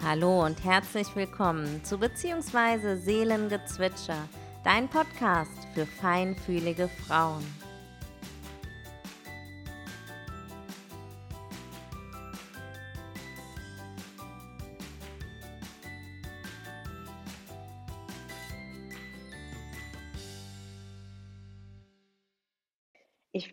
Hallo 0.00 0.44
und 0.44 0.62
herzlich 0.64 1.08
willkommen 1.16 1.82
zu 1.84 1.98
Beziehungsweise 1.98 2.96
Seelengezwitscher, 2.96 4.28
dein 4.62 4.88
Podcast 4.88 5.66
für 5.74 5.86
feinfühlige 5.86 6.88
Frauen. 6.88 7.44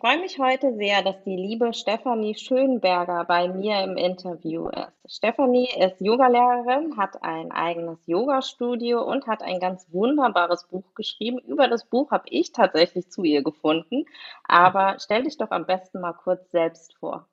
Freue 0.06 0.20
mich 0.20 0.38
heute 0.38 0.76
sehr, 0.76 1.02
dass 1.02 1.16
die 1.24 1.36
liebe 1.36 1.74
Stefanie 1.74 2.36
Schönberger 2.36 3.26
bei 3.26 3.48
mir 3.48 3.84
im 3.84 3.98
Interview 3.98 4.68
ist. 4.68 5.18
Stefanie 5.18 5.68
ist 5.80 6.00
Yogalehrerin, 6.00 6.96
hat 6.96 7.24
ein 7.24 7.52
eigenes 7.52 7.98
Yoga-Studio 8.06 9.02
und 9.02 9.26
hat 9.26 9.42
ein 9.42 9.60
ganz 9.60 9.88
wunderbares 9.92 10.68
Buch 10.68 10.84
geschrieben. 10.94 11.40
Über 11.40 11.68
das 11.68 11.86
Buch 11.86 12.12
habe 12.12 12.26
ich 12.30 12.52
tatsächlich 12.52 13.10
zu 13.10 13.24
ihr 13.24 13.42
gefunden. 13.42 14.06
Aber 14.44 14.98
stell 15.00 15.24
dich 15.24 15.40
doch 15.40 15.50
am 15.50 15.66
besten 15.66 16.02
mal 16.02 16.14
kurz 16.14 16.52
selbst 16.52 16.96
vor. 17.00 17.28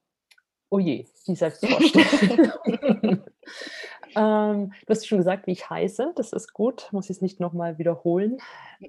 Oh 0.70 0.78
je, 0.78 1.04
die 1.26 1.34
Selbstvorstellung. 1.34 2.52
ähm, 4.16 4.72
du 4.86 4.88
hast 4.88 5.06
schon 5.06 5.18
gesagt, 5.18 5.46
wie 5.46 5.52
ich 5.52 5.68
heiße. 5.68 6.14
Das 6.16 6.32
ist 6.32 6.54
gut, 6.54 6.88
muss 6.90 7.10
ich 7.10 7.16
es 7.16 7.20
nicht 7.20 7.38
nochmal 7.38 7.76
wiederholen. 7.76 8.38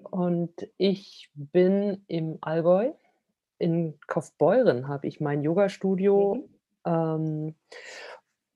Und 0.09 0.53
ich 0.77 1.29
bin 1.35 2.05
im 2.07 2.37
Allgäu 2.39 2.93
in 3.63 3.97
Kaufbeuren 4.07 4.87
habe 4.89 5.07
ich 5.07 5.21
mein 5.21 5.41
Yoga-Studio. 5.41 6.35
Mhm. 6.35 6.45
Ähm, 6.85 7.55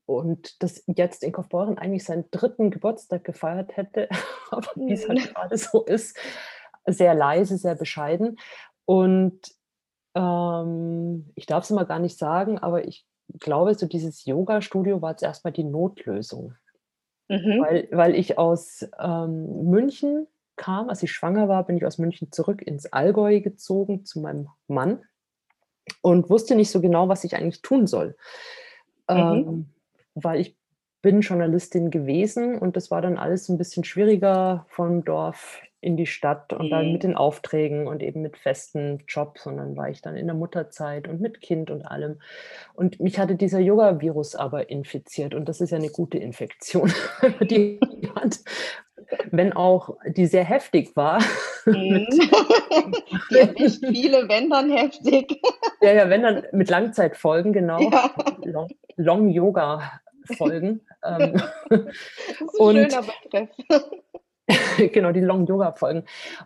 und 0.06 0.62
das 0.64 0.84
jetzt 0.88 1.24
in 1.24 1.32
Kaufbeuren 1.32 1.78
eigentlich 1.78 2.04
seinen 2.04 2.30
dritten 2.32 2.72
Geburtstag 2.72 3.24
gefeiert 3.24 3.76
hätte, 3.76 4.08
aber 4.52 4.68
wie 4.76 4.94
es 4.94 5.08
halt 5.08 5.20
mhm. 5.20 5.34
gerade 5.34 5.58
so 5.58 5.84
ist, 5.84 6.18
sehr 6.86 7.14
leise, 7.14 7.58
sehr 7.58 7.76
bescheiden. 7.76 8.38
Und 8.86 9.40
ähm, 10.16 11.32
ich 11.36 11.46
darf 11.46 11.64
es 11.64 11.72
immer 11.72 11.86
gar 11.86 12.00
nicht 12.00 12.18
sagen, 12.18 12.58
aber 12.58 12.88
ich 12.88 13.06
glaube, 13.40 13.76
so 13.76 13.86
dieses 13.86 14.26
Yoga-Studio 14.26 15.02
war 15.02 15.12
jetzt 15.12 15.24
erstmal 15.24 15.54
die 15.54 15.66
Notlösung. 15.66 16.56
Mhm. 17.30 17.62
Weil, 17.62 17.88
weil 17.92 18.16
ich 18.16 18.38
aus 18.38 18.88
ähm, 19.00 19.66
München 19.66 20.28
kam, 20.58 20.90
als 20.90 21.04
ich 21.04 21.12
schwanger 21.12 21.48
war, 21.48 21.66
bin 21.66 21.78
ich 21.78 21.86
aus 21.86 21.98
München 21.98 22.32
zurück 22.32 22.62
ins 22.62 22.92
Allgäu 22.92 23.40
gezogen 23.40 24.06
zu 24.06 24.20
meinem 24.20 24.50
Mann 24.68 25.02
und 26.02 26.30
wusste 26.30 26.56
nicht 26.56 26.72
so 26.72 26.82
genau, 26.82 27.08
was 27.08 27.24
ich 27.24 27.36
eigentlich 27.36 27.62
tun 27.62 27.88
soll. 27.88 28.18
Mhm. 29.10 29.16
Ähm, 29.16 29.66
weil 30.16 30.42
ich 30.42 30.58
bin 31.02 31.22
Journalistin 31.22 31.92
gewesen 31.92 32.58
und 32.58 32.76
das 32.76 32.92
war 32.92 33.02
dann 33.02 33.18
alles 33.18 33.50
ein 33.50 33.58
bisschen 33.58 33.84
schwieriger 33.84 34.66
vom 34.68 35.06
Dorf 35.06 35.62
in 35.80 35.96
die 35.96 36.08
Stadt 36.08 36.54
und 36.54 36.72
dann 36.72 36.92
mit 36.92 37.04
mhm. 37.04 37.10
den 37.10 37.16
Aufträgen 37.16 37.88
und 37.88 38.02
eben 38.02 38.22
mit 38.22 38.36
festen 38.36 39.04
Jobs 39.08 39.46
und 39.46 39.58
dann 39.58 39.78
war 39.78 39.90
ich 39.90 40.02
dann 40.02 40.18
in 40.18 40.26
der 40.26 40.36
Mutterzeit 40.36 41.08
und 41.08 41.22
mit 41.22 41.40
Kind 41.40 41.70
und 41.70 41.84
allem. 41.84 42.20
Und 42.74 43.00
mich 43.00 43.20
hatte 43.20 43.36
dieser 43.36 43.60
Yoga-Virus 43.60 44.36
aber 44.36 44.70
infiziert 44.72 45.36
und 45.36 45.48
das 45.48 45.62
ist 45.62 45.70
ja 45.70 45.78
eine 45.78 45.90
gute 45.92 46.18
Infektion, 46.18 46.92
die 47.42 47.80
hat 48.16 48.40
wenn 49.32 49.54
auch 49.54 49.98
die 50.06 50.26
sehr 50.26 50.44
heftig 50.44 50.96
war. 50.96 51.20
Mhm. 51.66 52.08
die 53.32 53.38
erwischt 53.38 53.86
viele, 53.86 54.28
wenn 54.30 54.50
dann 54.50 54.72
heftig. 54.72 55.42
ja, 55.82 55.94
ja, 55.94 56.10
wenn 56.10 56.24
dann 56.24 56.44
mit 56.52 56.70
Langzeitfolgen, 56.70 57.54
genau. 57.54 57.80
Ja. 57.80 58.12
Long, 58.44 58.70
Long 58.96 59.30
Yoga 59.30 60.02
Folgen. 60.36 60.82
Ähm, 61.06 61.40
das 61.70 61.80
ist 61.80 61.90
ein 62.40 62.48
und, 62.58 62.76
schöner 62.76 63.04
Begriff. 63.24 63.50
genau, 64.94 65.12
die 65.12 65.20
Long 65.20 65.46
Yoga 65.46 65.74
Folgen. 65.74 66.04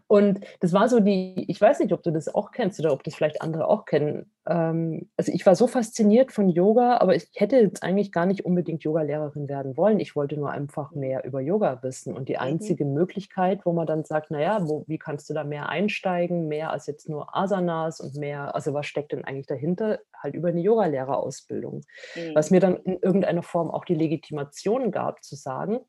Und 0.07 0.39
das 0.59 0.73
war 0.73 0.89
so 0.89 0.99
die, 0.99 1.45
ich 1.47 1.61
weiß 1.61 1.79
nicht, 1.79 1.93
ob 1.93 2.01
du 2.01 2.11
das 2.11 2.33
auch 2.33 2.51
kennst 2.51 2.79
oder 2.79 2.93
ob 2.93 3.03
das 3.03 3.13
vielleicht 3.13 3.41
andere 3.41 3.67
auch 3.67 3.85
kennen. 3.85 4.31
Ähm, 4.47 5.09
also 5.17 5.31
ich 5.31 5.45
war 5.45 5.55
so 5.55 5.67
fasziniert 5.67 6.31
von 6.31 6.49
Yoga, 6.49 6.97
aber 6.97 7.15
ich 7.15 7.29
hätte 7.35 7.57
jetzt 7.57 7.83
eigentlich 7.83 8.11
gar 8.11 8.25
nicht 8.25 8.43
unbedingt 8.43 8.83
Yoga-Lehrerin 8.83 9.47
werden 9.47 9.77
wollen. 9.77 9.99
Ich 9.99 10.15
wollte 10.15 10.35
nur 10.35 10.49
einfach 10.49 10.93
mehr 10.93 11.23
über 11.25 11.41
Yoga 11.41 11.83
wissen. 11.83 12.15
Und 12.15 12.27
die 12.27 12.33
mhm. 12.33 12.39
einzige 12.39 12.85
mhm. 12.85 12.93
Möglichkeit, 12.93 13.65
wo 13.65 13.73
man 13.73 13.85
dann 13.85 14.03
sagt, 14.03 14.31
naja, 14.31 14.67
wo, 14.67 14.83
wie 14.87 14.97
kannst 14.97 15.29
du 15.29 15.35
da 15.35 15.43
mehr 15.43 15.69
einsteigen, 15.69 16.47
mehr 16.47 16.71
als 16.71 16.87
jetzt 16.87 17.07
nur 17.07 17.35
Asanas 17.35 17.99
und 17.99 18.15
mehr, 18.15 18.55
also 18.55 18.73
was 18.73 18.87
steckt 18.87 19.11
denn 19.11 19.23
eigentlich 19.25 19.47
dahinter? 19.47 19.99
Halt 20.17 20.33
über 20.33 20.49
eine 20.49 20.61
Yogalehrerausbildung. 20.61 21.83
Mhm. 22.15 22.35
Was 22.35 22.49
mir 22.49 22.59
dann 22.59 22.77
in 22.77 22.97
irgendeiner 22.97 23.43
Form 23.43 23.69
auch 23.69 23.85
die 23.85 23.95
Legitimation 23.95 24.89
gab, 24.89 25.23
zu 25.23 25.35
sagen, 25.35 25.81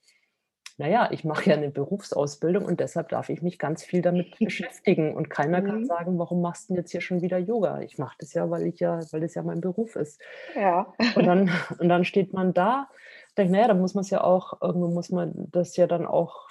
naja, 0.79 1.09
ich 1.13 1.25
mache 1.25 1.51
ja 1.51 1.57
eine 1.57 1.71
Berufsausbildung 1.71 2.65
und 2.65 2.81
deshalb 2.81 3.09
darf 3.11 3.29
ich 3.29 3.43
mich 3.43 3.59
ganz 3.59 3.85
viel 3.85 4.03
damit 4.03 4.37
beschäftigen. 4.39 5.15
Und 5.15 5.31
keiner 5.31 5.61
mhm. 5.61 5.67
kann 5.67 5.87
sagen, 5.87 6.19
warum 6.19 6.41
machst 6.41 6.69
du 6.69 6.75
denn 6.75 6.83
jetzt 6.83 6.93
hier 6.93 7.01
schon 7.01 7.23
wieder 7.23 7.39
Yoga? 7.39 7.81
Ich 7.81 7.99
mache 7.99 8.17
das 8.19 8.33
ja, 8.35 8.51
weil 8.51 8.67
ich 8.67 8.81
ja, 8.81 9.01
weil 9.11 9.21
das 9.21 9.35
ja 9.35 9.43
mein 9.43 9.61
Beruf 9.61 9.97
ist. 9.97 10.21
Ja. 10.55 10.93
Und 11.15 11.27
dann, 11.27 11.51
und 11.79 11.89
dann 11.89 12.05
steht 12.05 12.33
man 12.33 12.55
da, 12.55 12.89
denkt, 13.37 13.53
naja, 13.53 13.69
da 13.69 13.75
muss 13.75 13.95
man 13.95 14.03
es 14.03 14.11
ja 14.11 14.23
auch, 14.23 14.61
irgendwo 14.61 14.89
muss 14.89 15.11
man 15.11 15.33
das 15.53 15.77
ja 15.77 15.87
dann 15.87 16.07
auch, 16.07 16.49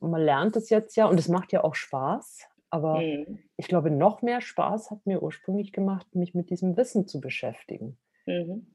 man 0.00 0.20
lernt 0.20 0.56
es 0.56 0.70
jetzt 0.70 0.96
ja 0.96 1.06
und 1.06 1.18
es 1.18 1.28
macht 1.28 1.52
ja 1.52 1.64
auch 1.64 1.74
Spaß. 1.74 2.48
Aber 2.70 3.00
mhm. 3.00 3.38
ich 3.56 3.68
glaube, 3.68 3.90
noch 3.90 4.22
mehr 4.22 4.40
Spaß 4.40 4.90
hat 4.90 5.04
mir 5.04 5.22
ursprünglich 5.22 5.72
gemacht, 5.72 6.06
mich 6.14 6.34
mit 6.34 6.48
diesem 6.48 6.76
Wissen 6.76 7.06
zu 7.06 7.20
beschäftigen. 7.20 7.98
Mhm. 8.24 8.66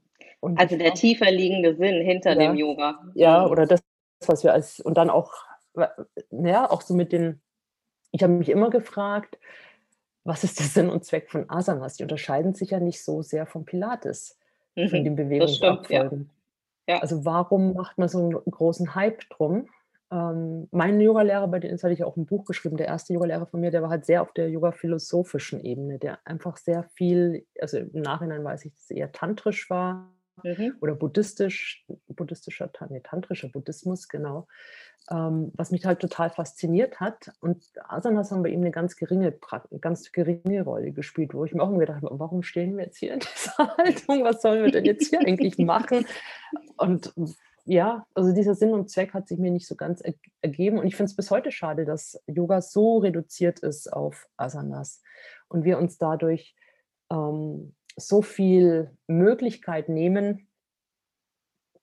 also 0.41 0.77
der 0.77 0.93
tiefer 0.93 1.31
liegende 1.31 1.75
Sinn 1.75 2.01
hinter 2.01 2.33
ja, 2.33 2.35
dem 2.35 2.55
Yoga. 2.55 2.99
Ja, 3.15 3.45
mhm. 3.45 3.51
oder 3.51 3.65
das, 3.65 3.81
was 4.25 4.43
wir 4.43 4.53
als, 4.53 4.79
und 4.79 4.97
dann 4.97 5.09
auch, 5.09 5.33
ja, 6.31 6.69
auch 6.69 6.81
so 6.81 6.93
mit 6.93 7.11
den, 7.11 7.41
ich 8.11 8.23
habe 8.23 8.33
mich 8.33 8.49
immer 8.49 8.69
gefragt, 8.69 9.37
was 10.23 10.43
ist 10.43 10.59
der 10.59 10.65
Sinn 10.65 10.89
und 10.89 11.05
Zweck 11.05 11.29
von 11.29 11.49
Asanas? 11.49 11.95
Die 11.95 12.03
unterscheiden 12.03 12.53
sich 12.53 12.71
ja 12.71 12.79
nicht 12.79 13.03
so 13.03 13.21
sehr 13.21 13.45
vom 13.45 13.65
Pilates, 13.65 14.37
mhm, 14.75 14.89
von 14.89 15.03
den 15.03 15.15
Bewegungsabfolgen. 15.15 16.29
Ja. 16.87 16.95
Ja. 16.95 17.01
Also 17.01 17.25
warum 17.25 17.73
macht 17.73 17.97
man 17.97 18.07
so 18.07 18.19
einen 18.19 18.51
großen 18.51 18.95
Hype 18.95 19.29
drum? 19.29 19.67
Ähm, 20.09 20.69
mein 20.71 21.01
Yogalehrer, 21.01 21.47
bei 21.49 21.59
dem 21.59 21.75
hatte 21.75 21.91
ich 21.91 22.03
auch 22.03 22.15
ein 22.15 22.25
Buch 22.25 22.45
geschrieben, 22.45 22.77
der 22.77 22.87
erste 22.87 23.13
Yogalehrer 23.13 23.45
von 23.45 23.59
mir, 23.59 23.71
der 23.71 23.81
war 23.81 23.89
halt 23.89 24.05
sehr 24.05 24.21
auf 24.21 24.31
der 24.31 24.49
yoga-philosophischen 24.49 25.59
Ebene, 25.59 25.99
der 25.99 26.19
einfach 26.25 26.55
sehr 26.55 26.83
viel, 26.95 27.45
also 27.59 27.77
im 27.77 28.01
Nachhinein 28.01 28.43
weiß 28.43 28.65
ich, 28.65 28.73
dass 28.73 28.83
es 28.83 28.91
eher 28.91 29.11
tantrisch 29.11 29.69
war, 29.69 30.13
Mhm. 30.43 30.75
Oder 30.81 30.95
buddhistisch, 30.95 31.85
buddhistischer, 32.07 32.69
nee, 32.89 33.01
tantrischer 33.01 33.49
Buddhismus, 33.49 34.07
genau. 34.07 34.47
Ähm, 35.09 35.51
was 35.55 35.71
mich 35.71 35.85
halt 35.85 35.99
total 35.99 36.29
fasziniert 36.29 36.99
hat. 36.99 37.31
Und 37.39 37.63
Asanas 37.87 38.31
haben 38.31 38.43
bei 38.43 38.49
ihm 38.49 38.61
eine 38.61 38.71
ganz 38.71 38.95
geringe, 38.97 39.37
ganz 39.79 40.11
geringe 40.11 40.63
Rolle 40.63 40.91
gespielt, 40.91 41.33
wo 41.33 41.45
ich 41.45 41.53
mir 41.53 41.63
auch 41.63 41.69
immer 41.69 41.79
gedacht 41.79 42.03
habe, 42.03 42.19
warum 42.19 42.43
stehen 42.43 42.75
wir 42.77 42.85
jetzt 42.85 42.97
hier 42.97 43.13
in 43.13 43.19
dieser 43.19 43.57
Haltung? 43.77 44.23
Was 44.23 44.41
sollen 44.41 44.65
wir 44.65 44.71
denn 44.71 44.85
jetzt 44.85 45.07
hier 45.07 45.21
eigentlich 45.21 45.57
machen? 45.57 46.05
Und 46.75 47.13
ja, 47.63 48.05
also 48.13 48.33
dieser 48.33 48.55
Sinn 48.55 48.73
und 48.73 48.89
Zweck 48.89 49.13
hat 49.13 49.27
sich 49.27 49.39
mir 49.39 49.51
nicht 49.51 49.67
so 49.67 49.75
ganz 49.75 50.01
ergeben. 50.41 50.77
Und 50.77 50.87
ich 50.87 50.95
finde 50.95 51.09
es 51.09 51.15
bis 51.15 51.31
heute 51.31 51.51
schade, 51.51 51.85
dass 51.85 52.21
Yoga 52.27 52.61
so 52.61 52.97
reduziert 52.99 53.59
ist 53.59 53.91
auf 53.91 54.27
Asanas 54.37 55.01
und 55.47 55.63
wir 55.63 55.77
uns 55.77 55.97
dadurch 55.97 56.55
ähm, 57.09 57.75
so 57.97 58.21
viel 58.21 58.91
Möglichkeit 59.07 59.89
nehmen, 59.89 60.47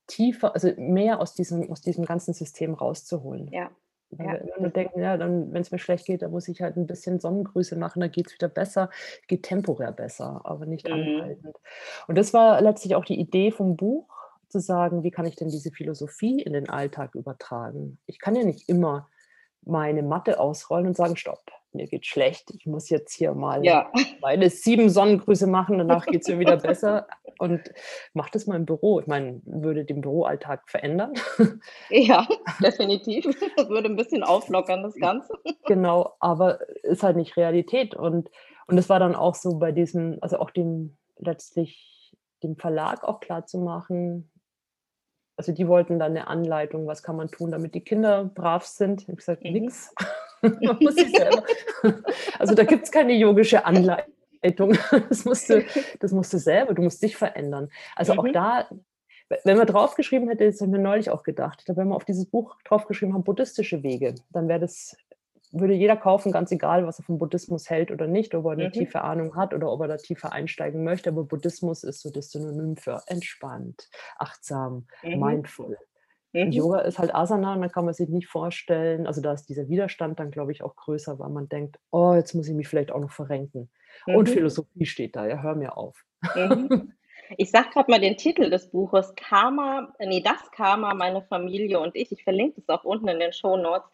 tiefer, 0.06 0.54
also 0.54 0.72
mehr 0.76 1.20
aus 1.20 1.34
diesem, 1.34 1.70
aus 1.70 1.80
diesem 1.80 2.04
ganzen 2.04 2.34
System 2.34 2.74
rauszuholen. 2.74 3.48
Ja. 3.52 3.70
Ja. 4.16 4.38
wir 4.58 4.70
denken, 4.70 5.00
ja, 5.00 5.16
dann, 5.16 5.52
wenn 5.52 5.62
es 5.62 5.72
mir 5.72 5.78
schlecht 5.78 6.06
geht, 6.06 6.22
dann 6.22 6.30
muss 6.30 6.46
ich 6.46 6.62
halt 6.62 6.76
ein 6.76 6.86
bisschen 6.86 7.18
Sonnengrüße 7.18 7.74
machen, 7.74 7.98
dann 7.98 8.12
geht 8.12 8.28
es 8.28 8.34
wieder 8.34 8.48
besser, 8.48 8.88
geht 9.26 9.42
temporär 9.42 9.90
besser, 9.90 10.40
aber 10.44 10.66
nicht 10.66 10.86
mhm. 10.86 10.94
anhaltend. 10.94 11.56
Und 12.06 12.16
das 12.16 12.32
war 12.32 12.60
letztlich 12.60 12.94
auch 12.94 13.04
die 13.04 13.18
Idee 13.18 13.50
vom 13.50 13.76
Buch, 13.76 14.14
zu 14.54 14.60
sagen, 14.60 15.02
wie 15.02 15.10
kann 15.10 15.26
ich 15.26 15.34
denn 15.34 15.48
diese 15.48 15.72
Philosophie 15.72 16.40
in 16.40 16.52
den 16.52 16.70
Alltag 16.70 17.16
übertragen? 17.16 17.98
Ich 18.06 18.20
kann 18.20 18.36
ja 18.36 18.44
nicht 18.44 18.68
immer 18.68 19.10
meine 19.62 20.04
Matte 20.04 20.38
ausrollen 20.38 20.86
und 20.86 20.96
sagen, 20.96 21.16
stopp, 21.16 21.50
mir 21.74 21.86
geht 21.86 22.06
schlecht, 22.06 22.50
ich 22.50 22.66
muss 22.66 22.88
jetzt 22.88 23.12
hier 23.12 23.34
mal 23.34 23.64
ja. 23.64 23.90
meine 24.20 24.50
sieben 24.50 24.88
Sonnengrüße 24.88 25.46
machen, 25.46 25.78
danach 25.78 26.06
geht 26.06 26.22
es 26.22 26.28
mir 26.28 26.38
wieder 26.38 26.56
besser. 26.58 27.06
Und 27.38 27.72
mach 28.12 28.30
das 28.30 28.46
mal 28.46 28.56
im 28.56 28.64
Büro. 28.64 29.00
Ich 29.00 29.08
meine, 29.08 29.40
würde 29.44 29.84
den 29.84 30.00
Büroalltag 30.00 30.70
verändern. 30.70 31.14
Ja, 31.90 32.28
definitiv. 32.62 33.24
Das 33.56 33.68
würde 33.68 33.88
ein 33.88 33.96
bisschen 33.96 34.22
auflockern, 34.22 34.84
das 34.84 34.94
Ganze. 34.94 35.34
Genau, 35.66 36.14
aber 36.20 36.60
ist 36.84 37.02
halt 37.02 37.16
nicht 37.16 37.36
Realität. 37.36 37.94
Und, 37.94 38.30
und 38.68 38.76
das 38.76 38.88
war 38.88 39.00
dann 39.00 39.16
auch 39.16 39.34
so 39.34 39.58
bei 39.58 39.72
diesem, 39.72 40.18
also 40.20 40.38
auch 40.38 40.50
dem 40.50 40.96
letztlich 41.18 42.14
dem 42.44 42.56
Verlag 42.56 43.02
auch 43.02 43.18
klar 43.18 43.46
zu 43.46 43.58
machen, 43.58 44.30
also 45.36 45.52
die 45.52 45.66
wollten 45.66 45.98
dann 45.98 46.12
eine 46.12 46.28
Anleitung, 46.28 46.86
was 46.86 47.02
kann 47.02 47.16
man 47.16 47.28
tun, 47.28 47.50
damit 47.50 47.74
die 47.74 47.80
Kinder 47.80 48.24
brav 48.24 48.64
sind. 48.66 49.02
Ich 49.02 49.08
habe 49.08 49.16
gesagt, 49.16 49.44
mhm. 49.44 49.52
nix. 49.52 49.92
also 52.38 52.54
da 52.54 52.64
gibt 52.64 52.84
es 52.84 52.90
keine 52.90 53.14
yogische 53.14 53.64
Anleitung. 53.64 54.08
Das 55.08 55.24
musst, 55.24 55.48
du, 55.48 55.64
das 56.00 56.12
musst 56.12 56.34
du 56.34 56.38
selber, 56.38 56.74
du 56.74 56.82
musst 56.82 57.02
dich 57.02 57.16
verändern. 57.16 57.70
Also 57.96 58.12
mhm. 58.12 58.18
auch 58.18 58.28
da 58.30 58.68
wenn 59.42 59.56
man 59.56 59.66
draufgeschrieben 59.66 60.28
hätte, 60.28 60.46
das 60.46 60.60
haben 60.60 60.72
wir 60.72 60.80
neulich 60.80 61.10
auch 61.10 61.22
gedacht, 61.22 61.64
wenn 61.66 61.88
wir 61.88 61.96
auf 61.96 62.04
dieses 62.04 62.26
Buch 62.26 62.56
draufgeschrieben 62.64 63.14
haben, 63.14 63.24
buddhistische 63.24 63.82
Wege, 63.82 64.14
dann 64.30 64.48
wäre 64.48 64.60
das, 64.60 64.96
würde 65.50 65.74
jeder 65.74 65.96
kaufen, 65.96 66.32
ganz 66.32 66.52
egal, 66.52 66.86
was 66.86 66.98
er 66.98 67.04
vom 67.04 67.18
Buddhismus 67.18 67.70
hält 67.70 67.90
oder 67.90 68.06
nicht, 68.06 68.34
ob 68.34 68.44
er 68.46 68.52
eine 68.52 68.66
mhm. 68.66 68.72
tiefe 68.72 69.00
Ahnung 69.00 69.34
hat 69.34 69.54
oder 69.54 69.70
ob 69.70 69.80
er 69.80 69.88
da 69.88 69.96
tiefer 69.96 70.32
einsteigen 70.32 70.84
möchte. 70.84 71.10
Aber 71.10 71.24
Buddhismus 71.24 71.84
ist 71.84 72.02
so 72.02 72.10
das 72.10 72.30
Synonym 72.30 72.76
für 72.76 73.02
entspannt, 73.06 73.88
achtsam, 74.18 74.86
mhm. 75.02 75.20
mindful. 75.20 75.78
Mhm. 76.34 76.50
Yoga 76.50 76.80
ist 76.80 76.98
halt 76.98 77.14
Asana 77.14 77.54
und 77.54 77.60
dann 77.60 77.70
kann 77.70 77.84
man 77.84 77.94
sich 77.94 78.08
nicht 78.08 78.26
vorstellen, 78.26 79.06
also 79.06 79.20
da 79.20 79.32
ist 79.32 79.48
dieser 79.48 79.68
Widerstand 79.68 80.18
dann, 80.18 80.32
glaube 80.32 80.50
ich, 80.52 80.62
auch 80.62 80.74
größer, 80.74 81.18
weil 81.18 81.30
man 81.30 81.48
denkt, 81.48 81.78
oh, 81.92 82.12
jetzt 82.14 82.34
muss 82.34 82.48
ich 82.48 82.54
mich 82.54 82.68
vielleicht 82.68 82.90
auch 82.90 83.00
noch 83.00 83.12
verrenken. 83.12 83.70
Und 84.06 84.28
mhm. 84.28 84.32
Philosophie 84.32 84.84
steht 84.84 85.14
da, 85.14 85.26
ja, 85.26 85.40
hör 85.40 85.54
mir 85.54 85.76
auf. 85.76 86.04
Mhm. 86.34 86.92
Ich 87.38 87.50
sag 87.50 87.72
gerade 87.72 87.90
mal 87.90 88.00
den 88.00 88.18
Titel 88.18 88.50
des 88.50 88.70
Buches, 88.70 89.14
Karma, 89.16 89.94
nee, 89.98 90.20
das 90.20 90.50
Karma, 90.50 90.92
meine 90.92 91.22
Familie 91.22 91.80
und 91.80 91.96
ich. 91.96 92.12
Ich 92.12 92.22
verlinke 92.22 92.60
es 92.60 92.68
auch 92.68 92.84
unten 92.84 93.08
in 93.08 93.18
den 93.18 93.32
Show 93.32 93.56
Notes. 93.56 93.88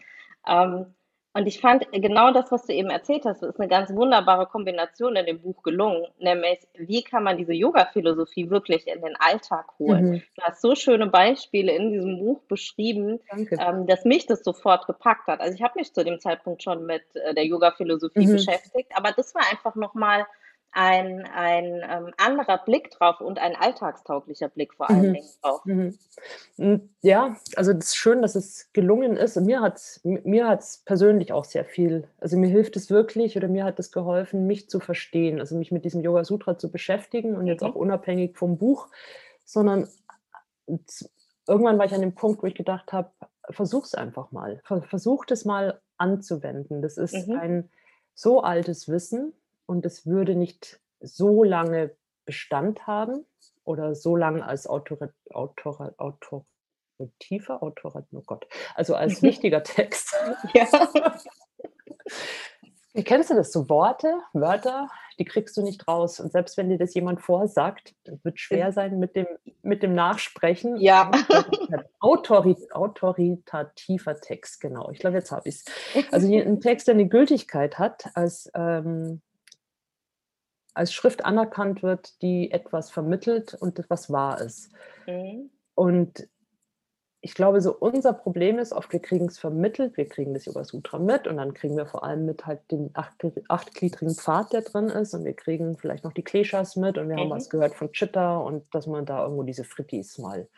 Ähm, 0.48 0.86
und 1.32 1.46
ich 1.46 1.60
fand 1.60 1.86
genau 1.92 2.32
das, 2.32 2.50
was 2.50 2.66
du 2.66 2.72
eben 2.72 2.90
erzählt 2.90 3.24
hast, 3.24 3.42
ist 3.44 3.60
eine 3.60 3.68
ganz 3.68 3.90
wunderbare 3.94 4.46
Kombination 4.46 5.14
in 5.14 5.26
dem 5.26 5.40
Buch 5.40 5.62
gelungen. 5.62 6.06
Nämlich, 6.18 6.58
wie 6.74 7.04
kann 7.04 7.22
man 7.22 7.36
diese 7.36 7.52
Yoga-Philosophie 7.52 8.50
wirklich 8.50 8.88
in 8.88 9.00
den 9.00 9.14
Alltag 9.16 9.66
holen? 9.78 10.10
Mhm. 10.10 10.22
Du 10.34 10.42
hast 10.42 10.60
so 10.60 10.74
schöne 10.74 11.06
Beispiele 11.06 11.70
in 11.70 11.92
diesem 11.92 12.18
Buch 12.18 12.40
beschrieben, 12.48 13.20
ähm, 13.30 13.86
dass 13.86 14.04
mich 14.04 14.26
das 14.26 14.42
sofort 14.42 14.88
gepackt 14.88 15.28
hat. 15.28 15.40
Also 15.40 15.54
ich 15.54 15.62
habe 15.62 15.78
mich 15.78 15.94
zu 15.94 16.04
dem 16.04 16.18
Zeitpunkt 16.18 16.64
schon 16.64 16.84
mit 16.84 17.04
äh, 17.14 17.32
der 17.32 17.46
Yoga-Philosophie 17.46 18.26
mhm. 18.26 18.32
beschäftigt, 18.32 18.90
aber 18.96 19.12
das 19.12 19.32
war 19.32 19.42
einfach 19.52 19.76
nochmal 19.76 20.26
ein, 20.72 21.26
ein 21.26 21.82
ähm, 21.88 22.12
anderer 22.16 22.58
Blick 22.58 22.90
drauf 22.92 23.20
und 23.20 23.38
ein 23.38 23.56
alltagstauglicher 23.56 24.48
Blick 24.48 24.74
vor 24.74 24.88
allen 24.88 25.08
mhm. 25.08 25.14
Dingen 25.14 25.28
drauf. 25.42 25.64
Mhm. 25.64 25.98
Hm, 26.56 26.90
ja, 27.02 27.36
also 27.56 27.72
es 27.72 27.86
ist 27.86 27.96
schön, 27.96 28.22
dass 28.22 28.36
es 28.36 28.72
gelungen 28.72 29.16
ist 29.16 29.36
und 29.36 29.46
mir 29.46 29.60
hat 29.60 29.76
es 29.76 30.00
mir 30.04 30.48
hat's 30.48 30.82
persönlich 30.84 31.32
auch 31.32 31.44
sehr 31.44 31.64
viel, 31.64 32.08
also 32.18 32.36
mir 32.36 32.48
hilft 32.48 32.76
es 32.76 32.90
wirklich 32.90 33.36
oder 33.36 33.48
mir 33.48 33.64
hat 33.64 33.80
es 33.80 33.90
geholfen, 33.90 34.46
mich 34.46 34.68
zu 34.68 34.78
verstehen, 34.78 35.40
also 35.40 35.56
mich 35.56 35.72
mit 35.72 35.84
diesem 35.84 36.02
Yoga 36.02 36.24
Sutra 36.24 36.56
zu 36.56 36.70
beschäftigen 36.70 37.36
und 37.36 37.46
jetzt 37.46 37.62
mhm. 37.62 37.70
auch 37.70 37.74
unabhängig 37.74 38.36
vom 38.36 38.56
Buch, 38.56 38.88
sondern 39.44 39.88
irgendwann 41.48 41.78
war 41.78 41.86
ich 41.86 41.94
an 41.94 42.00
dem 42.00 42.14
Punkt, 42.14 42.42
wo 42.42 42.46
ich 42.46 42.54
gedacht 42.54 42.92
habe, 42.92 43.10
versuch 43.50 43.84
es 43.84 43.94
einfach 43.94 44.30
mal, 44.30 44.60
versuch 44.64 45.24
es 45.30 45.44
mal 45.44 45.80
anzuwenden. 45.96 46.80
Das 46.82 46.96
ist 46.96 47.26
mhm. 47.26 47.36
ein 47.36 47.70
so 48.14 48.40
altes 48.42 48.88
Wissen, 48.88 49.32
und 49.70 49.86
es 49.86 50.04
würde 50.04 50.34
nicht 50.34 50.80
so 50.98 51.44
lange 51.44 51.94
Bestand 52.24 52.88
haben 52.88 53.24
oder 53.62 53.94
so 53.94 54.16
lange 54.16 54.44
als 54.44 54.66
Autor, 54.66 55.10
Autor, 55.32 55.94
autorativer, 55.96 57.62
Autorat, 57.62 58.04
oh 58.12 58.22
Gott, 58.26 58.48
also 58.74 58.96
als 58.96 59.22
wichtiger 59.22 59.62
Text. 59.62 60.12
Ja. 60.54 60.66
Wie 62.92 63.04
kennst 63.04 63.30
du 63.30 63.34
das? 63.34 63.52
So 63.52 63.68
Worte, 63.68 64.12
Wörter, 64.32 64.88
die 65.20 65.24
kriegst 65.24 65.56
du 65.56 65.62
nicht 65.62 65.86
raus. 65.86 66.18
Und 66.18 66.32
selbst 66.32 66.56
wenn 66.56 66.68
dir 66.68 66.76
das 66.76 66.92
jemand 66.92 67.22
vorsagt, 67.22 67.94
wird 68.24 68.40
schwer 68.40 68.72
sein 68.72 68.98
mit 68.98 69.14
dem, 69.14 69.28
mit 69.62 69.84
dem 69.84 69.94
Nachsprechen. 69.94 70.76
Ja. 70.78 71.12
Autori 72.00 72.56
autoritativer 72.72 74.20
Text, 74.20 74.60
genau. 74.60 74.90
Ich 74.90 74.98
glaube, 74.98 75.18
jetzt 75.18 75.30
habe 75.30 75.48
ich 75.48 75.54
es. 75.54 75.64
Also 76.10 76.26
ein 76.34 76.60
Text, 76.60 76.88
der 76.88 76.94
eine 76.94 77.06
Gültigkeit 77.06 77.78
hat 77.78 78.10
als 78.14 78.50
ähm, 78.54 79.22
als 80.74 80.92
Schrift 80.92 81.24
anerkannt 81.24 81.82
wird, 81.82 82.20
die 82.22 82.50
etwas 82.50 82.90
vermittelt 82.90 83.54
und 83.54 83.78
etwas 83.78 84.10
wahr 84.10 84.40
ist. 84.40 84.70
Mhm. 85.06 85.50
Und 85.74 86.28
ich 87.22 87.34
glaube, 87.34 87.60
so 87.60 87.76
unser 87.76 88.14
Problem 88.14 88.58
ist 88.58 88.72
oft, 88.72 88.92
wir 88.92 89.00
kriegen 89.00 89.26
es 89.26 89.38
vermittelt, 89.38 89.96
wir 89.98 90.08
kriegen 90.08 90.32
das 90.32 90.46
Yoga 90.46 90.64
Sutra 90.64 90.98
mit 90.98 91.26
und 91.26 91.36
dann 91.36 91.52
kriegen 91.52 91.76
wir 91.76 91.84
vor 91.84 92.02
allem 92.02 92.24
mit 92.24 92.46
halt 92.46 92.60
den 92.70 92.90
acht, 92.94 93.14
achtgliedrigen 93.48 94.14
Pfad, 94.14 94.54
der 94.54 94.62
drin 94.62 94.88
ist 94.88 95.12
und 95.12 95.24
wir 95.24 95.34
kriegen 95.34 95.76
vielleicht 95.76 96.02
noch 96.04 96.14
die 96.14 96.22
Kleshas 96.22 96.76
mit 96.76 96.96
und 96.96 97.08
wir 97.08 97.16
mhm. 97.16 97.20
haben 97.20 97.30
was 97.30 97.50
gehört 97.50 97.74
von 97.74 97.92
Chitta 97.92 98.38
und 98.38 98.64
dass 98.74 98.86
man 98.86 99.04
da 99.04 99.22
irgendwo 99.22 99.42
diese 99.42 99.64
Frittis 99.64 100.16
mal 100.16 100.48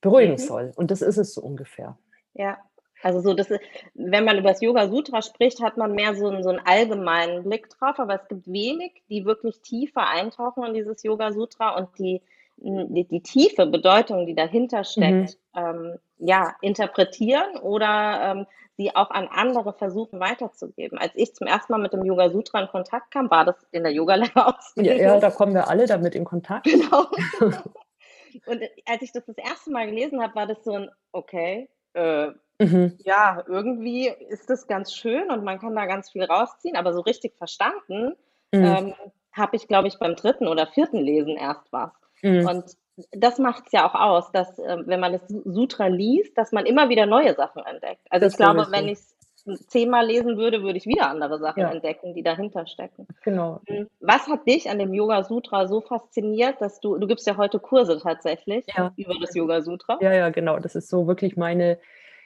beruhigen 0.00 0.32
mhm. 0.32 0.38
soll. 0.38 0.72
Und 0.74 0.90
das 0.90 1.02
ist 1.02 1.18
es 1.18 1.34
so 1.34 1.40
ungefähr. 1.40 1.96
Ja, 2.34 2.58
also 3.02 3.20
so, 3.20 3.34
das 3.34 3.50
ist, 3.50 3.60
wenn 3.94 4.24
man 4.24 4.38
über 4.38 4.50
das 4.50 4.60
Yoga 4.60 4.88
Sutra 4.88 5.22
spricht, 5.22 5.62
hat 5.62 5.76
man 5.76 5.92
mehr 5.92 6.14
so 6.14 6.28
einen, 6.28 6.42
so 6.42 6.50
einen 6.50 6.60
allgemeinen 6.64 7.44
Blick 7.44 7.68
drauf, 7.70 7.98
aber 7.98 8.14
es 8.14 8.28
gibt 8.28 8.46
wenig, 8.46 9.02
die 9.08 9.24
wirklich 9.24 9.60
tiefer 9.60 10.08
eintauchen 10.08 10.64
in 10.64 10.74
dieses 10.74 11.02
Yoga 11.02 11.32
Sutra 11.32 11.76
und 11.76 11.88
die, 11.98 12.22
die, 12.56 13.04
die 13.04 13.22
tiefe 13.22 13.66
Bedeutung, 13.66 14.26
die 14.26 14.34
dahinter 14.34 14.84
steckt, 14.84 15.38
mhm. 15.54 15.60
ähm, 15.60 15.98
ja, 16.18 16.54
interpretieren 16.60 17.56
oder 17.62 18.20
ähm, 18.22 18.46
sie 18.76 18.94
auch 18.94 19.10
an 19.10 19.28
andere 19.28 19.72
versuchen 19.72 20.20
weiterzugeben. 20.20 20.98
Als 20.98 21.12
ich 21.14 21.34
zum 21.34 21.46
ersten 21.46 21.72
Mal 21.72 21.78
mit 21.78 21.92
dem 21.92 22.04
Yoga 22.04 22.30
Sutra 22.30 22.60
in 22.60 22.68
Kontakt 22.68 23.10
kam, 23.12 23.30
war 23.30 23.44
das 23.44 23.56
in 23.72 23.82
der 23.82 23.92
Yoga-Lehrerausbildung. 23.92 24.96
Ja, 24.96 25.14
ja, 25.14 25.20
da 25.20 25.30
kommen 25.30 25.54
wir 25.54 25.68
alle 25.68 25.86
damit 25.86 26.14
in 26.14 26.24
Kontakt. 26.24 26.66
Genau. 26.78 27.06
und 28.46 28.62
als 28.86 29.02
ich 29.02 29.12
das 29.12 29.24
das 29.26 29.36
erste 29.36 29.70
Mal 29.70 29.86
gelesen 29.86 30.22
habe, 30.22 30.34
war 30.34 30.46
das 30.46 30.62
so 30.64 30.72
ein, 30.72 30.90
okay, 31.12 31.68
äh, 31.94 32.30
Mhm. 32.60 32.98
Ja, 33.04 33.42
irgendwie 33.46 34.08
ist 34.28 34.50
das 34.50 34.66
ganz 34.66 34.92
schön 34.92 35.30
und 35.30 35.44
man 35.44 35.60
kann 35.60 35.74
da 35.76 35.86
ganz 35.86 36.10
viel 36.10 36.24
rausziehen, 36.24 36.76
aber 36.76 36.92
so 36.92 37.00
richtig 37.00 37.36
verstanden 37.36 38.14
Mhm. 38.52 38.64
ähm, 38.64 38.94
habe 39.32 39.56
ich, 39.56 39.68
glaube 39.68 39.88
ich, 39.88 39.98
beim 39.98 40.16
dritten 40.16 40.48
oder 40.48 40.66
vierten 40.66 40.96
Lesen 40.98 41.36
erst 41.36 41.70
was. 41.70 41.92
Mhm. 42.22 42.46
Und 42.48 42.64
das 43.12 43.38
macht 43.38 43.66
es 43.66 43.72
ja 43.72 43.86
auch 43.88 43.94
aus, 43.94 44.32
dass, 44.32 44.58
äh, 44.58 44.76
wenn 44.86 44.98
man 45.00 45.12
das 45.12 45.28
Sutra 45.28 45.86
liest, 45.86 46.36
dass 46.36 46.50
man 46.50 46.66
immer 46.66 46.88
wieder 46.88 47.06
neue 47.06 47.34
Sachen 47.34 47.64
entdeckt. 47.64 48.00
Also 48.10 48.24
Das 48.26 48.32
ich 48.32 48.36
glaube, 48.38 48.66
wenn 48.70 48.88
ich 48.88 48.98
es 48.98 49.66
zehnmal 49.68 50.06
lesen 50.06 50.36
würde, 50.38 50.62
würde 50.62 50.78
ich 50.78 50.86
wieder 50.86 51.08
andere 51.08 51.38
Sachen 51.38 51.60
Ja. 51.60 51.70
entdecken, 51.70 52.14
die 52.14 52.22
dahinter 52.22 52.66
stecken. 52.66 53.06
Genau. 53.22 53.60
Hm, 53.68 53.86
was 54.00 54.26
hat 54.26 54.46
dich 54.48 54.68
an 54.68 54.78
dem 54.78 54.92
Yoga 54.92 55.22
Sutra 55.22 55.66
so 55.68 55.80
fasziniert, 55.80 56.60
dass 56.60 56.80
du 56.80 56.96
du 56.98 57.06
gibst 57.06 57.26
ja 57.26 57.36
heute 57.36 57.60
Kurse 57.60 58.00
tatsächlich 58.00 58.66
Ja. 58.76 58.92
über 58.96 59.14
das 59.20 59.34
Yoga 59.34 59.60
Sutra? 59.62 59.98
Ja, 60.00 60.12
ja, 60.12 60.30
genau. 60.30 60.58
Das 60.58 60.74
ist 60.74 60.88
so 60.88 61.06
wirklich 61.06 61.36
meine 61.36 61.78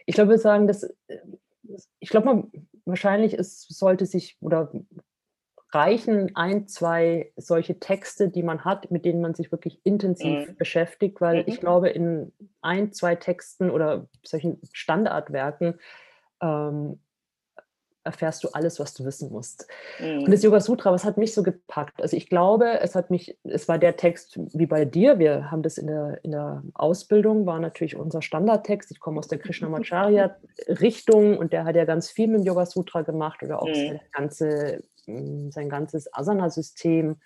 ich 0.06 0.14
glaube, 0.14 0.30
wir 0.30 0.38
sagen, 0.38 0.66
dass 0.66 0.88
ich 2.00 2.08
glaube, 2.08 2.48
wahrscheinlich 2.84 3.34
ist, 3.34 3.72
sollte 3.72 4.06
sich 4.06 4.36
oder 4.40 4.72
reichen 5.70 6.36
ein, 6.36 6.68
zwei 6.68 7.32
solche 7.36 7.78
Texte, 7.78 8.28
die 8.28 8.42
man 8.42 8.64
hat, 8.64 8.90
mit 8.90 9.04
denen 9.04 9.22
man 9.22 9.34
sich 9.34 9.50
wirklich 9.50 9.80
intensiv 9.84 10.48
mhm. 10.48 10.56
beschäftigt, 10.56 11.20
weil 11.20 11.42
mhm. 11.42 11.44
ich 11.46 11.60
glaube, 11.60 11.88
in 11.88 12.32
ein, 12.60 12.92
zwei 12.92 13.14
Texten 13.14 13.70
oder 13.70 14.08
solchen 14.22 14.60
Standardwerken 14.72 15.78
ähm, 16.42 17.00
erfährst 18.04 18.44
du 18.44 18.48
alles, 18.52 18.80
was 18.80 18.94
du 18.94 19.04
wissen 19.04 19.30
musst. 19.30 19.66
Mhm. 20.00 20.24
Und 20.24 20.32
das 20.32 20.42
Yoga 20.42 20.60
Sutra, 20.60 20.92
was 20.92 21.04
hat 21.04 21.18
mich 21.18 21.34
so 21.34 21.42
gepackt? 21.42 22.02
Also 22.02 22.16
ich 22.16 22.28
glaube, 22.28 22.80
es 22.80 22.94
hat 22.94 23.10
mich, 23.10 23.36
es 23.44 23.68
war 23.68 23.78
der 23.78 23.96
Text 23.96 24.38
wie 24.52 24.66
bei 24.66 24.84
dir. 24.84 25.18
Wir 25.18 25.50
haben 25.50 25.62
das 25.62 25.78
in 25.78 25.86
der, 25.86 26.18
in 26.22 26.32
der 26.32 26.62
Ausbildung, 26.74 27.46
war 27.46 27.58
natürlich 27.58 27.96
unser 27.96 28.22
Standardtext. 28.22 28.90
Ich 28.90 29.00
komme 29.00 29.18
aus 29.18 29.28
der 29.28 29.38
Krishnamacharya-Richtung 29.38 31.38
und 31.38 31.52
der 31.52 31.64
hat 31.64 31.76
ja 31.76 31.84
ganz 31.84 32.10
viel 32.10 32.28
mit 32.28 32.40
dem 32.40 32.46
Yoga 32.46 32.66
Sutra 32.66 33.02
gemacht 33.02 33.42
oder 33.42 33.62
auch 33.62 33.68
mhm. 33.68 33.74
sein, 33.74 34.00
ganze, 34.12 34.82
sein 35.06 35.68
ganzes 35.68 36.12
Asana-System 36.12 37.16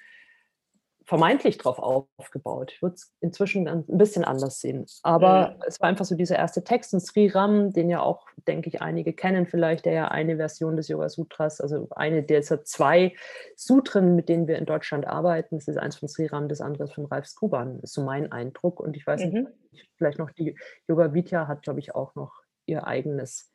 vermeintlich 1.07 1.57
drauf 1.57 1.79
aufgebaut. 1.79 2.73
Ich 2.73 2.83
würde 2.83 2.97
es 2.97 3.15
inzwischen 3.21 3.69
ein 3.69 3.85
bisschen 3.87 4.25
anders 4.25 4.61
sehen. 4.61 4.87
Aber 5.05 5.51
mhm. 5.51 5.63
es 5.67 5.81
war 5.81 5.89
einfach 5.89 6.05
so 6.05 6.17
dieser 6.17 6.37
erste 6.37 6.65
Text 6.65 6.93
in 6.93 7.01
Sri 7.01 7.29
Ram, 7.29 7.73
den 7.73 7.89
ja 7.89 8.01
auch, 8.01 8.27
denke 8.49 8.69
ich, 8.69 8.83
einige 8.83 9.13
kennen 9.13 9.47
vielleicht, 9.47 9.85
der 9.85 9.93
ja 9.93 10.09
eine 10.09 10.37
Version 10.37 10.77
des 10.77 10.89
Yoga 10.89 11.09
Sutras, 11.09 11.61
also 11.61 11.87
eine 11.91 12.25
der 12.25 12.43
zwei 12.43 13.15
Sutren, 13.55 14.17
mit 14.17 14.29
denen 14.29 14.49
wir 14.49 14.59
in 14.59 14.67
Deutschland 14.67 15.07
arbeiten. 15.07 15.59
Das 15.59 15.69
ist 15.69 15.79
eins 15.79 15.97
von 15.97 16.09
Sri 16.09 16.27
Ram, 16.27 16.49
das 16.49 16.61
andere 16.61 16.89
von 16.89 17.07
Ralf 17.07 17.27
Skuban, 17.27 17.79
ist 17.81 17.95
so 17.95 18.03
mein 18.03 18.33
Eindruck. 18.33 18.81
Und 18.81 18.97
ich 18.97 19.07
weiß 19.07 19.27
mhm. 19.27 19.49
nicht, 19.71 19.89
vielleicht 19.97 20.19
noch 20.19 20.33
die 20.33 20.59
Yoga 20.89 21.15
Vidya 21.15 21.47
hat, 21.47 21.63
glaube 21.63 21.79
ich, 21.79 21.95
auch 21.95 22.17
noch 22.17 22.33
ihr 22.67 22.85
eigenes. 22.85 23.53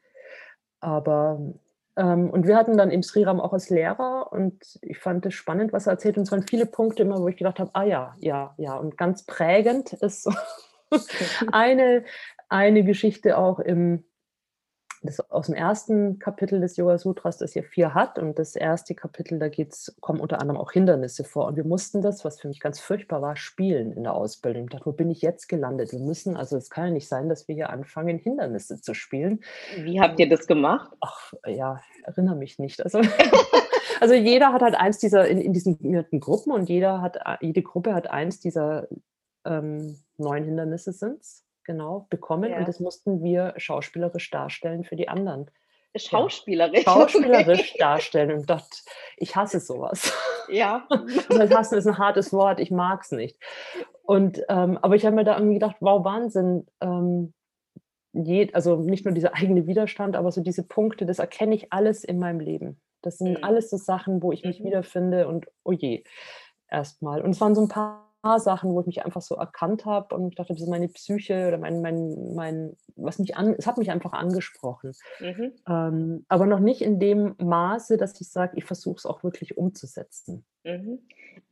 Aber 0.80 1.54
und 1.96 2.48
wir 2.48 2.56
hatten 2.56 2.78
dann 2.78 2.90
im 2.90 3.04
Sriram 3.04 3.42
auch 3.42 3.54
als 3.54 3.70
Lehrer 3.70 4.32
und 4.32 4.80
ich 4.82 4.98
fand 5.00 5.26
es 5.26 5.34
spannend, 5.34 5.74
was 5.74 5.88
er 5.88 5.94
erzählt. 5.94 6.18
Und 6.18 6.24
es 6.24 6.32
waren 6.32 6.48
viele 6.48 6.66
Punkte 6.66 7.04
immer, 7.04 7.20
wo 7.20 7.28
ich 7.28 7.38
gedacht 7.38 7.60
habe, 7.60 7.72
ah 7.74 7.84
ja, 7.84 8.16
ja, 8.20 8.54
ja. 8.58 8.76
Und 8.76 8.98
ganz 8.98 9.26
prägend 9.26 9.94
ist 9.94 10.30
eine, 11.52 12.06
eine 12.50 12.84
Geschichte 12.84 13.38
auch 13.38 13.60
im, 13.60 14.06
das 15.04 15.20
aus 15.32 15.48
dem 15.48 15.56
ersten 15.56 16.20
Kapitel 16.20 16.62
des 16.62 16.78
Yoga 16.78 16.98
Sutras, 17.00 17.40
das 17.40 17.54
hier 17.54 17.64
vier 17.64 17.96
hat. 17.96 18.20
Und 18.20 18.38
das 18.38 18.56
erste 18.56 18.94
Kapitel, 18.94 19.40
da 19.40 19.50
geht's, 19.50 19.96
kommen 20.00 20.20
unter 20.20 20.40
anderem 20.40 20.60
auch 20.60 20.72
Hindernisse 20.72 21.24
vor. 21.24 21.48
Und 21.48 21.56
wir 21.56 21.64
mussten 21.64 22.02
das, 22.02 22.24
was 22.24 22.40
für 22.40 22.48
mich 22.48 22.60
ganz 22.60 22.80
furchtbar 22.80 23.22
war, 23.22 23.36
spielen 23.36 23.92
in 23.94 24.04
der 24.04 24.14
Ausbildung. 24.14 24.66
Ich 24.66 24.70
dachte, 24.70 24.86
wo 24.86 24.92
bin 24.92 25.10
ich 25.10 25.22
jetzt 25.24 25.48
gelandet? 25.48 25.92
Wir 25.92 26.00
müssen, 26.00 26.38
also 26.38 26.56
es 26.56 26.70
kann 26.70 26.86
ja 26.86 26.92
nicht 26.92 27.08
sein, 27.08 27.30
dass 27.30 27.48
wir 27.48 27.56
hier 27.56 27.72
anfangen, 27.72 28.20
Hindernisse 28.20 28.80
zu 28.80 28.94
spielen. 28.94 29.40
Wie 29.78 30.00
habt 30.00 30.20
ihr 30.20 30.30
das 30.30 30.46
gemacht? 30.46 30.92
Ach 31.02 31.34
ja, 31.48 31.82
erinnere 32.04 32.36
mich 32.36 32.60
nicht. 32.60 32.84
Also, 32.84 33.02
also 34.00 34.14
jeder 34.14 34.54
hat 34.54 34.62
halt 34.62 34.76
eins 34.76 35.00
dieser, 35.00 35.28
in, 35.28 35.42
in 35.42 35.54
diesen 35.54 35.80
Gruppen 36.20 36.52
und 36.52 36.70
jeder 36.70 37.02
hat, 37.02 37.18
jede 37.42 37.64
Gruppe 37.64 37.96
hat 37.96 38.08
eins 38.08 38.40
dieser 38.40 38.88
ähm, 39.46 39.98
9 40.18 40.44
Hindernisse 40.44 40.92
sind's, 40.92 41.46
genau, 41.66 42.08
bekommen 42.10 42.54
und 42.56 42.66
Ja. 42.66 42.70
das 42.70 42.80
mussten 42.80 43.24
wir 43.24 43.54
schauspielerisch 43.58 44.30
darstellen 44.32 44.84
für 44.84 44.96
die 44.96 45.10
anderen. 45.10 45.52
Ja. 46.12 46.32
Schauspielerisch, 46.76 46.96
Schauspielerisch 46.96 47.76
okay. 47.76 47.78
darstellen 47.78 48.32
und 48.32 48.50
dachte: 48.50 48.78
„Ich 49.18 49.36
hasse 49.36 49.60
so 49.60 49.80
was.“ 49.82 50.14
Ja. 50.48 50.88
Also, 51.40 51.56
hassen 51.56 51.78
ist 51.78 51.86
'n 51.88 51.98
hartes 51.98 52.34
Wort, 52.34 52.60
ich 52.60 52.72
mag's 52.72 53.12
nicht. 53.12 53.38
Und, 54.04 54.42
ähm 54.50 54.78
aber 54.82 54.96
ich 54.96 55.06
habe 55.06 55.16
mir 55.16 55.24
da 55.26 55.36
irgendwie 55.38 55.56
gedacht: 55.56 55.78
„Wow, 55.82 56.04
Wahnsinn“, 56.06 56.68
ähm, 56.82 57.34
je 58.14 58.54
also, 58.54 58.78
nicht 58.78 59.06
nur 59.06 59.14
dieser 59.16 59.36
eigene 59.36 59.68
Widerstand, 59.68 60.16
aber 60.18 60.32
so 60.32 60.42
diese 60.42 60.68
Punkte, 60.68 61.06
das 61.08 61.20
erkenne 61.20 61.56
ich 61.56 61.74
alles 61.74 62.04
in 62.06 62.20
meinem 62.20 62.40
Leben. 62.42 62.82
Das 63.04 63.18
sind 63.20 63.44
Mhm. 63.44 63.46
alles 63.46 63.70
so 63.72 63.78
Sachen, 63.78 64.24
wo 64.24 64.32
ich 64.34 64.46
mich 64.46 64.64
Mhm. 64.64 64.66
wiederfinde 64.66 65.28
und 65.30 65.48
oh 65.66 65.74
je, 65.74 66.04
erst 66.70 67.02
mal. 67.04 67.22
Und 67.24 67.32
es 67.32 67.42
waren 67.42 67.56
so 67.56 67.62
'n 67.64 67.70
paar 67.70 68.11
Sachen, 68.24 68.72
wo 68.72 68.82
ich 68.82 68.86
mich 68.88 69.04
einfach 69.06 69.22
so 69.22 69.36
erkannt 69.36 69.86
habe 69.86 70.14
und 70.16 70.30
ich 70.30 70.36
dachte, 70.36 70.54
das 70.54 70.62
ist 70.62 70.70
meine 70.70 70.90
Psyche 70.90 71.48
oder 71.48 71.58
mein 71.58 71.82
mein 71.82 72.36
mein 72.36 72.78
was 72.96 73.18
mich 73.20 73.36
an 73.38 73.56
es 73.58 73.66
hat 73.68 73.78
mich 73.78 73.90
einfach 73.92 74.14
angesprochen. 74.14 74.94
Mhm. 75.20 75.54
Ähm, 75.68 76.26
aber 76.30 76.46
noch 76.46 76.60
nicht 76.60 76.82
in 76.82 77.00
dem 77.00 77.36
Maße, 77.40 77.98
dass 77.98 78.20
ich 78.22 78.30
sage, 78.32 78.54
ich 78.58 78.66
versuche 78.66 78.98
es 78.98 79.06
auch 79.06 79.24
wirklich 79.24 79.58
umzusetzen. 79.58 80.46
Mhm. 80.66 81.00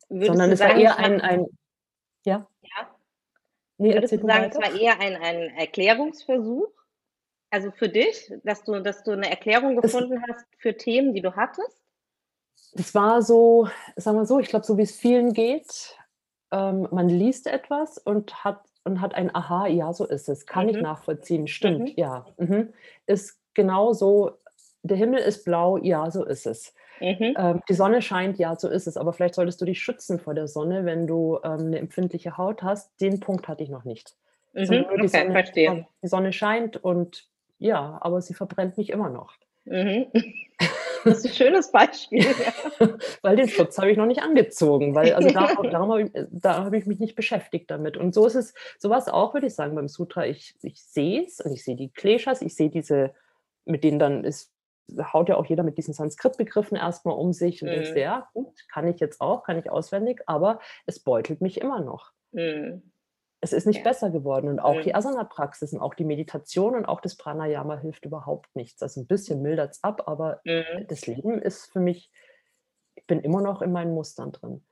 Sondern 0.09 0.51
es 0.51 0.59
war 0.63 0.75
eher 0.75 0.97
es 0.97 0.97
ein 0.97 1.21
ein 1.21 1.45
ja? 2.25 2.47
Ja. 2.63 2.95
Ne, 3.79 3.93
Würdest 3.95 4.17
du 4.17 4.25
sagen, 4.27 4.45
es 4.51 4.59
war 4.59 4.71
eher 4.79 4.99
ein 4.99 5.15
ein 5.17 5.55
Erklärungsversuch? 5.57 6.69
Also, 7.51 7.71
für 7.71 7.89
dich, 7.89 8.33
dass 8.43 8.63
du 8.63 8.81
dass 8.81 9.03
du 9.03 9.15
'ne 9.15 9.29
Erklärung 9.29 9.75
Es 9.81 9.81
gefunden 9.83 10.21
hast 10.29 10.45
für 10.59 10.77
Themen, 10.77 11.13
die 11.13 11.21
du 11.21 11.35
hattest? 11.35 11.77
Es 12.75 12.93
war 12.93 13.21
so, 13.21 13.67
sagen 13.95 14.17
wir 14.17 14.25
so, 14.25 14.39
ich 14.39 14.47
glaube, 14.49 14.65
so 14.65 14.77
wie's 14.77 14.95
vielen 14.95 15.33
geht, 15.33 15.97
ähm, 16.51 16.87
man 16.91 17.09
liest 17.09 17.47
etwas 17.47 17.97
und 17.97 18.43
hat 18.43 18.61
und 18.85 19.01
hat 19.01 19.15
ein 19.15 19.33
Aha, 19.35 19.67
ja, 19.67 19.93
so 19.93 20.05
ist 20.07 20.29
es. 20.29 20.45
Kann 20.47 20.69
ich 20.69 20.79
Mhm. 20.79 20.81
nachvollziehen, 20.81 21.47
stimmt, 21.47 21.91
Mhm. 21.91 21.97
ja, 21.97 22.27
mhm. 22.37 22.73
Ist 23.07 23.39
genau 23.53 23.93
so 23.93 24.37
der 24.83 24.97
Himmel 24.97 25.19
ist 25.19 25.43
blau, 25.45 25.77
ja, 25.77 26.09
so 26.11 26.23
ist 26.25 26.47
es. 26.47 26.73
Mhm. 27.01 27.37
Ähm, 27.37 27.61
die 27.69 27.73
Sonne 27.75 28.01
scheint, 28.01 28.39
ja, 28.39 28.55
so 28.57 28.69
ist 28.69 28.87
es, 28.87 28.97
aber 28.97 29.13
vielleicht 29.13 29.35
solltest 29.35 29.61
du 29.61 29.65
dich 29.65 29.81
schützen 29.81 30.19
vor 30.19 30.33
der 30.35 30.47
Sonne, 30.47 30.85
wenn 30.85 31.07
du, 31.07 31.39
ähm, 31.43 31.69
'ne 31.71 31.79
empfindliche 31.79 32.37
Haut 32.37 32.63
hast. 32.63 32.99
Den 33.01 33.19
Punkt 33.19 33.47
hatte 33.49 33.63
ich 33.63 33.69
noch 33.69 33.85
nicht. 33.85 34.15
Sondern 34.63 34.85
Mhm, 34.85 34.87
nur 34.89 34.99
die 34.99 35.07
okay, 35.07 35.09
Sonne 35.09 35.31
verstehe. 35.31 35.87
die 36.03 36.07
Sonne 36.07 36.33
scheint 36.33 36.77
und 36.83 37.29
ja, 37.59 37.97
aber 38.01 38.21
sie 38.21 38.33
verbrennt 38.35 38.77
mich 38.77 38.89
immer 38.91 39.09
noch. 39.09 39.33
Mhm. 39.65 40.11
Das 41.05 41.19
ist 41.19 41.25
'n 41.25 41.33
schönes 41.33 41.71
Beispiel, 41.71 42.35
ja. 42.39 42.53
Weil 43.21 43.35
den 43.37 43.47
Schutz 43.49 43.77
habe 43.77 43.91
ich 43.91 43.97
noch 43.97 44.05
nicht 44.05 44.21
angezogen, 44.21 44.95
weil 44.95 45.13
also, 45.13 45.29
da 45.31 45.53
darum 45.69 45.91
habe 45.91 46.03
ich 46.03 46.11
da 46.31 46.63
habe 46.65 46.77
ich 46.77 46.85
mich 46.85 46.99
nicht 46.99 47.15
beschäftigt 47.15 47.71
damit. 47.71 47.97
Und 47.97 48.13
so 48.13 48.25
ist 48.27 48.35
es 48.35 48.53
so 48.77 48.89
war's 48.89 49.07
auch, 49.07 49.33
würde 49.33 49.47
ich 49.47 49.55
sagen, 49.55 49.75
beim 49.75 49.87
Sutra. 49.87 50.25
Ich 50.25 50.55
ich 50.61 50.83
sehe 50.83 51.23
es 51.25 51.39
und 51.39 51.51
ich 51.53 51.63
sehe 51.63 51.75
die 51.75 51.89
Kleshas, 51.91 52.41
ich 52.41 52.55
sehe 52.55 52.69
diese 52.69 53.13
mit 53.65 53.83
denen 53.83 53.99
dann 53.99 54.23
ist 54.23 54.51
haut 55.13 55.29
ja 55.29 55.35
auch 55.37 55.45
jeder 55.45 55.61
mit 55.63 55.77
diesen 55.77 55.93
Sanskrit-Begriffen 55.93 56.75
erst 56.77 57.05
mal 57.05 57.11
um 57.11 57.31
sich 57.33 57.63
und 57.63 57.93
Mhm. 57.93 57.95
„Ja, 57.95 58.27
gut, 58.33 58.67
kann 58.69 58.87
ich 58.87 58.99
jetzt 58.99 59.21
auch, 59.21 59.43
kann 59.43 59.57
ich 59.59 59.69
auswendig“, 59.71 60.21
aber 60.27 60.59
es 60.87 60.99
beutelt 60.99 61.41
mich 61.41 61.61
immer 61.61 61.79
noch. 61.81 62.11
Mhm. 62.33 62.91
Es 63.43 63.53
ist 63.53 63.65
nicht 63.65 63.83
Ja. 63.83 63.83
besser 63.83 64.09
geworden 64.09 64.49
und 64.49 64.59
auch 64.59 64.81
die 64.81 64.93
Mhm. 64.93 64.95
Asana-Praxis 64.95 65.71
und 65.73 65.79
auch 65.79 65.93
die 65.93 66.03
Meditation 66.03 66.75
und 66.75 66.85
auch 66.85 66.99
das 66.99 67.15
Pranayama 67.15 67.77
hilft 67.77 68.03
überhaupt 68.05 68.53
nichts. 68.55 68.81
Also, 68.81 68.99
'n 69.01 69.07
bisschen 69.07 69.41
mildert's 69.41 69.81
ab, 69.83 70.03
aber 70.07 70.41
Mhm. 70.45 70.89
das 70.89 71.07
Leben 71.07 71.41
ist 71.41 71.71
für 71.71 71.79
mich 71.79 72.11
ich 72.95 73.07
bin 73.07 73.21
immer 73.21 73.41
noch 73.41 73.61
in 73.61 73.71
meinen 73.71 73.93
Mustern 73.93 74.31
drin. 74.33 74.65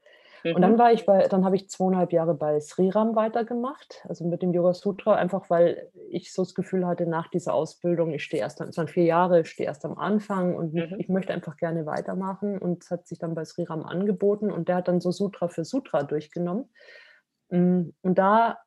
Und 0.51 0.61
dann 0.63 0.77
Mhm. 0.77 0.79
war 0.79 0.91
ich 0.93 1.05
bei 1.05 1.27
dann 1.29 1.45
habe 1.45 1.55
ich 1.57 1.69
2 1.69 1.95
1/2 1.95 2.13
Jahre 2.13 2.35
bei 2.35 2.59
Sriram 2.61 3.15
weitergemacht, 3.15 4.05
also, 4.09 4.25
mit 4.27 4.41
dem 4.43 4.53
Yoga 4.53 4.73
Sutra, 4.73 5.15
einfach 5.15 5.49
weil 5.51 5.91
ich 6.09 6.33
so 6.33 6.43
das 6.43 6.55
Gefühl 6.55 6.85
hatte 6.87 7.07
nach 7.07 7.29
dieser 7.29 7.53
Ausbildung, 7.55 8.11
ich 8.13 8.23
stehe 8.23 8.41
erst 8.43 8.61
es 8.61 8.77
waren 8.77 8.87
4 8.89 9.05
Jahre, 9.05 9.41
ich 9.41 9.49
stehe 9.49 9.67
erst 9.67 9.85
am 9.85 9.97
Anfang 9.97 10.55
und 10.55 10.75
ich 10.75 10.87
Mhm. 10.87 10.99
ich 10.99 11.09
möchte 11.09 11.33
einfach 11.33 11.57
gerne 11.57 11.85
weitermachen 11.87 12.59
und 12.59 12.83
es 12.83 12.91
hat 12.91 13.07
sich 13.07 13.19
dann 13.19 13.35
bei 13.35 13.45
Sriram 13.45 13.83
angeboten 13.85 14.51
und 14.51 14.67
der 14.69 14.77
hat 14.77 14.87
dann 14.89 15.01
so 15.01 15.11
Sutra 15.11 15.47
für 15.49 15.65
Sutra 15.65 16.03
durchgenommen. 16.03 16.69
Hm, 17.51 17.93
und 18.01 18.17
da 18.17 18.57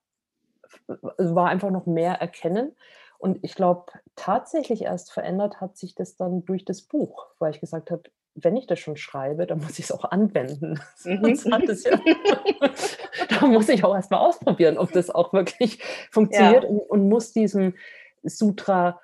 w 0.88 1.34
war 1.34 1.48
einfach 1.48 1.70
noch 1.70 1.86
mehr 1.86 2.14
Erkennen 2.14 2.76
und 3.18 3.38
ich 3.42 3.54
glaube, 3.56 3.86
tatsächlich 4.16 4.82
erst 4.82 5.12
verändert 5.12 5.60
hat 5.60 5.76
sich 5.78 5.94
das 5.94 6.16
dann 6.16 6.44
durch 6.46 6.64
das 6.64 6.82
Buch, 6.82 7.28
weil 7.40 7.52
ich 7.54 7.60
gesagt 7.60 7.90
habe: 7.90 8.04
„Wenn 8.34 8.56
ich 8.56 8.66
das 8.66 8.78
schon 8.80 8.96
schreibe, 8.96 9.46
dann 9.46 9.60
muss 9.60 9.78
ich's 9.78 9.92
auch 9.92 10.04
anwenden.“ 10.06 10.80
Mhm. 11.04 11.32
Es 11.68 11.84
ja 11.84 11.98
da 13.40 13.46
muss 13.46 13.68
ich 13.68 13.84
auch 13.84 13.94
erst 13.94 14.10
mal 14.10 14.18
ausprobieren, 14.18 14.78
ob 14.78 14.92
das 14.92 15.10
auch 15.10 15.32
wirklich 15.32 15.82
funktioniert 16.10 16.64
Ja. 16.64 16.68
und 16.68 16.78
und 16.80 17.08
muss 17.08 17.32
diesem 17.32 17.74
Sutra 18.22 19.00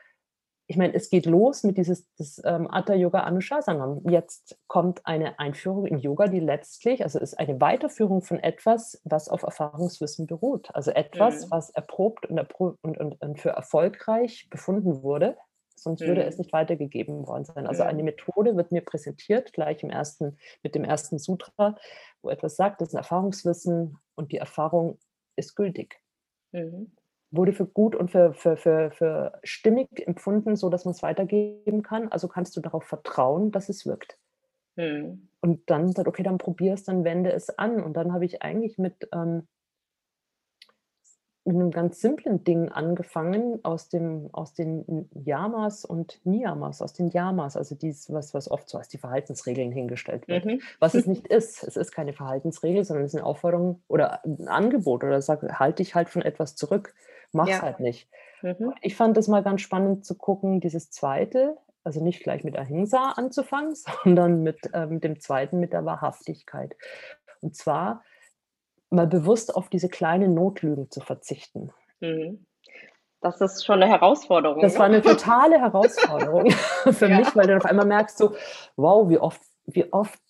ich 0.68 0.76
meine, 0.76 0.94
es 0.94 1.10
geht 1.10 1.26
los 1.26 1.62
mit 1.64 1.78
dieses 1.78 2.06
das, 2.16 2.40
ähm, 2.44 2.68
Hatha 2.70 2.94
Yoga 2.94 3.20
Anushasanam. 3.20 4.02
Jetzt 4.08 4.58
kommt 4.66 5.06
eine 5.06 5.38
Einführung 5.38 5.86
in 5.86 5.98
Yoga, 5.98 6.26
die 6.28 6.40
letztlich 6.40 7.02
also, 7.04 7.18
ist 7.20 7.38
eine 7.38 7.60
Weiterführung 7.60 8.22
von 8.22 8.38
etwas, 8.40 9.00
was 9.04 9.28
auf 9.28 9.42
Erfahrungswissen 9.44 10.26
beruht. 10.26 10.70
Also, 10.74 10.90
etwas, 10.92 11.46
Mhm. 11.46 11.52
was 11.52 11.70
erprobt 11.70 12.26
und 12.26 12.38
erpro 12.38 12.76
und 12.82 12.98
und 12.98 13.20
und 13.22 13.40
für 13.40 13.50
erfolgreich 13.50 14.48
befunden 14.50 15.02
wurde, 15.02 15.36
sonst 15.76 16.06
würde 16.06 16.24
es 16.24 16.36
Mhm. 16.36 16.38
nicht 16.38 16.52
weitergegeben 16.52 17.26
worden 17.28 17.44
sein. 17.44 17.66
Also, 17.66 17.84
eine 17.84 18.02
Mhm. 18.02 18.04
Methode 18.04 18.56
wird 18.56 18.72
mir 18.72 18.82
präsentiert, 18.84 19.52
gleich 19.52 19.82
im 19.84 19.90
ersten 19.90 20.36
mit 20.64 20.74
dem 20.74 20.84
1. 20.84 21.18
Sutra, 21.18 21.76
wo 22.22 22.30
etwas 22.30 22.56
sagt, 22.56 22.80
das 22.80 22.88
ist 22.88 22.94
'n 22.94 22.98
Erfahrungswissen 22.98 23.98
und 24.16 24.32
die 24.32 24.38
Erfahrung 24.38 24.98
ist 25.36 25.54
gültig. 25.56 26.00
Mhm. 26.54 26.96
Wurde 27.32 27.52
für 27.52 27.66
gut 27.66 27.96
und 27.96 28.10
für 28.12 28.32
für 28.34 28.56
für 28.56 28.90
für 28.92 29.40
stimmig 29.42 30.06
empfunden, 30.06 30.54
sodass 30.54 30.84
man's 30.84 31.02
weitergeben 31.02 31.82
kann, 31.82 32.08
also, 32.08 32.28
kannst 32.28 32.56
du 32.56 32.60
darauf 32.60 32.84
vertrauen, 32.84 33.50
dass 33.50 33.68
es 33.68 33.84
wirkt. 33.84 34.16
Mhm. 34.78 35.28
Und 35.42 35.68
dann 35.70 35.92
sagt: 35.92 36.08
„Okay, 36.08 36.22
dann 36.22 36.38
probier's, 36.38 36.84
dann 36.84 37.04
wende 37.04 37.32
es 37.32 37.50
an.“ 37.58 37.82
Und 37.82 37.94
dann 37.94 38.12
habe 38.12 38.24
ich 38.24 38.42
eigentlich 38.42 38.78
mit, 38.78 39.08
ähm 39.12 39.46
mit 41.46 41.54
'nem 41.56 41.70
ganz 41.70 42.00
simplen 42.00 42.42
Ding 42.42 42.70
angefangen 42.70 43.60
aus 43.64 43.88
dem 43.88 44.30
aus 44.32 44.52
den 44.52 45.08
Yamas 45.14 45.84
und 45.84 46.20
Niyamas, 46.24 46.82
aus 46.82 46.92
den 46.92 47.08
Yamas, 47.08 47.56
also, 47.56 47.76
dies, 47.76 48.12
was 48.12 48.34
was 48.34 48.50
oft 48.50 48.68
so 48.68 48.78
als 48.78 48.88
die 48.88 48.98
Verhaltensregeln 48.98 49.70
hingestellt 49.70 50.28
wird. 50.28 50.44
Mhm. 50.44 50.66
Was 50.80 50.96
es 50.96 51.06
nicht 51.06 51.28
ist. 51.28 51.62
Es 51.62 51.76
ist 51.76 51.92
keine 51.92 52.12
Verhaltensregel, 52.14 52.84
sondern 52.84 53.04
es 53.06 53.14
ist 53.14 53.20
'ne 53.20 53.24
Aufforderung 53.24 53.80
oder 53.86 54.24
'n 54.24 54.48
Angebot 54.48 55.04
oder 55.04 55.22
sag: 55.22 55.42
„Halt 55.60 55.78
dich 55.78 55.94
halt 55.94 56.08
von 56.08 56.22
etwas 56.22 56.56
zurück. 56.56 56.94
Mach's 57.36 57.62
Ja. 57.62 57.62
halt 57.62 57.80
nicht.“ 57.80 58.08
Mhm. 58.42 58.80
Ich 58.82 58.96
fand 58.96 59.16
das 59.18 59.28
mal 59.28 59.42
ganz 59.44 59.62
spannend 59.62 60.04
zu 60.06 60.16
gucken, 60.16 60.60
dieses 60.60 60.90
2., 60.90 61.56
also, 61.84 62.02
nicht 62.04 62.22
gleich 62.24 62.44
mit 62.44 62.58
Ahimsa 62.58 63.12
anzufangen, 63.16 63.74
sondern 64.04 64.42
mit, 64.42 64.70
ähm, 64.74 65.00
dem 65.00 65.20
2., 65.20 65.60
mit 65.60 65.72
der 65.74 65.84
Wahrhaftigkeit. 65.86 66.76
Und 67.42 67.56
zwar 67.56 68.04
mal 68.90 69.06
bewusst 69.08 69.54
auf 69.56 69.68
diese 69.70 69.88
kleinen 69.90 70.34
Notlügen 70.34 70.90
zu 70.90 71.00
verzichten. 71.02 71.72
Mhm. 72.02 72.46
Das 73.22 73.40
ist 73.42 73.64
schon 73.66 73.80
'ne 73.80 73.88
Herausforderung, 73.88 74.60
Das 74.60 74.78
war 74.78 74.88
'ne 74.88 75.02
totale 75.02 75.60
Herausforderung 75.60 76.50
für 76.90 77.08
Ja. 77.08 77.08
mich, 77.08 77.36
weil 77.36 77.46
du 77.46 77.56
auf 77.56 77.64
einmal 77.66 77.84
merkst 77.86 78.16
so: 78.18 78.34
„Wow, 78.76 79.08
wie 79.10 79.18
oft 79.18 79.40
wie 79.66 79.92
oft 79.92 80.20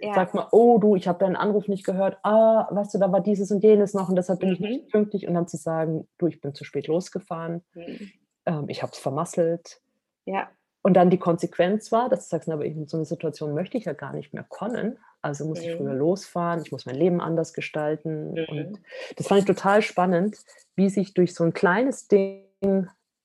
Ja. 0.00 0.14
sagt 0.14 0.34
man: 0.34 0.46
‚Oh 0.52 0.78
du, 0.78 0.96
ich 0.96 1.08
habe 1.08 1.18
deinen 1.20 1.36
Anruf 1.36 1.68
nicht 1.68 1.84
gehört. 1.84 2.18
Ah, 2.24 2.68
weißt 2.70 2.94
du, 2.94 2.98
da 2.98 3.12
war 3.12 3.20
dieses 3.20 3.50
und 3.50 3.62
jenes 3.64 3.94
noch 3.94 4.08
und 4.08 4.16
deshalb 4.16 4.40
bin 4.40 4.50
ich 4.52 4.60
Mhm. 4.60 4.84
nicht 4.84 4.90
pünktlich.‘“ 4.90 5.28
Und 5.28 5.34
dann 5.34 5.48
zu 5.48 5.56
sagen: 5.56 6.08
„Du, 6.18 6.26
ich 6.28 6.40
bin 6.40 6.54
zu 6.54 6.64
spät 6.64 6.86
losgefahren. 6.88 7.62
Mhm. 7.76 8.14
Ähm, 8.46 8.68
ich 8.68 8.82
habe 8.82 8.92
es 8.92 8.98
vermasselt.“ 8.98 9.80
Ja. 10.26 10.54
Und 10.84 10.92
dann 10.94 11.08
die 11.08 11.18
Konsequenz 11.18 11.90
war, 11.92 12.10
dass 12.10 12.24
du 12.28 12.28
sagst: 12.28 12.46
„Na, 12.46 12.54
aber 12.54 12.66
in 12.66 12.86
so 12.86 12.98
'ne 12.98 13.06
Situation 13.06 13.54
möchte 13.54 13.78
ich 13.78 13.86
ja 13.86 13.94
gar 13.94 14.12
nicht 14.12 14.34
mehr 14.34 14.44
kommen, 14.46 14.98
also, 15.22 15.46
muss 15.46 15.62
ich 15.64 15.72
früher 15.72 15.94
Mhm. 15.94 15.96
losfahren, 15.96 16.60
ich 16.60 16.72
muss 16.72 16.84
mein 16.84 16.96
Leben 16.96 17.22
anders 17.22 17.54
gestalten.“ 17.54 18.38
Und 18.46 18.68
Mhm. 18.68 18.84
das 19.16 19.28
fand 19.28 19.40
ich 19.40 19.46
total 19.46 19.80
spannend, 19.80 20.36
wie 20.76 20.90
sich 20.90 21.14
durch 21.14 21.34
so 21.34 21.42
'n 21.42 21.54
kleines 21.54 22.06
Ding 22.08 22.44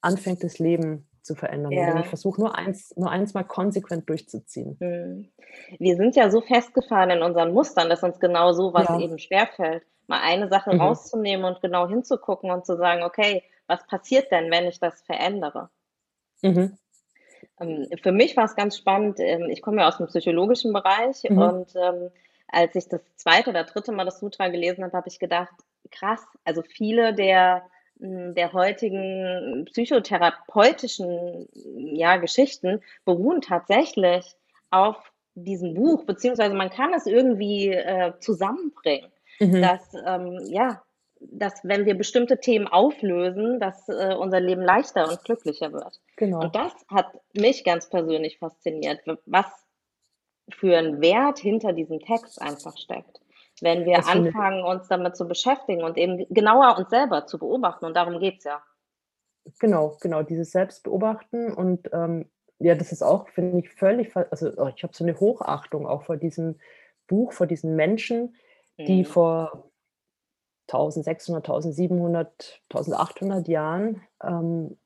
anfängt, 0.01 0.41
das 0.45 0.57
Leben 0.59 1.08
zu 1.23 1.35
verändern, 1.35 1.77
indem 1.77 1.99
ich 1.99 2.07
Ja. 2.07 2.09
versuche, 2.09 2.41
nur 2.41 2.55
eins 2.55 2.93
nur 2.97 3.11
eins 3.11 3.33
mal 3.33 3.43
konsequent 3.43 4.09
durchzuziehen. 4.09 4.81
Mhm. 4.81 5.29
Wir 5.79 5.95
sind 5.97 6.15
ja 6.15 6.29
so 6.31 6.41
festgefahren 6.41 7.09
in 7.09 7.21
unseren 7.21 7.53
Mustern, 7.53 7.89
dass 7.89 8.03
uns 8.03 8.19
genau 8.19 8.53
so 8.53 8.73
was 8.73 8.93
Ja. 8.93 8.93
eben 8.93 9.19
schwerfällt, 9.19 9.83
mal 10.07 10.21
eine 10.21 10.47
Sache 10.47 10.71
Mhm. 10.71 10.99
rauszunehmen 11.11 11.45
und 11.45 11.61
genau 11.61 11.87
hinzugucken 11.87 12.49
und 12.51 12.65
zu 12.65 12.77
sagen: 12.77 13.03
„Okay, 13.03 13.43
was 13.67 13.85
passiert 13.87 14.31
denn, 14.31 14.49
wenn 14.51 14.67
ich 14.67 14.79
das 14.79 15.01
verändere?“ 15.03 15.69
Mhm. 16.43 16.79
Ähm, 17.59 17.87
für 18.01 18.11
mich 18.11 18.37
war's 18.37 18.55
ganz 18.55 18.77
spannend, 18.77 19.19
ähm, 19.19 19.49
ich 19.49 19.61
komme 19.61 19.81
ja 19.81 19.89
aus'm 19.89 20.07
psychologischen 20.07 20.73
Bereich 20.73 21.23
Mhm. 21.29 21.29
und, 21.35 21.73
ähm, 21.75 22.09
als 22.51 22.75
ich 22.75 22.87
das 22.89 23.01
2. 23.15 23.47
oder 23.49 23.63
3. 23.63 23.91
Mal 23.91 24.05
das 24.05 24.19
Sutra 24.19 24.47
gelesen 24.49 24.83
habe, 24.83 24.97
habe 24.97 25.07
ich 25.09 25.19
gedacht: 25.19 25.53
„Krass, 25.91 26.25
also, 26.45 26.63
viele 26.63 27.13
der 27.13 27.63
hm, 27.63 27.69
der 27.99 28.53
heutigen 28.53 29.65
psychotherapeutischen, 29.65 31.47
ja, 31.93 32.17
Geschichten 32.17 32.81
beruhen 33.05 33.41
tatsächlich 33.41 34.25
auf 34.71 35.11
diesem 35.35 35.73
Buch, 35.73 36.05
beziehungsweise 36.05 36.55
man 36.55 36.69
kann 36.69 36.93
es 36.93 37.05
irgendwie, 37.05 37.69
äh, 37.69 38.13
zusammenbringen, 38.19 39.11
Mhm. 39.39 39.61
dass, 39.61 39.93
ähm, 40.05 40.39
ja 40.47 40.81
dass 41.21 41.63
wenn 41.63 41.85
wir 41.85 41.95
bestimmte 41.95 42.39
Themen 42.39 42.67
auflösen, 42.67 43.59
dass 43.59 43.89
äh, 43.89 44.15
unser 44.17 44.39
Leben 44.39 44.61
leichter 44.61 45.09
und 45.09 45.23
glücklicher 45.23 45.73
wird. 45.73 45.99
Genau. 46.15 46.41
Und 46.41 46.55
das 46.55 46.73
hat 46.89 47.07
mich 47.33 47.63
ganz 47.63 47.89
persönlich 47.89 48.37
fasziniert, 48.37 49.01
was 49.25 49.45
für 50.49 50.77
ein 50.77 51.01
Wert 51.01 51.39
hinter 51.39 51.73
diesem 51.73 51.99
Text 51.99 52.41
einfach 52.41 52.77
steckt. 52.77 53.19
Wenn 53.61 53.85
wir 53.85 54.07
anfangen, 54.07 54.63
uns 54.63 54.87
damit 54.87 55.15
zu 55.15 55.27
beschäftigen 55.27 55.83
und 55.83 55.97
eben 55.97 56.25
genauer 56.29 56.77
uns 56.77 56.89
selber 56.89 57.25
zu 57.25 57.37
beobachten. 57.37 57.85
Und 57.85 57.95
darum 57.95 58.19
geht 58.19 58.39
es 58.39 58.43
ja. 58.45 58.61
Genau, 59.59 59.97
genau, 60.01 60.23
dieses 60.23 60.51
Selbstbeobachten 60.51 61.51
und 61.53 61.89
ähm, 61.91 62.29
ja, 62.59 62.75
das 62.75 62.91
ist 62.91 63.01
auch, 63.01 63.29
finde 63.29 63.59
ich, 63.59 63.69
völlig, 63.69 64.15
also 64.15 64.51
oh, 64.57 64.69
ich 64.75 64.83
habe 64.83 64.93
so 64.93 65.03
eine 65.03 65.19
Hochachtung 65.19 65.87
auch 65.87 66.03
vor 66.03 66.17
diesem 66.17 66.59
Buch, 67.07 67.31
vor 67.31 67.47
diesen 67.47 67.75
Menschen, 67.75 68.35
die 68.77 68.99
mhm. 68.99 69.05
vor 69.05 69.71
1600, 70.67 71.47
1700, 71.49 72.61
1800 72.69 73.47
Jahren 73.47 74.01
ähm, 74.23 74.77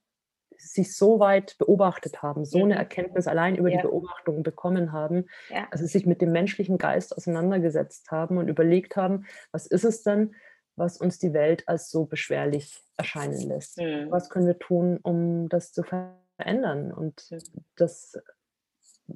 sich 0.72 0.96
so 0.96 1.20
weit 1.20 1.58
beobachtet 1.58 2.22
haben, 2.22 2.46
so 2.46 2.60
eine 2.60 2.76
mhm. 2.76 2.80
Erkenntnis 2.80 3.28
allein 3.28 3.56
über 3.56 3.70
ja. 3.70 3.78
die 3.78 3.84
Beobachtung 3.84 4.44
bekommen 4.44 4.92
haben, 4.92 5.26
ja. 5.50 5.68
also 5.72 5.86
sich 5.86 6.06
mit 6.06 6.22
dem 6.22 6.32
menschlichen 6.32 6.78
Geist 6.78 7.16
auseinandergesetzt 7.16 8.12
haben 8.12 8.38
und 8.38 8.48
überlegt 8.48 8.96
haben, 8.96 9.26
was 9.52 9.68
ist 9.68 9.84
es 9.84 10.04
denn, 10.04 10.36
was 10.76 10.98
uns 10.98 11.20
die 11.20 11.34
Welt 11.34 11.68
als 11.68 11.90
so 11.92 12.06
beschwerlich 12.06 12.82
erscheinen 12.98 13.42
lässt? 13.42 13.78
Mhm. 13.80 14.10
Was 14.10 14.30
können 14.30 14.48
wir 14.48 14.58
tun, 14.58 15.00
um 15.04 15.50
das 15.50 15.72
zu 15.72 15.84
verändern? 15.84 16.92
Und 16.92 17.30
das, 17.76 18.20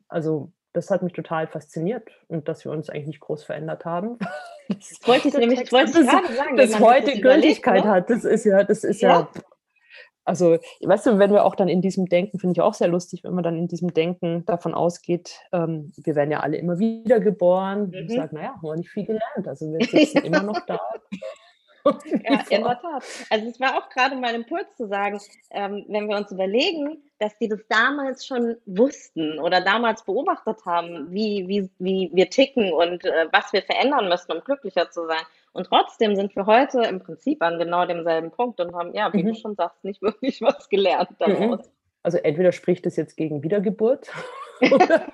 also 0.08 0.51
das 0.74 0.92
hat 0.92 1.01
mich 1.01 1.13
total 1.13 1.48
fasziniert 1.48 2.10
und 2.27 2.48
dass 2.48 2.63
wir 2.63 2.72
uns 2.72 2.89
eigentlich 2.89 3.08
nicht 3.08 3.20
groß 3.20 3.44
verändert 3.44 3.86
haben. 3.86 4.18
Das 4.70 5.00
wollte 5.08 5.30
ich 5.30 5.34
nämlich, 5.38 5.62
das, 5.62 5.72
wollte 5.72 6.01
ich 6.01 6.08
gerade 6.10 6.34
sagen. 6.34 6.58
Das 6.58 6.80
heute 6.82 7.12
das 7.12 7.22
Gültigkeit 7.22 7.86
ne? 7.86 7.89
hat, 7.89 8.10
das 8.10 8.25
ist 8.25 8.44
ja, 8.44 8.66
das 8.66 8.84
ist 8.84 9.00
ja, 9.00 9.22
ja 9.22 9.42
also, 10.27 10.57
weißt 10.81 11.05
du, 11.05 11.19
wenn 11.19 11.31
wir 11.31 11.46
auch 11.46 11.55
dann 11.55 11.69
in 11.69 11.81
diesem 11.81 12.07
Denken, 12.07 12.38
finde 12.38 12.51
ich 12.53 12.62
auch 12.62 12.74
sehr 12.74 12.89
lustig, 12.89 13.24
wenn 13.24 13.34
man 13.34 13.43
dann 13.43 13.57
in 13.57 13.67
diesem 13.67 13.93
Denken 13.93 14.46
davon 14.46 14.74
ausgeht, 14.74 15.39
ähm, 15.53 15.93
wir 15.96 16.15
werden 16.15 16.31
ja 16.31 16.41
alle 16.41 16.57
immer 16.57 16.79
wieder 16.79 17.19
geboren. 17.19 17.88
Mhm. 17.88 18.07
Ich 18.10 18.15
sage, 18.15 18.36
naja, 18.36 18.50
haben 18.50 18.63
wir 18.63 18.75
nicht 18.75 18.89
viel 18.89 19.05
gelernt. 19.05 19.48
Also 19.48 19.72
wir 19.72 19.86
sitzen 19.88 20.25
immer 20.25 20.43
noch 20.43 20.60
da 20.65 20.79
ja, 22.29 22.43
in 22.50 22.63
der 22.63 22.79
Tat. 22.81 23.03
Also 23.29 23.48
es 23.48 23.60
war 23.60 23.77
auch 23.77 23.89
gerade 23.89 24.15
mein 24.15 24.36
Impuls 24.36 24.67
zu 24.75 24.88
sagen, 24.88 25.19
ähm, 25.51 25.86
wenn 25.88 26.07
wir 26.07 26.17
uns 26.17 26.31
überlegen, 26.31 27.01
dass 27.19 27.38
die 27.38 27.48
das 27.48 27.60
damals 27.69 28.25
schon 28.25 28.57
wussten 28.65 29.39
oder 29.39 29.62
damals 29.62 30.03
beobachtet 30.03 30.65
haben, 30.65 31.12
wie, 31.12 31.48
wie, 31.48 31.69
wie 31.79 32.12
wir 32.13 32.29
ticken 32.29 32.74
und 32.74 33.05
äh, 33.05 33.27
was 33.31 33.53
wir 33.53 33.62
verändern 33.62 34.10
müssen, 34.10 34.31
um 34.31 34.41
glücklicher 34.43 34.91
zu 34.91 35.07
sein. 35.07 35.24
Und 35.58 35.66
trotzdem 35.66 36.16
sind 36.16 36.36
wir 36.36 36.46
heute 36.46 36.84
im 36.84 37.00
Prinzip 37.00 37.42
an 37.42 37.58
genau 37.58 37.84
demselben 37.88 38.30
Punkt 38.30 38.60
und 38.60 38.76
haben, 38.76 38.94
ja, 38.94 39.12
wie 39.12 39.24
mhm. 39.24 39.30
du 39.30 39.34
schon 39.34 39.56
sagst, 39.56 39.84
nicht 39.84 40.04
wirklich 40.04 40.40
was 40.44 40.70
gelernt 40.70 41.10
daraus. 41.18 41.66
Mhm. 41.66 41.72
Also 42.04 42.20
entweder 42.20 42.52
spricht 42.52 42.86
es 42.86 42.96
jetzt 42.96 43.18
gegen 43.18 43.42
Wiedergeburt 43.42 44.08
oder, 44.72 45.08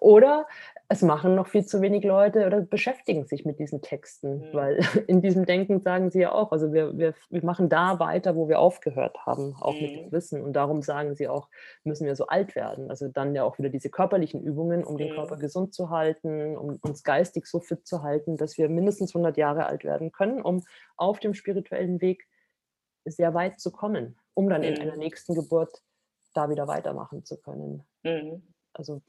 oder 0.00 0.46
es 0.92 1.02
machen 1.02 1.36
noch 1.36 1.46
viel 1.46 1.64
zu 1.64 1.80
wenig 1.82 2.02
Leute 2.02 2.46
oder 2.46 2.62
beschäftigen 2.62 3.24
sich 3.24 3.44
mit 3.44 3.60
diesen 3.60 3.80
Texten, 3.80 4.48
mhm. 4.48 4.52
weil 4.52 4.80
in 5.06 5.22
diesem 5.22 5.46
Denken 5.46 5.80
sagen 5.80 6.10
sie 6.10 6.22
ja 6.22 6.32
auch, 6.32 6.50
also 6.50 6.72
wir, 6.72 6.98
wir, 6.98 7.14
wir 7.30 7.44
machen 7.44 7.68
da 7.68 8.00
weiter, 8.00 8.34
wo 8.34 8.48
wir 8.48 8.58
aufgehört 8.58 9.24
haben, 9.24 9.54
auch 9.60 9.74
mhm. 9.74 9.80
mit 9.82 9.90
dem 9.92 10.06
mhm. 10.06 10.12
Wissen. 10.12 10.42
Und 10.42 10.54
darum 10.54 10.82
sagen 10.82 11.14
sie 11.14 11.28
auch, 11.28 11.48
müssen 11.84 12.06
wir 12.06 12.16
so 12.16 12.26
alt 12.26 12.56
werden. 12.56 12.90
Also 12.90 13.06
dann 13.06 13.36
ja 13.36 13.44
auch 13.44 13.56
wieder 13.56 13.68
diese 13.68 13.88
körperlichen 13.88 14.42
Übungen, 14.42 14.82
um 14.82 14.98
den 14.98 15.14
Körper 15.14 15.36
mhm. 15.36 15.40
gesund 15.40 15.74
zu 15.74 15.90
halten, 15.90 16.56
um 16.56 16.80
uns 16.82 17.04
geistig 17.04 17.46
so 17.46 17.60
fit 17.60 17.86
zu 17.86 18.02
halten, 18.02 18.36
dass 18.36 18.58
wir 18.58 18.68
mindestens 18.68 19.14
100 19.14 19.36
Jahre 19.36 19.66
alt 19.66 19.84
werden 19.84 20.10
können, 20.10 20.42
um 20.42 20.64
auf 20.96 21.20
dem 21.20 21.34
spirituellen 21.34 22.00
Weg 22.00 22.26
sehr 23.04 23.32
weit 23.32 23.60
zu 23.60 23.70
kommen, 23.70 24.18
um 24.34 24.48
dann 24.48 24.64
in 24.64 24.76
einer 24.80 24.94
mhm. 24.94 24.98
nächsten 24.98 25.36
Geburt 25.36 25.84
da 26.34 26.50
wieder 26.50 26.66
weitermachen 26.66 27.24
zu 27.24 27.36
können. 27.40 27.84
Also 28.72 29.02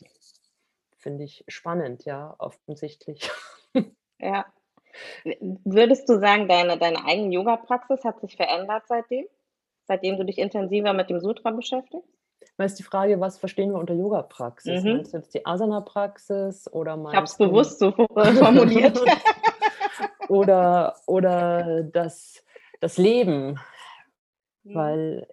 finde 1.02 1.24
ich 1.24 1.44
spannend, 1.48 2.06
ja, 2.06 2.36
offensichtlich. 2.38 3.30
Ja. 4.24 4.46
Würdest 5.66 6.08
du 6.08 6.20
sagen, 6.20 6.48
deine, 6.48 6.78
deine 6.78 7.06
eigene 7.06 7.34
Yoga-Praxis 7.34 8.04
hat 8.04 8.22
sich 8.22 8.36
verändert 8.36 8.84
seitdem? 8.88 9.26
Seitdem 9.88 10.16
du 10.18 10.26
dich 10.26 10.38
intensiver 10.38 10.94
mit 10.94 11.10
dem 11.10 11.20
Sutra 11.20 11.50
beschäftigst? 11.50 12.08
Meinst 12.58 12.78
die 12.78 12.84
Frage, 12.84 13.20
was 13.20 13.40
verstehen 13.40 13.72
wir 13.72 13.80
unter 13.80 13.96
Yoga-Praxis? 13.96 14.84
Mhm. 14.84 14.98
Meinst 14.98 15.14
du 15.14 15.18
jetzt 15.18 15.34
die 15.34 15.44
Asana-Praxis 15.44 16.72
oder 16.72 17.04
Ich 17.10 17.16
habe 17.16 17.26
es 17.26 17.36
bewusst 17.36 17.80
so 17.80 17.92
formuliert. 17.92 19.00
oder, 20.30 20.96
oder 21.08 21.82
das, 21.82 22.44
das 22.80 23.00
Leben? 23.00 23.60
Mhm. 24.64 24.76
Weil 24.76 25.28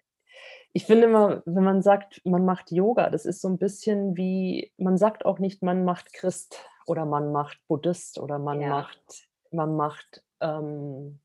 ich 0.72 0.86
finde 0.86 1.06
immer, 1.06 1.42
wenn 1.46 1.64
man 1.64 1.82
sagt, 1.82 2.20
man 2.24 2.44
macht 2.44 2.70
Yoga, 2.70 3.10
das 3.10 3.24
ist 3.24 3.40
so 3.40 3.48
ein 3.48 3.58
bisschen 3.58 4.16
wie, 4.16 4.72
man 4.76 4.98
sagt 4.98 5.24
auch 5.24 5.38
nicht, 5.38 5.62
man 5.62 5.84
macht 5.84 6.12
Christ 6.12 6.64
oder 6.86 7.04
man 7.04 7.32
macht 7.32 7.58
Buddhist 7.68 8.18
oder 8.18 8.38
man 8.38 8.60
ja. 8.60 8.68
macht, 8.68 9.28
man 9.50 9.76
macht 9.76 10.22
ähm, 10.40 11.20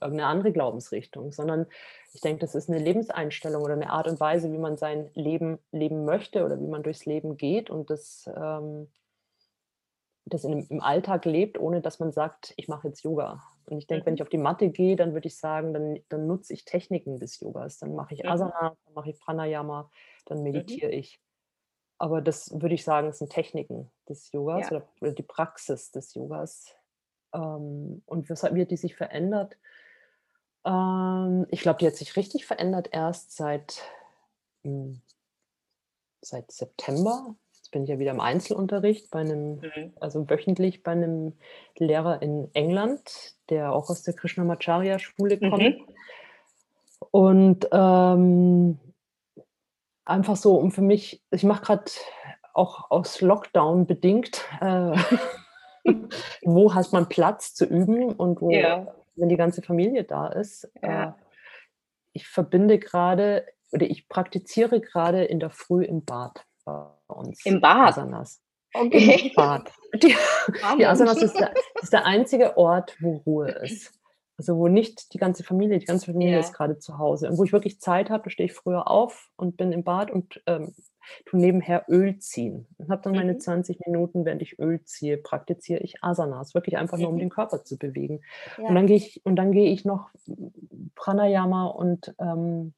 irgendeine 0.00 0.28
andere 0.28 0.52
Glaubensrichtung, 0.52 1.32
sondern 1.32 1.66
ich 2.12 2.20
denke, 2.20 2.40
das 2.40 2.54
ist 2.54 2.68
eine 2.68 2.78
Lebenseinstellung 2.78 3.62
oder 3.62 3.74
eine 3.74 3.90
Art 3.90 4.08
und 4.08 4.20
Weise, 4.20 4.52
wie 4.52 4.58
man 4.58 4.76
sein 4.76 5.10
Leben 5.14 5.58
leben 5.70 6.04
möchte 6.04 6.44
oder 6.44 6.60
wie 6.60 6.66
man 6.66 6.82
durchs 6.82 7.04
Leben 7.04 7.36
geht 7.36 7.70
und 7.70 7.90
das, 7.90 8.28
ähm, 8.34 8.88
das 10.24 10.44
in, 10.44 10.66
im 10.68 10.80
Alltag 10.80 11.24
lebt, 11.24 11.58
ohne 11.58 11.80
dass 11.80 11.98
man 11.98 12.12
sagt, 12.12 12.54
ich 12.56 12.68
mache 12.68 12.88
jetzt 12.88 13.02
Yoga 13.02 13.42
und 13.66 13.78
ich 13.78 13.86
denke, 13.86 14.06
wenn 14.06 14.14
mhm. 14.14 14.16
ich 14.16 14.22
auf 14.22 14.28
die 14.28 14.38
Matte 14.38 14.70
gehe, 14.70 14.96
dann 14.96 15.12
würde 15.12 15.28
ich 15.28 15.36
sagen, 15.36 15.72
dann, 15.72 15.98
dann 16.08 16.26
nutze 16.26 16.52
ich 16.52 16.64
Techniken 16.64 17.18
des 17.18 17.40
Yogas. 17.40 17.78
Dann 17.78 17.94
mache 17.94 18.14
ich 18.14 18.22
mhm. 18.22 18.30
Asana, 18.30 18.76
dann 18.84 18.94
mache 18.94 19.10
ich 19.10 19.18
Pranayama, 19.18 19.90
dann 20.26 20.38
mhm. 20.38 20.44
meditiere 20.44 20.92
mhm. 20.92 20.98
ich. 20.98 21.20
Aber 21.98 22.20
das 22.20 22.50
würde 22.60 22.74
ich 22.74 22.84
sagen, 22.84 23.12
sind 23.12 23.30
Techniken 23.30 23.90
des 24.08 24.32
Yogas 24.32 24.70
ja. 24.70 24.76
oder, 24.76 24.88
oder, 25.00 25.12
die 25.12 25.22
Praxis 25.22 25.92
des 25.92 26.14
Yogas. 26.14 26.74
Ähm, 27.32 28.02
und 28.06 28.28
weshalb 28.28 28.54
wird 28.54 28.70
die 28.70 28.76
sich 28.76 28.96
verändert? 28.96 29.56
Ähm, 30.64 31.46
ich 31.50 31.60
glaube, 31.60 31.78
die 31.78 31.86
hat 31.86 31.94
sich 31.94 32.16
richtig 32.16 32.44
verändert 32.44 32.88
erst 32.92 33.36
seit, 33.36 33.82
hm, 34.64 35.00
seit 36.20 36.50
September 36.50 37.36
bin 37.72 37.82
ich 37.84 37.88
ja 37.88 37.98
wieder 37.98 38.12
im 38.12 38.20
Einzelunterricht 38.20 39.10
bei 39.10 39.20
einem, 39.20 39.56
mhm. 39.56 39.92
also 39.98 40.28
wöchentlich 40.30 40.82
bei 40.84 40.92
einem 40.92 41.32
Lehrer 41.76 42.22
in 42.22 42.48
England, 42.54 43.34
der 43.50 43.72
auch 43.72 43.90
aus 43.90 44.02
der 44.02 44.14
Krishnamacharya-Schule 44.14 45.38
kommt. 45.38 45.62
Mhm. 45.62 45.86
Und 47.10 47.68
ähm, 47.72 48.78
einfach 50.04 50.36
so, 50.36 50.54
um 50.56 50.70
für 50.70 50.82
mich, 50.82 51.22
ich 51.30 51.42
mache 51.42 51.64
gerade 51.64 51.90
auch 52.54 52.90
aus 52.90 53.20
Lockdown 53.20 53.86
bedingt, 53.86 54.44
äh, 54.60 54.96
wo 56.42 56.74
hat 56.74 56.92
man 56.92 57.08
Platz 57.08 57.54
zu 57.54 57.64
üben 57.64 58.12
und 58.12 58.40
wo, 58.40 58.50
ja. 58.50 58.94
wenn 59.16 59.28
die 59.28 59.36
ganze 59.36 59.62
Familie 59.62 60.04
da 60.04 60.28
ist. 60.28 60.70
Ja. 60.82 61.04
Äh, 61.04 61.12
ich 62.12 62.28
verbinde 62.28 62.78
gerade 62.78 63.46
oder 63.72 63.86
ich 63.86 64.08
praktiziere 64.08 64.80
gerade 64.80 65.24
in 65.24 65.40
der 65.40 65.48
Früh 65.48 65.82
im 65.82 66.04
Bad 66.04 66.44
bei 67.12 67.20
uns. 67.20 67.44
Im 67.44 67.60
Bad? 67.60 67.88
Asanas. 67.88 68.40
Okay. 68.74 69.28
Im 69.28 69.34
Bad. 69.34 69.72
Die, 69.94 70.14
die 70.78 70.86
Asanas 70.86 71.16
ist 71.22 71.38
der, 71.38 71.52
ist 71.80 71.92
der, 71.92 72.06
einzige 72.06 72.56
Ort, 72.56 72.96
wo 73.00 73.16
Ruhe 73.26 73.50
ist. 73.50 73.92
Also 74.38 74.56
wo 74.56 74.66
nicht 74.66 75.12
die 75.12 75.18
ganze 75.18 75.44
Familie, 75.44 75.78
die 75.78 75.86
ganze 75.86 76.06
Familie 76.06 76.34
ja. 76.34 76.40
ist 76.40 76.54
gerade 76.54 76.78
zu 76.78 76.98
Hause. 76.98 77.28
Und 77.28 77.38
wo 77.38 77.44
ich 77.44 77.52
wirklich 77.52 77.80
Zeit 77.80 78.10
habe, 78.10 78.30
stehe 78.30 78.46
ich 78.48 78.54
früher 78.54 78.90
auf 78.90 79.30
und 79.36 79.56
bin 79.56 79.72
im 79.72 79.84
Bad 79.84 80.10
und 80.10 80.42
ähm, 80.46 80.74
tue 81.26 81.38
nebenher 81.38 81.84
Öl 81.88 82.18
ziehen. 82.18 82.66
Und 82.78 82.88
habe 82.88 83.02
dann 83.02 83.12
mhm. 83.12 83.18
meine 83.18 83.38
20 83.38 83.78
Minuten, 83.86 84.24
während 84.24 84.42
ich 84.42 84.58
Öl 84.58 84.82
ziehe, 84.84 85.18
praktiziere 85.18 85.80
ich 85.80 86.02
Asanas. 86.02 86.54
Wirklich 86.54 86.78
einfach 86.78 86.98
nur, 86.98 87.10
um 87.10 87.18
den 87.20 87.28
Körper 87.28 87.62
zu 87.62 87.76
bewegen. 87.76 88.22
Ja. 88.56 88.68
Und 88.68 88.74
dann 88.74 88.86
gehe 88.86 88.96
ich, 88.96 89.20
und 89.24 89.36
dann 89.36 89.52
gehe 89.52 89.70
ich 89.70 89.84
noch 89.84 90.10
Pranayama 90.94 91.66
und 91.66 92.14
ähm, 92.18 92.72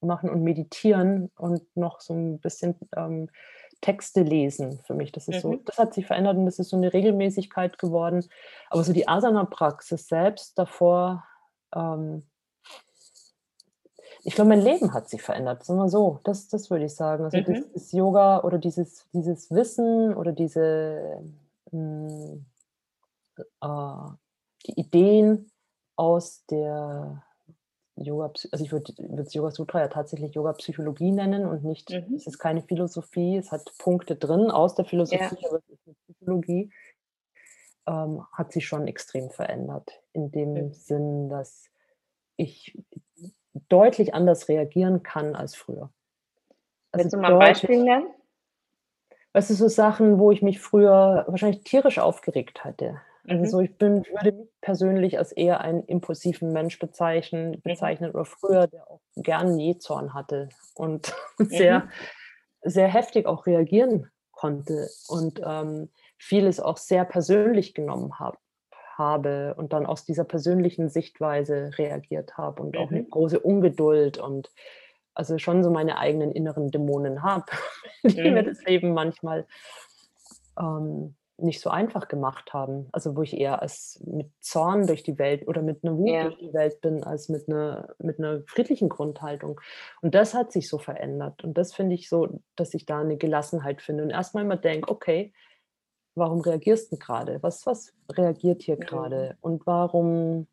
machen 0.00 0.30
und 0.30 0.42
meditieren 0.42 1.30
und 1.36 1.62
noch 1.76 2.00
so 2.00 2.14
ein 2.14 2.40
bisschen 2.40 2.74
ähm, 2.96 3.28
Texte 3.80 4.22
lesen 4.22 4.80
für 4.84 4.94
mich. 4.94 5.12
Das 5.12 5.28
ist 5.28 5.44
mhm. 5.44 5.52
so, 5.52 5.56
das 5.64 5.78
hat 5.78 5.94
sich 5.94 6.06
verändert 6.06 6.36
und 6.36 6.46
das 6.46 6.58
ist 6.58 6.70
so 6.70 6.76
eine 6.76 6.92
Regelmäßigkeit 6.92 7.78
geworden. 7.78 8.24
Aber 8.70 8.82
so 8.84 8.92
die 8.92 9.06
Asana-Praxis 9.06 10.08
selbst 10.08 10.58
davor, 10.58 11.24
ähm, 11.74 12.24
ich 14.24 14.34
glaube, 14.34 14.50
mein 14.50 14.60
Leben 14.60 14.92
hat 14.92 15.08
sich 15.08 15.22
verändert. 15.22 15.64
Sagen 15.64 15.78
wir 15.78 15.88
so, 15.88 16.20
das, 16.24 16.48
das 16.48 16.70
würde 16.70 16.84
ich 16.86 16.94
sagen. 16.94 17.24
Also 17.24 17.38
mhm. 17.38 17.64
das, 17.72 17.92
Yoga 17.92 18.42
oder 18.42 18.58
dieses, 18.58 19.06
dieses 19.12 19.50
Wissen 19.50 20.14
oder 20.14 20.32
diese 20.32 21.22
mh, 21.70 22.10
hm, 22.10 22.46
äh, 23.62 24.10
die 24.66 24.80
Ideen 24.80 25.50
aus 25.96 26.44
der 26.46 27.22
Yoga, 28.04 28.32
also 28.52 28.64
ich 28.64 28.72
würde 28.72 28.92
das 28.98 29.34
Yoga 29.34 29.50
Sutra 29.50 29.80
ja 29.80 29.88
tatsächlich 29.88 30.34
Yoga 30.34 30.52
Psychologie 30.54 31.10
nennen 31.12 31.46
und 31.46 31.64
nicht, 31.64 31.90
mhm. 31.90 32.14
es 32.14 32.26
ist 32.26 32.38
keine 32.38 32.62
Philosophie, 32.62 33.36
es 33.36 33.52
hat 33.52 33.72
Punkte 33.78 34.16
drin 34.16 34.50
aus 34.50 34.74
der 34.74 34.84
Philosophie, 34.84 35.36
ja. 35.40 35.48
aber 35.48 35.58
es 35.58 35.68
ist 35.68 35.86
eine 35.86 35.96
Psychologie. 36.06 36.70
ähm, 37.86 38.26
hat 38.32 38.52
sich 38.52 38.66
schon 38.68 38.86
extrem 38.86 39.30
verändert. 39.30 39.90
In 40.12 40.30
dem 40.30 40.52
Mhm. 40.54 40.72
Sinn, 40.72 41.28
dass 41.30 41.70
ich 42.36 42.76
deutlich 43.68 44.14
anders 44.14 44.48
reagieren 44.48 45.02
kann 45.02 45.34
als 45.34 45.54
früher. 45.54 45.90
Also 46.92 47.04
Willst 47.04 47.14
du 47.14 47.18
mal 47.18 47.32
'n 47.32 47.40
deutlich 47.40 47.70
Beispiel 47.70 47.84
nennen? 47.84 48.14
weißt 49.32 49.50
du, 49.50 49.54
so 49.54 49.68
Sachen, 49.68 50.18
wo 50.18 50.30
ich 50.32 50.42
mich 50.42 50.60
früher 50.60 51.24
wahrscheinlich 51.28 51.64
tierisch 51.64 51.98
aufgeregt 51.98 52.64
hätte. 52.64 53.00
Also 53.28 53.44
Mhm. 53.44 53.52
so, 53.58 53.60
ich 53.60 53.76
bin 53.76 54.06
würde 54.10 54.32
mich 54.32 54.48
persönlich 54.62 55.18
als 55.18 55.32
eher 55.32 55.60
einen 55.60 55.84
impulsiven 55.84 56.50
Mensch 56.52 56.78
bezeichnen 56.78 57.60
Mhm. 57.64 57.78
bezeichnen 57.78 58.10
oder 58.12 58.24
früher, 58.24 58.66
der 58.68 58.88
auch 58.90 59.02
gern 59.16 59.58
Jähzorn 59.58 60.14
hatte 60.14 60.48
und 60.74 61.14
Mhm. 61.50 61.82
sehr 61.82 61.88
sehr 62.62 62.88
heftig 62.88 63.26
auch 63.26 63.46
reagieren 63.46 64.10
konnte 64.32 64.94
und, 65.06 65.40
ähm, 65.44 65.90
vieles 66.18 66.60
auch 66.60 66.76
sehr 66.78 67.04
persönlich 67.04 67.74
genommen 67.74 68.18
habe 68.18 68.38
habe 68.96 69.54
und 69.56 69.72
dann 69.72 69.86
aus 69.86 70.04
dieser 70.04 70.24
persönlichen 70.24 70.88
Sichtweise 70.90 71.70
reagiert 71.78 72.36
habe 72.38 72.62
und 72.62 72.76
auch 72.78 72.90
'ne 72.92 73.02
Mhm. 73.02 73.10
große 73.10 73.40
Ungeduld 73.40 74.18
und 74.18 74.50
also 75.14 75.38
schon 75.38 75.62
so 75.64 75.70
meine 75.70 75.98
eigenen 75.98 76.32
inneren 76.32 76.70
Dämonen 76.70 77.22
habe, 77.22 77.46
die 78.04 78.30
mir 78.30 78.42
das 78.44 78.64
Leben 78.66 78.94
manchmal, 78.94 79.46
ähm, 80.58 81.16
nicht 81.38 81.60
so 81.60 81.70
einfach 81.70 82.08
gemacht 82.08 82.52
haben. 82.54 82.88
Also, 82.92 83.16
wo 83.16 83.22
ich 83.22 83.36
eher 83.38 83.62
als 83.62 84.02
mit 84.06 84.30
Zorn 84.40 84.86
durch 84.86 85.02
die 85.04 85.18
Welt 85.18 85.46
oder 85.48 85.62
mit 85.62 85.84
'ner 85.84 85.96
Wut 85.96 86.22
Ja. 86.22 86.24
durch 86.24 86.38
die 86.38 86.52
Welt 86.52 86.80
bin 86.80 87.04
als 87.04 87.28
mit 87.28 87.48
'ner 87.48 87.94
mit 87.98 88.18
'ner 88.18 88.42
friedlichen 88.46 88.88
Grundhaltung. 88.88 89.60
Und 90.02 90.14
das 90.14 90.34
hat 90.34 90.52
sich 90.52 90.68
so 90.68 90.78
verändert. 90.78 91.44
Und 91.44 91.58
das 91.58 91.74
finde 91.74 91.94
ich 91.94 92.08
so, 92.08 92.40
dass 92.56 92.74
ich 92.74 92.86
da 92.86 93.04
'ne 93.04 93.16
Gelassenheit 93.18 93.82
finde 93.82 94.04
und 94.04 94.10
erst 94.10 94.34
mal 94.34 94.42
immer 94.42 94.56
denke: 94.56 94.90
„Okay, 94.90 95.32
warum 96.16 96.40
reagierst 96.42 96.92
'n 96.92 96.98
grade? 97.00 97.38
Was 97.42 97.66
was 97.66 97.94
reagiert 98.12 98.62
hier 98.62 98.76
grade? 98.78 99.36
Und 99.42 99.66
warum“ 99.66 100.48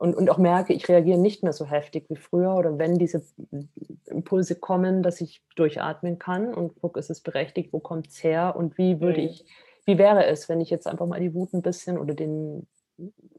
und 0.00 0.14
und 0.14 0.30
auch 0.30 0.38
merke, 0.38 0.72
ich 0.72 0.88
reagiere 0.88 1.18
nicht 1.18 1.42
mehr 1.42 1.52
so 1.52 1.64
heftig 1.66 2.08
wie 2.08 2.14
früher 2.16 2.54
oder 2.54 2.78
wenn 2.78 2.98
diese 2.98 3.24
Impulse 4.06 4.54
kommen, 4.54 5.02
dass 5.02 5.20
ich 5.20 5.42
durchatmen 5.56 6.18
kann 6.20 6.54
und 6.54 6.80
gucke, 6.80 7.00
ist 7.00 7.10
es 7.10 7.20
berechtigt, 7.20 7.72
wo 7.72 7.80
kommt's 7.80 8.22
her 8.22 8.54
und 8.56 8.78
wie 8.78 9.00
würde 9.00 9.20
ich 9.22 9.44
wie 9.88 9.98
wäre 9.98 10.26
es, 10.26 10.48
wenn 10.50 10.60
ich 10.60 10.70
jetzt 10.70 10.86
einfach 10.86 11.06
mal 11.06 11.20
die 11.20 11.34
Wut 11.34 11.54
'n 11.54 11.62
bisschen 11.62 11.98
oder 11.98 12.14
den 12.14 12.68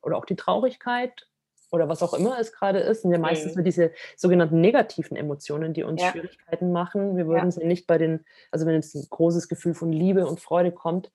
oder 0.02 0.18
auch 0.18 0.26
die 0.26 0.36
Traurigkeit 0.38 1.28
oder 1.72 1.90
was 1.90 2.04
auch 2.04 2.14
immer 2.16 2.40
es 2.40 2.54
grade 2.54 2.80
ist, 2.80 3.04
sind 3.04 3.12
ja 3.12 3.20
meistens 3.20 3.54
Mhm. 3.54 3.56
nur 3.56 3.64
diese 3.64 3.92
sogenannten 4.18 4.62
negativen 4.62 5.18
Emotionen, 5.18 5.74
die 5.74 5.84
uns 5.84 6.02
Ja. 6.02 6.06
Schwierigkeiten 6.06 6.72
machen. 6.74 7.18
Wir 7.18 7.28
Ja. 7.30 7.44
würden 7.44 7.52
sie 7.52 7.66
nicht 7.66 7.88
bei 7.88 7.98
den 8.00 8.26
also, 8.52 8.66
wenn 8.66 8.76
jetzt 8.76 8.96
'n 8.96 9.08
großes 9.10 9.50
Gefühl 9.50 9.76
von 9.76 9.92
Liebe 9.94 10.28
und 10.28 10.42
Freude 10.42 10.72
kommt, 10.74 11.12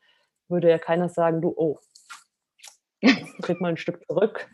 würde 0.48 0.70
ja 0.70 0.78
keiner 0.78 1.08
sagen: 1.10 1.42
„Du, 1.42 1.52
oh, 1.56 1.80
tritt 3.42 3.60
mal 3.60 3.70
'n 3.72 3.76
Stück 3.78 4.04
zurück. 4.06 4.48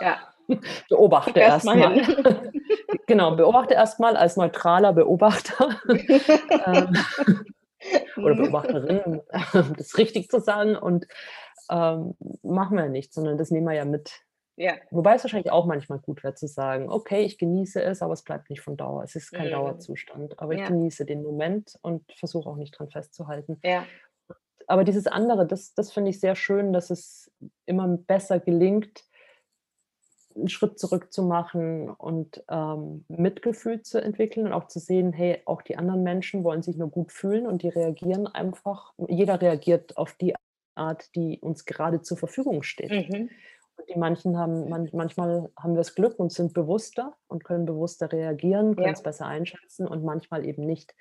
Ja. 0.00 0.18
Beobachte 0.90 1.40
Guck 1.40 1.42
erst 1.42 1.64
erst 1.64 1.64
mal 1.64 1.76
mal.“ 1.76 1.94
hin. 1.94 2.02
Genau, 3.06 3.36
beobachte 3.36 3.74
erst 3.74 4.00
mal 4.00 4.16
als 4.16 4.36
neutraler 4.36 4.92
Beobachter, 4.92 5.80
ähm, 6.66 7.06
oder 8.22 8.34
Mhm. 8.34 8.36
Beobachterin, 8.36 9.00
um 9.00 9.22
das 9.76 9.98
richtig 9.98 10.28
zu 10.30 10.40
sagen 10.40 10.76
und, 10.76 11.06
ähm, 11.70 12.14
machen 12.42 12.76
wir 12.78 12.88
nicht, 12.88 13.12
sondern 13.14 13.38
das 13.38 13.50
nehmen 13.50 13.66
wir 13.66 13.74
ja 13.74 13.84
mit. 13.84 14.22
Ja. 14.56 14.80
Wobei 14.90 15.14
es 15.16 15.24
wahrscheinlich 15.24 15.52
auch 15.52 15.66
manchmal 15.66 15.98
gut 16.00 16.24
wäre 16.24 16.34
zu 16.34 16.46
sagen: 16.48 16.90
„Okay, 16.90 17.22
ich 17.24 17.38
genieße 17.38 17.82
es, 17.82 18.02
aber 18.02 18.12
es 18.14 18.24
bleibt 18.24 18.50
nicht 18.50 18.62
von 18.62 18.76
Dauer. 18.76 19.02
Es 19.04 19.16
ist 19.16 19.32
kein 19.32 19.50
Mhm. 19.50 19.50
Dauerzustand, 19.50 20.38
aber 20.40 20.54
ich 20.54 20.62
Ja. 20.62 20.64
genieße 20.64 21.06
den 21.06 21.22
Moment 21.22 21.78
und 21.82 22.04
versuche 22.18 22.48
auch 22.50 22.56
nicht 22.56 22.78
dran 22.78 22.90
festzuhalten.“ 22.90 23.62
Ja. 23.62 23.90
Aber 24.66 24.84
dieses 24.84 25.06
andere, 25.06 25.46
das 25.46 25.74
das 25.74 25.92
finde 25.92 26.10
ich 26.10 26.20
sehr 26.20 26.34
schön, 26.34 26.72
dass 26.72 26.90
es 26.90 27.30
immer 27.66 27.86
besser 27.88 28.40
gelingt 28.40 29.04
'n 30.36 30.48
Schritt 30.48 30.78
zurück 30.78 31.12
zu 31.12 31.22
machen 31.24 31.90
und, 31.90 32.44
ähm, 32.50 33.04
Mitgefühl 33.08 33.82
zu 33.82 34.00
entwickeln 34.02 34.46
und 34.46 34.52
auch 34.52 34.68
zu 34.68 34.78
sehen: 34.80 35.12
„Hey, 35.12 35.42
auch 35.46 35.62
die 35.62 35.76
anderen 35.78 36.02
Menschen 36.02 36.44
wollen 36.44 36.62
sich 36.62 36.76
nur 36.76 36.90
gut 36.90 37.12
fühlen 37.12 37.46
und 37.46 37.62
die 37.62 37.68
reagieren 37.70 38.26
einfach 38.26 38.94
jeder 39.08 39.40
reagiert 39.42 39.96
auf 39.96 40.14
die 40.14 40.34
Art, 40.76 41.14
die 41.16 41.40
uns 41.40 41.64
gerade 41.66 42.02
zur 42.02 42.16
Verfügung 42.18 42.62
steht.“ 42.62 42.98
Mhm. 42.98 43.36
Und 43.76 43.88
die 43.90 43.98
manchen 43.98 44.38
haben 44.38 44.68
man 44.70 44.88
manchmal 44.92 45.50
haben 45.58 45.74
wir 45.74 45.78
das 45.78 45.94
Glück 45.96 46.18
und 46.20 46.32
sind 46.32 46.54
bewusster 46.54 47.16
und 47.28 47.44
können 47.44 47.66
bewusster 47.66 48.12
reagieren, 48.12 48.76
können's 48.76 49.02
Ja. 49.02 49.02
besser 49.02 49.26
einschätzen 49.26 49.86
und 49.88 50.04
manchmal 50.04 50.46
eben 50.46 50.64
nicht. 50.66 50.94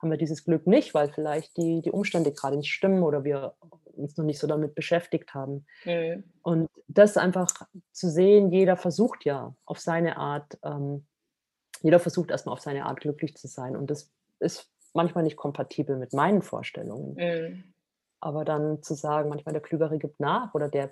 Haben 0.00 0.10
wir 0.10 0.18
dieses 0.18 0.44
Glück 0.44 0.66
nicht, 0.66 0.94
weil 0.94 1.10
vielleicht 1.12 1.56
die 1.56 1.82
die 1.82 1.90
Umstände 1.90 2.32
grade 2.32 2.56
nicht 2.56 2.72
stimmen 2.72 3.02
oder 3.02 3.24
wir 3.24 3.54
uns 3.84 4.16
noch 4.16 4.24
nicht 4.24 4.38
so 4.38 4.46
damit 4.46 4.74
beschäftigt 4.74 5.34
haben. 5.34 5.66
Mhm. 5.84 6.24
Und 6.42 6.68
das 6.88 7.16
einfach 7.16 7.48
zu 7.92 8.08
sehen, 8.10 8.50
jeder 8.50 8.76
versucht 8.76 9.24
ja 9.24 9.54
auf 9.66 9.78
seine 9.78 10.16
Art 10.16 10.58
ähm, 10.64 11.06
jeder 11.82 11.98
versucht 11.98 12.30
erst 12.30 12.46
mal 12.46 12.52
auf 12.52 12.60
seine 12.60 12.84
Art 12.86 13.00
glücklich 13.00 13.36
zu 13.36 13.46
sein 13.48 13.76
und 13.76 13.90
das 13.90 14.10
ist 14.38 14.70
manchmal 14.92 15.24
nicht 15.24 15.36
kompatibel 15.36 15.96
mit 15.96 16.12
meinen 16.12 16.42
Vorstellungen. 16.42 17.14
Mhm. 17.14 17.64
Aber 18.22 18.44
dann 18.44 18.82
zu 18.82 18.92
sagen, 18.94 19.30
manchmal 19.30 19.54
der 19.54 19.62
Klügere 19.62 19.98
gibt 19.98 20.20
nach 20.20 20.52
oder 20.54 20.68
der 20.68 20.90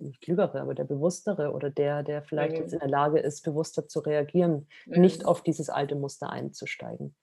nicht 0.00 0.22
Klügere, 0.22 0.60
aber 0.62 0.74
der 0.74 0.84
Bewusstere 0.84 1.52
oder 1.52 1.68
der, 1.68 2.02
der 2.02 2.22
vielleicht 2.22 2.56
jetzt 2.56 2.68
Mhm. 2.70 2.74
in 2.74 2.80
der 2.80 2.88
Lage 2.88 3.18
ist, 3.18 3.42
bewusster 3.42 3.88
zu 3.88 4.00
reagieren, 4.00 4.66
nicht 4.86 5.22
Mhm. 5.22 5.28
auf 5.28 5.42
dieses 5.42 5.68
alte 5.68 5.96
Muster 5.96 6.30
einzusteigen. 6.30 7.14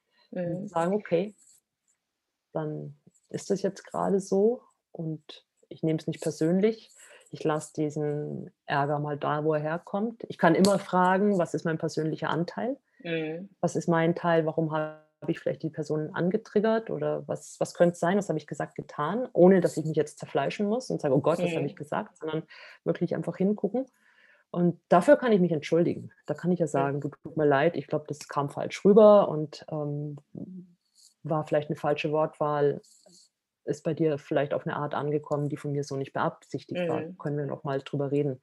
Und 0.44 0.62
Mhm. 0.62 0.70
sagen: 0.70 0.94
„Okay“ 0.94 1.36
„dann 2.56 2.96
ist 3.30 3.50
das 3.50 3.62
jetzt 3.62 3.86
grade 3.86 4.20
so 4.20 4.62
und 4.92 5.46
ich 5.70 5.84
nehme 5.84 6.00
es 6.00 6.08
nicht 6.08 6.22
persönlich. 6.22 6.92
Ich 7.32 7.44
lasse 7.44 7.74
diesen 7.76 8.52
Ärger 8.66 8.98
mal 9.00 9.18
da, 9.18 9.44
wo 9.44 9.54
er 9.54 9.60
herkommt.“ 9.62 10.24
Ich 10.30 10.38
kann 10.38 10.56
immer 10.56 10.80
fragen: 10.80 11.38
„Was 11.38 11.54
ist 11.54 11.66
mein 11.66 11.78
persönlicher 11.78 12.30
Anteil? 12.30 12.78
Mhm. 13.04 13.50
Was 13.62 13.76
ist 13.76 13.90
mein 13.90 14.16
Teil? 14.16 14.46
Warum 14.46 14.72
habe 14.74 15.02
ich 15.28 15.40
vielleicht 15.40 15.64
die 15.64 15.70
Person 15.72 16.12
angetriggert 16.16 16.90
oder 16.92 17.28
was 17.28 17.58
was 17.60 17.74
könnte 17.76 17.94
es 17.94 18.00
sein? 18.00 18.18
Was 18.18 18.30
habe 18.30 18.40
ich 18.40 18.48
gesagt, 18.48 18.76
getan?“ 18.76 19.30
Ohne 19.34 19.62
dass 19.62 19.78
ich 19.78 19.86
mich 19.86 19.98
jetzt 19.98 20.20
zerfleischen 20.20 20.68
muss 20.68 20.90
und 20.92 21.02
sage: 21.02 21.16
„Oh 21.16 21.22
Gott, 21.22 21.44
was 21.44 21.56
habe 21.56 21.68
ich 21.68 21.76
Mhm. 21.76 21.78
gesagt?“ 21.78 22.18
Sondern 22.20 22.44
wirklich 22.86 23.16
einfach 23.16 23.38
hingucken. 23.38 23.86
Und 24.54 24.82
dafür 24.90 25.18
kann 25.18 25.32
ich 25.32 25.40
mich 25.40 25.52
entschuldigen. 25.52 26.12
Da 26.26 26.34
kann 26.34 26.52
ich 26.52 26.60
ja 26.60 26.68
sagen: 26.68 27.02
„Du, 27.02 27.10
tut 27.10 27.38
mir 27.38 27.46
leid, 27.46 27.76
ich 27.76 27.88
glaube, 27.88 28.06
das 28.08 28.28
kam 28.28 28.50
falsch 28.50 28.84
rüber 28.84 29.28
und, 29.30 29.66
ähm, 29.72 30.18
war 31.24 31.46
vielleicht 31.46 31.70
'ne 31.70 31.76
falsche 31.76 32.12
Wortwahl, 32.12 32.82
ist 33.66 33.84
bei 33.84 33.94
dir 33.94 34.18
vielleicht 34.20 34.54
auf 34.54 34.66
'ne 34.66 34.76
Art 34.78 34.96
angekommen, 34.96 35.50
die 35.50 35.58
von 35.58 35.72
mir 35.74 35.84
so 35.84 35.96
nicht 35.98 36.14
beabsichtigt 36.14 36.88
war. 36.88 37.08
Mhm. 37.08 37.20
Können 37.20 37.38
wir 37.38 37.46
noch 37.48 37.64
mal 37.64 37.82
drüber 37.82 38.12
reden?“ 38.12 38.42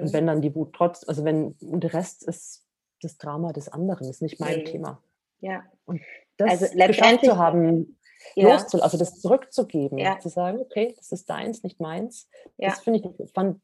Und 0.00 0.12
Mhm. 0.12 0.14
wenn 0.14 0.26
dann 0.28 0.42
die 0.42 0.54
Wut 0.56 0.74
trotz 0.74 1.08
also, 1.08 1.24
wenn 1.24 1.52
und 1.62 1.82
der 1.84 1.94
Rest 1.94 2.26
ist 2.28 2.66
das 3.02 3.18
Drama 3.18 3.52
des 3.52 3.68
anderen, 3.70 4.08
ist 4.10 4.22
nicht 4.22 4.40
mein 4.40 4.62
Mhm. 4.62 4.64
Thema. 4.64 5.02
Ja. 5.40 5.72
Und 5.86 6.02
Also, 6.46 6.66
das 6.66 6.76
geschafft 6.84 7.24
zu 7.24 7.38
haben, 7.38 7.98
ja. 8.36 8.66
loszu 8.66 8.82
also, 8.82 8.98
das 8.98 9.20
zurückzugeben, 9.20 9.98
Ja. 9.98 10.20
zu 10.20 10.28
sagen: 10.30 10.60
„Okay, 10.60 10.94
das 10.98 11.12
ist 11.12 11.30
deins, 11.30 11.62
nicht 11.64 11.80
meins.“ 11.80 12.28
Das 12.64 12.78
Ja. 12.78 12.82
finde 12.82 13.00
ich 13.00 13.32
fand 13.34 13.60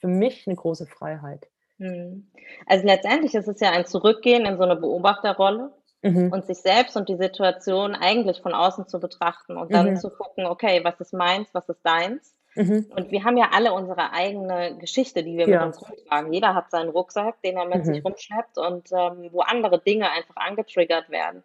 für 0.00 0.08
mich 0.08 0.46
'ne 0.46 0.54
große 0.56 0.86
Freiheit. 0.86 1.48
Mhm. 1.78 2.30
Also, 2.66 2.86
letztendlich 2.86 3.34
ist 3.34 3.48
es 3.48 3.60
ja 3.60 3.70
ein 3.70 3.86
Zurückgehen 3.86 4.46
in 4.46 4.56
so 4.58 4.64
'ne 4.64 4.76
Beobachterrolle 4.76 5.72
Mhm. 6.04 6.30
und 6.30 6.46
sich 6.46 6.58
selbst 6.58 6.96
und 6.96 7.08
die 7.08 7.16
Situation 7.16 7.94
eigentlich 7.94 8.40
von 8.42 8.54
außen 8.54 8.86
zu 8.88 9.00
betrachten 9.00 9.56
und 9.56 9.74
dann 9.74 9.94
Mhm. 9.94 9.96
zu 9.96 10.10
gucken: 10.10 10.46
„Okay, 10.46 10.82
was 10.84 11.00
ist 11.00 11.12
meins, 11.12 11.48
was 11.52 11.68
ist 11.68 11.82
deins?“ 11.84 12.36
Mhm. 12.56 12.94
Und 12.96 13.10
wir 13.10 13.24
haben 13.24 13.36
ja 13.36 13.50
alle 13.52 13.72
unsere 13.72 14.12
eigene 14.12 14.76
Geschichte, 14.78 15.24
die 15.24 15.36
wir 15.36 15.48
mit 15.48 15.62
Ja. 15.62 15.64
uns 15.64 15.80
rumtragen. 15.82 16.32
Jeder 16.32 16.54
hat 16.54 16.70
seinen 16.70 16.90
Rucksack, 16.90 17.42
den 17.42 17.56
er 17.56 17.66
mit 17.66 17.84
sich 17.86 18.00
Mhm. 18.00 18.04
rumschleppt 18.04 18.56
und, 18.58 18.92
ähm, 18.92 19.30
wo 19.32 19.40
andere 19.40 19.80
Dinge 19.80 20.10
einfach 20.12 20.36
angetriggert 20.36 21.10
werden. 21.10 21.42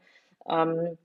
Ähm, 0.47 0.97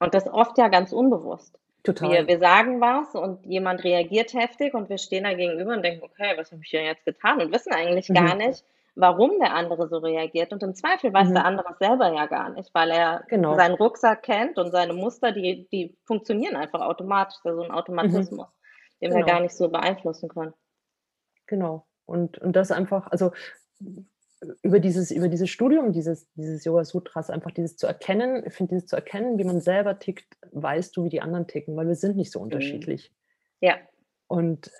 und 0.00 0.14
das 0.14 0.26
oft 0.28 0.56
ja 0.58 0.68
ganz 0.68 0.92
unbewusst. 0.92 1.58
Wir 2.02 2.26
Total. 2.26 2.26
wir 2.26 2.38
sagen 2.38 2.80
was 2.80 3.14
und 3.14 3.44
jemand 3.44 3.84
reagiert 3.84 4.32
heftig 4.32 4.72
und 4.74 4.88
wir 4.88 4.96
stehen 4.98 5.24
da 5.24 5.34
gegenüber 5.34 5.72
und 5.74 5.82
denken: 5.82 6.02
„Okay, 6.04 6.32
was 6.36 6.50
habe 6.50 6.62
ich 6.64 6.70
denn 6.70 6.84
jetzt 6.86 7.04
getan?“ 7.04 7.40
Und 7.42 7.52
wissen 7.52 7.72
eigentlich 7.74 8.12
gar 8.12 8.34
Mhm. 8.34 8.36
nicht, 8.36 8.64
warum 8.94 9.38
der 9.38 9.52
andere 9.54 9.86
so 9.88 9.98
reagiert. 9.98 10.52
Und 10.52 10.62
im 10.62 10.74
Zweifel 10.74 11.12
weiß 11.12 11.32
der 11.32 11.44
Mhm. 11.44 11.46
andere 11.46 11.72
es 11.72 11.78
selber 11.78 12.12
ja 12.14 12.24
gar 12.26 12.48
nicht, 12.50 12.70
weil 12.74 12.90
er 12.90 13.26
Genau. 13.28 13.62
seinen 13.62 13.74
Rucksack 13.74 14.22
kennt 14.22 14.58
und 14.58 14.70
seine 14.72 14.94
Muster, 14.94 15.32
die 15.32 15.68
die 15.70 15.94
funktionieren 16.06 16.56
einfach 16.56 16.80
automatisch. 16.80 17.36
So 17.44 17.50
'n 17.62 17.70
Mhm. 18.02 18.30
Automatismus, 18.30 18.48
den 19.02 19.14
wir 19.14 19.24
gar 19.24 19.40
Genau. 19.40 19.40
nicht 19.40 19.54
so 19.54 19.68
beeinflussen 19.68 20.28
können. 20.30 20.54
Genau. 21.48 21.86
Und 22.06 22.38
und 22.38 22.54
das 22.56 22.70
einfach 22.70 23.06
also, 23.10 23.32
über 24.62 24.80
dieses 24.80 25.10
über 25.10 25.28
dieses 25.28 25.50
Studium 25.50 25.92
dieses 25.92 26.28
dieses 26.34 26.64
Yoga 26.64 26.84
Sutras 26.84 27.30
einfach 27.30 27.50
dieses 27.50 27.76
zu 27.76 27.86
erkennen 27.86 28.42
ich 28.46 28.54
finde 28.54 28.74
dieses 28.76 28.88
zu 28.88 28.96
erkennen, 28.96 29.38
wie 29.38 29.44
man 29.44 29.60
selber 29.60 29.98
tickt, 29.98 30.36
weißt 30.52 30.96
du, 30.96 31.04
wie 31.04 31.08
die 31.10 31.20
anderen 31.22 31.46
ticken, 31.46 31.76
weil 31.76 31.88
wir 31.88 31.94
sind 31.96 32.16
nicht 32.16 32.32
so 32.32 32.40
Mhm. 32.50 32.90
unterschiedlich. 32.90 33.10
Ja. 33.60 33.90
Und 34.30 34.70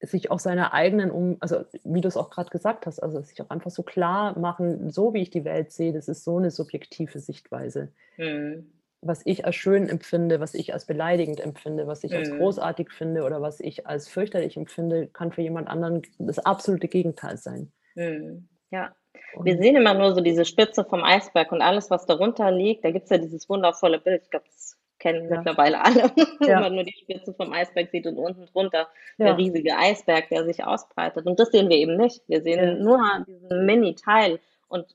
sich 0.00 0.30
auch 0.30 0.38
seiner 0.38 0.72
eigenen 0.72 1.10
um 1.10 1.36
also, 1.40 1.64
wie 1.84 2.00
du's 2.00 2.16
auch 2.16 2.30
grad 2.30 2.50
gesagt 2.52 2.86
hast, 2.86 3.00
also, 3.00 3.20
sich 3.22 3.42
auch 3.42 3.50
einfach 3.50 3.70
so 3.72 3.82
klarmachen: 3.82 4.90
„So 4.90 5.12
wie 5.14 5.22
ich 5.22 5.30
die 5.30 5.44
Welt 5.44 5.72
sehe, 5.72 5.92
das 5.92 6.06
ist 6.08 6.22
so 6.24 6.38
'ne 6.38 6.50
subjektive 6.52 7.18
Sichtweise.“ 7.20 7.92
Mhm. 8.18 8.72
was 9.04 9.22
ich 9.26 9.44
als 9.44 9.56
schön 9.56 9.88
empfinde, 9.88 10.38
was 10.38 10.54
ich 10.54 10.72
als 10.72 10.86
beleidigend 10.86 11.40
empfinde, 11.40 11.88
was 11.88 12.04
ich 12.04 12.16
als 12.16 12.30
Mhm. 12.30 12.30
großartig 12.30 12.92
finde 12.92 13.24
oder 13.24 13.42
was 13.42 13.58
ich 13.58 13.84
als 13.88 14.06
fürchterlich 14.08 14.56
empfinde, 14.56 15.08
kann 15.08 15.32
für 15.32 15.42
jemand 15.42 15.66
anderen 15.68 16.02
das 16.20 16.38
absolute 16.38 16.86
Gegenteil 16.86 17.36
sein. 17.36 17.72
Mhm. 17.96 18.48
Ja. 18.72 18.94
Wir 19.40 19.56
sehen 19.56 19.76
immer 19.76 19.94
nur 19.94 20.14
so 20.14 20.20
diese 20.20 20.44
Spitze 20.44 20.84
vom 20.84 21.02
Eisberg 21.04 21.52
und 21.52 21.62
alles, 21.62 21.90
was 21.90 22.06
darunter 22.06 22.50
liegt. 22.50 22.84
Da 22.84 22.90
gibt's 22.90 23.10
ja 23.10 23.18
dieses 23.18 23.48
wundervolle 23.48 23.98
Bild, 23.98 24.22
ich 24.24 24.30
glaube, 24.30 24.46
das 24.46 24.76
kennen 24.98 25.28
Ja. 25.28 25.36
mittlerweile 25.36 25.80
alle, 25.84 26.04
wo 26.40 26.44
Ja. 26.46 26.60
man 26.60 26.74
nur 26.74 26.84
die 26.84 26.92
Spitze 27.00 27.32
vom 27.34 27.52
Eisberg 27.52 27.90
sieht 27.90 28.06
und 28.06 28.18
unten 28.18 28.46
drunter 28.46 28.88
der 29.18 29.28
Ja. 29.28 29.34
riesige 29.34 29.76
Eisberg, 29.76 30.28
der 30.28 30.44
sich 30.44 30.64
ausbreitet. 30.64 31.26
Und 31.26 31.40
das 31.40 31.50
sehen 31.50 31.68
wir 31.68 31.76
eben 31.76 31.96
nicht. 31.96 32.20
Wir 32.28 32.42
sehen 32.42 32.82
nur 32.84 33.00
diesen 33.26 33.66
Mini-Teil 33.66 34.38
und 34.68 34.86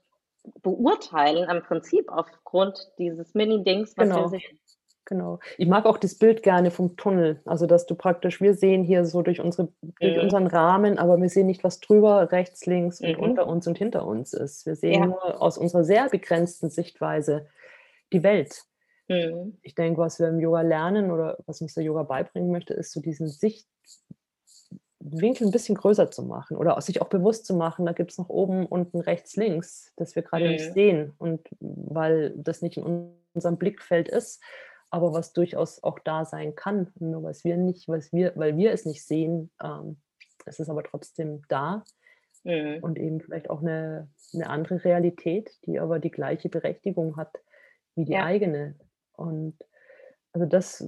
beurteilen 0.62 1.50
im 1.50 1.62
Prinzip 1.62 2.10
aufgrund 2.10 2.80
dieses 2.98 3.34
Mini-Dings, 3.34 3.98
was 3.98 4.08
wir 4.08 4.14
Genau. 4.16 4.28
sehen. 4.28 4.60
Genau. 5.08 5.40
Ich 5.58 5.68
mag 5.70 5.86
auch 5.86 5.98
das 5.98 6.16
Bild 6.16 6.44
gerne 6.44 6.70
vom 6.70 6.98
Tunnel. 6.98 7.40
Also, 7.46 7.66
dass 7.66 7.86
du 7.86 7.96
praktisch 7.96 8.42
wir 8.42 8.54
sehen 8.56 8.84
hier 8.84 9.06
so 9.06 9.22
durch 9.22 9.40
unsere 9.40 9.70
durch 10.02 10.16
Mhm. 10.18 10.20
unseren 10.20 10.48
Rahmen, 10.48 10.98
aber 11.00 11.18
wir 11.22 11.30
sehen 11.30 11.48
nicht, 11.48 11.64
was 11.64 11.80
drüber, 11.80 12.30
rechts, 12.34 12.66
links 12.66 13.00
und 13.00 13.12
Mhm. 13.16 13.18
unter 13.18 13.48
uns 13.48 13.68
und 13.68 13.78
hinter 13.78 14.06
uns 14.06 14.34
ist. 14.34 14.66
Wir 14.66 14.76
sehen 14.76 15.00
Ja. 15.00 15.06
nur 15.06 15.42
aus 15.42 15.58
unserer 15.58 15.86
sehr 15.86 16.10
begrenzten 16.10 16.70
Sichtweise 16.70 17.48
die 18.14 18.24
Welt. 18.24 18.64
Mhm. 19.10 19.58
Ich 19.64 19.74
denke, 19.76 20.00
was 20.02 20.20
wir 20.20 20.28
im 20.30 20.40
Yoga 20.40 20.62
lernen 20.62 21.10
oder 21.12 21.38
was 21.48 21.60
uns 21.62 21.74
der 21.76 21.84
Yoga 21.86 22.04
beibringen 22.04 22.52
möchte, 22.52 22.74
ist 22.76 22.92
so 22.94 23.02
diesen 23.02 23.28
Sichtwinkel 23.28 23.66
'n 25.48 25.52
bisschen 25.52 25.76
größer 25.76 26.12
zu 26.12 26.24
machen 26.24 26.56
oder 26.58 26.80
sich 26.82 27.02
auch 27.02 27.10
bewusst 27.10 27.46
zu 27.48 27.56
machen, 27.56 27.86
da 27.86 27.94
gibt's 27.94 28.18
noch 28.20 28.30
oben, 28.30 28.66
unten, 28.68 29.00
rechts, 29.02 29.36
links, 29.38 29.92
das 29.98 30.16
wir 30.16 30.22
grade 30.24 30.48
nicht 30.50 30.66
Mhm. 30.66 30.74
sehen. 30.74 31.14
Und 31.20 31.48
weil 31.62 32.34
das 32.38 32.62
nicht 32.64 32.78
in 32.78 33.12
unserem 33.36 33.58
Blickfeld 33.58 34.10
ist, 34.10 34.42
aber 34.92 35.14
was 35.14 35.34
durchaus 35.34 35.84
auch 35.84 36.00
da 36.00 36.26
sein 36.26 36.56
kann. 36.56 36.92
Nur 37.00 37.24
was 37.24 37.44
wir 37.46 37.58
nicht 37.58 37.88
was 37.90 38.14
wir 38.14 38.34
weil 38.38 38.58
wir 38.58 38.72
es 38.74 38.86
nicht 38.86 39.06
sehen, 39.06 39.52
ähm, 39.64 39.98
es 40.46 40.60
ist 40.60 40.70
aber 40.70 40.84
trotzdem 40.84 41.44
da 41.50 41.84
Mhm. 42.46 42.82
und 42.82 43.00
eben 43.00 43.22
vielleicht 43.22 43.50
auch 43.52 43.62
'ne 43.62 44.10
'ne 44.34 44.50
andere 44.50 44.84
Realität, 44.86 45.52
die 45.66 45.80
aber 45.80 46.00
die 46.00 46.12
gleiche 46.12 46.50
Berechtigung 46.50 47.18
hat 47.18 47.42
wie 47.96 48.06
die 48.06 48.18
Ja. 48.18 48.22
eigene. 48.22 48.76
Und 49.14 49.58
also 50.34 50.48
das 50.48 50.88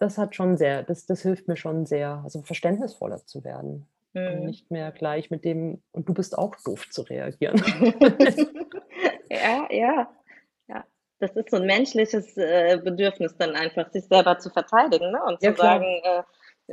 das 0.00 0.18
hat 0.18 0.34
schon 0.36 0.56
sehr 0.58 0.82
das 0.84 1.06
das 1.06 1.22
hilft 1.22 1.48
mir 1.48 1.56
schon 1.58 1.86
sehr, 1.86 2.22
also 2.24 2.42
verständnisvoller 2.42 3.26
zu 3.26 3.44
werden 3.44 3.88
und 4.26 4.44
Mhm. 4.44 4.44
nicht 4.44 4.70
mehr 4.72 4.92
gleich 4.92 5.30
mit 5.30 5.44
dem: 5.46 5.82
„Und 5.92 6.08
du 6.10 6.14
bist 6.14 6.38
auch 6.38 6.56
doof“ 6.64 6.88
zu 6.90 7.02
reagieren. 7.02 7.62
Ja, 9.30 9.68
ja, 9.72 10.08
ja. 10.68 10.86
Das 11.24 11.34
ist 11.36 11.50
so 11.50 11.56
'n 11.56 11.64
menschliches, 11.64 12.36
äh, 12.36 12.76
Bedürfnis 12.84 13.34
dann 13.38 13.54
einfach, 13.56 13.88
sich 13.92 14.04
selber 14.04 14.38
zu 14.38 14.50
verteidigen, 14.50 15.10
ne, 15.10 15.22
und 15.26 15.40
Ja, 15.40 15.52
zu 15.52 15.56
klar. 15.56 15.76
sagen, 15.76 16.02
äh: 16.04 16.22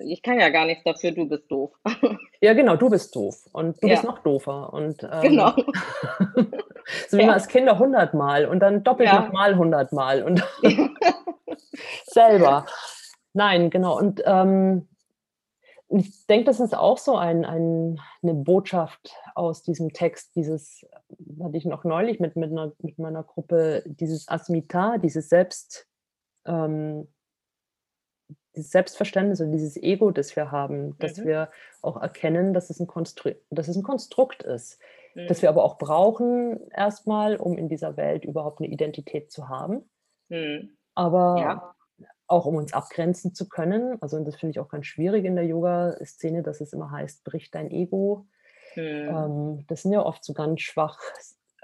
„Ich 0.03 0.21
kann 0.21 0.39
ja 0.41 0.49
gar 0.49 0.65
nichts 0.65 0.83
dafür, 0.83 1.11
du 1.11 1.25
bist 1.27 1.49
doof.“ 1.49 1.71
Ja, 2.43 2.53
genau, 2.53 2.75
du 2.75 2.89
bist 2.89 3.15
doof 3.15 3.47
und 3.53 3.81
du 3.83 3.87
bist 3.89 4.03
Ja. 4.03 4.09
noch 4.09 4.19
doofer 4.19 4.73
und, 4.73 5.03
Genau. 5.21 5.53
ähm 5.53 5.63
so 7.07 7.17
wie 7.17 7.21
man 7.21 7.29
Ja. 7.29 7.33
als 7.35 7.47
Kinder 7.47 7.77
hundertmal 7.79 8.45
und 8.47 8.59
dann 8.59 8.83
doppelt 8.83 9.07
Ja. 9.07 9.19
noch 9.21 9.31
mal 9.31 9.55
hundertmal 9.57 10.23
und 10.23 10.43
selber. 12.05 12.65
Nein, 13.33 13.69
genau. 13.69 13.97
Und, 13.97 14.21
ähm, 14.25 14.87
ich 15.91 16.25
denke, 16.27 16.45
das 16.45 16.59
ist 16.59 16.75
auch 16.75 16.97
so 16.97 17.15
ein 17.17 17.45
ein 17.45 17.99
'ne 18.21 18.33
Botschaft 18.33 19.13
aus 19.35 19.63
diesem 19.63 19.93
Text, 19.93 20.35
dieses 20.35 20.85
hatte 21.43 21.57
ich 21.57 21.65
noch 21.65 21.83
neulich 21.83 22.19
mit 22.19 22.35
mit 22.35 22.51
'ner 22.51 22.73
mit 22.79 22.99
meiner 22.99 23.23
Gruppe, 23.23 23.83
dieses 23.87 24.27
Asmita, 24.27 24.97
dieses 24.97 25.29
Selbst 25.29 25.87
ähm 26.45 27.07
dieses 28.55 28.71
Selbstverständnis 28.71 29.39
und 29.41 29.51
dieses 29.51 29.77
Ego, 29.77 30.11
das 30.11 30.35
wir 30.35 30.51
haben, 30.51 30.97
dass 30.99 31.23
Mhm. 31.23 31.23
wir 31.23 31.49
auch 31.81 32.01
erkennen, 32.01 32.53
dass 32.53 32.69
es 32.69 32.79
'n 32.79 32.87
Konstru 32.87 33.31
dass 33.49 33.67
es 33.67 33.77
'n 33.77 33.83
Konstrukt 33.83 34.43
ist, 34.43 34.79
das 35.25 35.41
Mhm. 35.41 35.41
wir 35.41 35.49
aber 35.49 35.63
auch 35.63 35.77
brauchen 35.77 36.59
erst 36.71 37.07
mal, 37.07 37.37
um 37.37 37.57
in 37.57 37.69
dieser 37.69 37.95
Welt 37.97 38.25
überhaupt 38.25 38.59
'ne 38.59 38.67
Identität 38.67 39.31
zu 39.31 39.47
haben. 39.49 39.85
Mhm. 40.31 40.77
Aber 40.97 41.35
Ja. 41.35 41.73
Auch 42.31 42.45
um 42.47 42.55
uns 42.55 42.73
abgrenzen 42.73 43.33
zu 43.35 43.49
können. 43.49 43.97
Also, 44.01 44.17
und 44.17 44.25
das 44.25 44.35
finde 44.37 44.51
ich 44.51 44.59
auch 44.59 44.69
ganz 44.69 44.87
schwierig 44.87 45.25
in 45.25 45.35
der 45.35 45.45
Yoga-Szene, 45.45 46.43
dass 46.43 46.61
es 46.61 46.73
immer 46.73 46.91
heißt: 46.91 47.23
„Brich 47.25 47.51
dein 47.51 47.71
Ego.“ 47.71 48.27
Mhm. 48.75 49.11
Ähm, 49.11 49.65
das 49.67 49.83
sind 49.83 49.93
ja 49.93 50.05
oft 50.05 50.23
so 50.25 50.33
ganz 50.33 50.61
schwach 50.61 50.99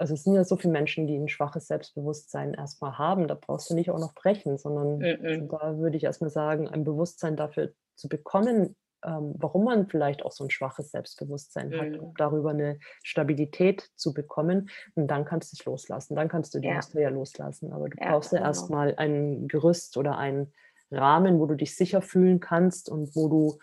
also, 0.00 0.14
es 0.14 0.24
sind 0.24 0.34
ja 0.34 0.44
so 0.44 0.56
viele 0.56 0.72
Menschen, 0.72 1.06
die 1.08 1.16
'n 1.16 1.28
schwaches 1.28 1.66
Selbstbewusstsein 1.68 2.54
erst 2.54 2.82
mal 2.82 2.98
haben. 2.98 3.28
Da 3.28 3.34
brauchst 3.34 3.70
du 3.70 3.74
nicht 3.74 3.90
auch 3.90 3.98
noch 4.00 4.14
brechen, 4.14 4.58
sondern 4.58 5.12
also, 5.26 5.46
Mhm. 5.46 5.58
da 5.58 5.78
würde 5.78 5.96
ich 5.96 6.04
erst 6.04 6.22
mal 6.22 6.30
sagen, 6.30 6.68
ein 6.68 6.84
Bewusstsein 6.84 7.36
dafür 7.36 7.72
zu 7.96 8.08
bekommen, 8.08 8.76
ähm, 9.04 9.34
warum 9.38 9.64
man 9.64 9.88
vielleicht 9.88 10.24
auch 10.24 10.32
so 10.32 10.44
'n 10.44 10.50
schwaches 10.50 10.90
Selbstbewusstsein 10.92 11.76
hat, 11.76 11.98
um 11.98 12.06
Mhm. 12.06 12.18
darüber 12.18 12.52
'ne 12.54 12.78
Stabilität 13.04 13.82
zu 13.96 14.14
bekommen. 14.14 14.70
Und 14.94 15.08
dann 15.08 15.24
kannst 15.24 15.52
du's 15.52 15.64
loslassen. 15.64 16.16
Dann 16.16 16.28
kannst 16.28 16.54
du 16.54 16.60
die 16.60 16.68
Ja. 16.68 16.70
Muster 16.70 17.00
ja 17.00 17.10
loslassen. 17.10 17.72
Aber 17.72 17.88
du 17.88 17.96
Ja, 17.96 18.06
brauchst 18.06 18.32
ja 18.32 18.40
erst 18.40 18.70
genau. 18.70 18.70
mal 18.70 18.94
ein 18.96 19.48
Gerüst 19.48 19.96
oder 19.96 20.18
einen 20.18 20.52
Rahmen, 20.90 21.38
wo 21.40 21.46
du 21.46 21.54
dich 21.56 21.76
sicher 21.76 22.02
fühlen 22.02 22.40
kannst 22.40 22.88
und 22.90 23.14
wo 23.16 23.28
du 23.28 23.58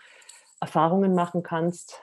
Erfahrungen 0.61 1.15
machen 1.15 1.43
kannst 1.43 2.01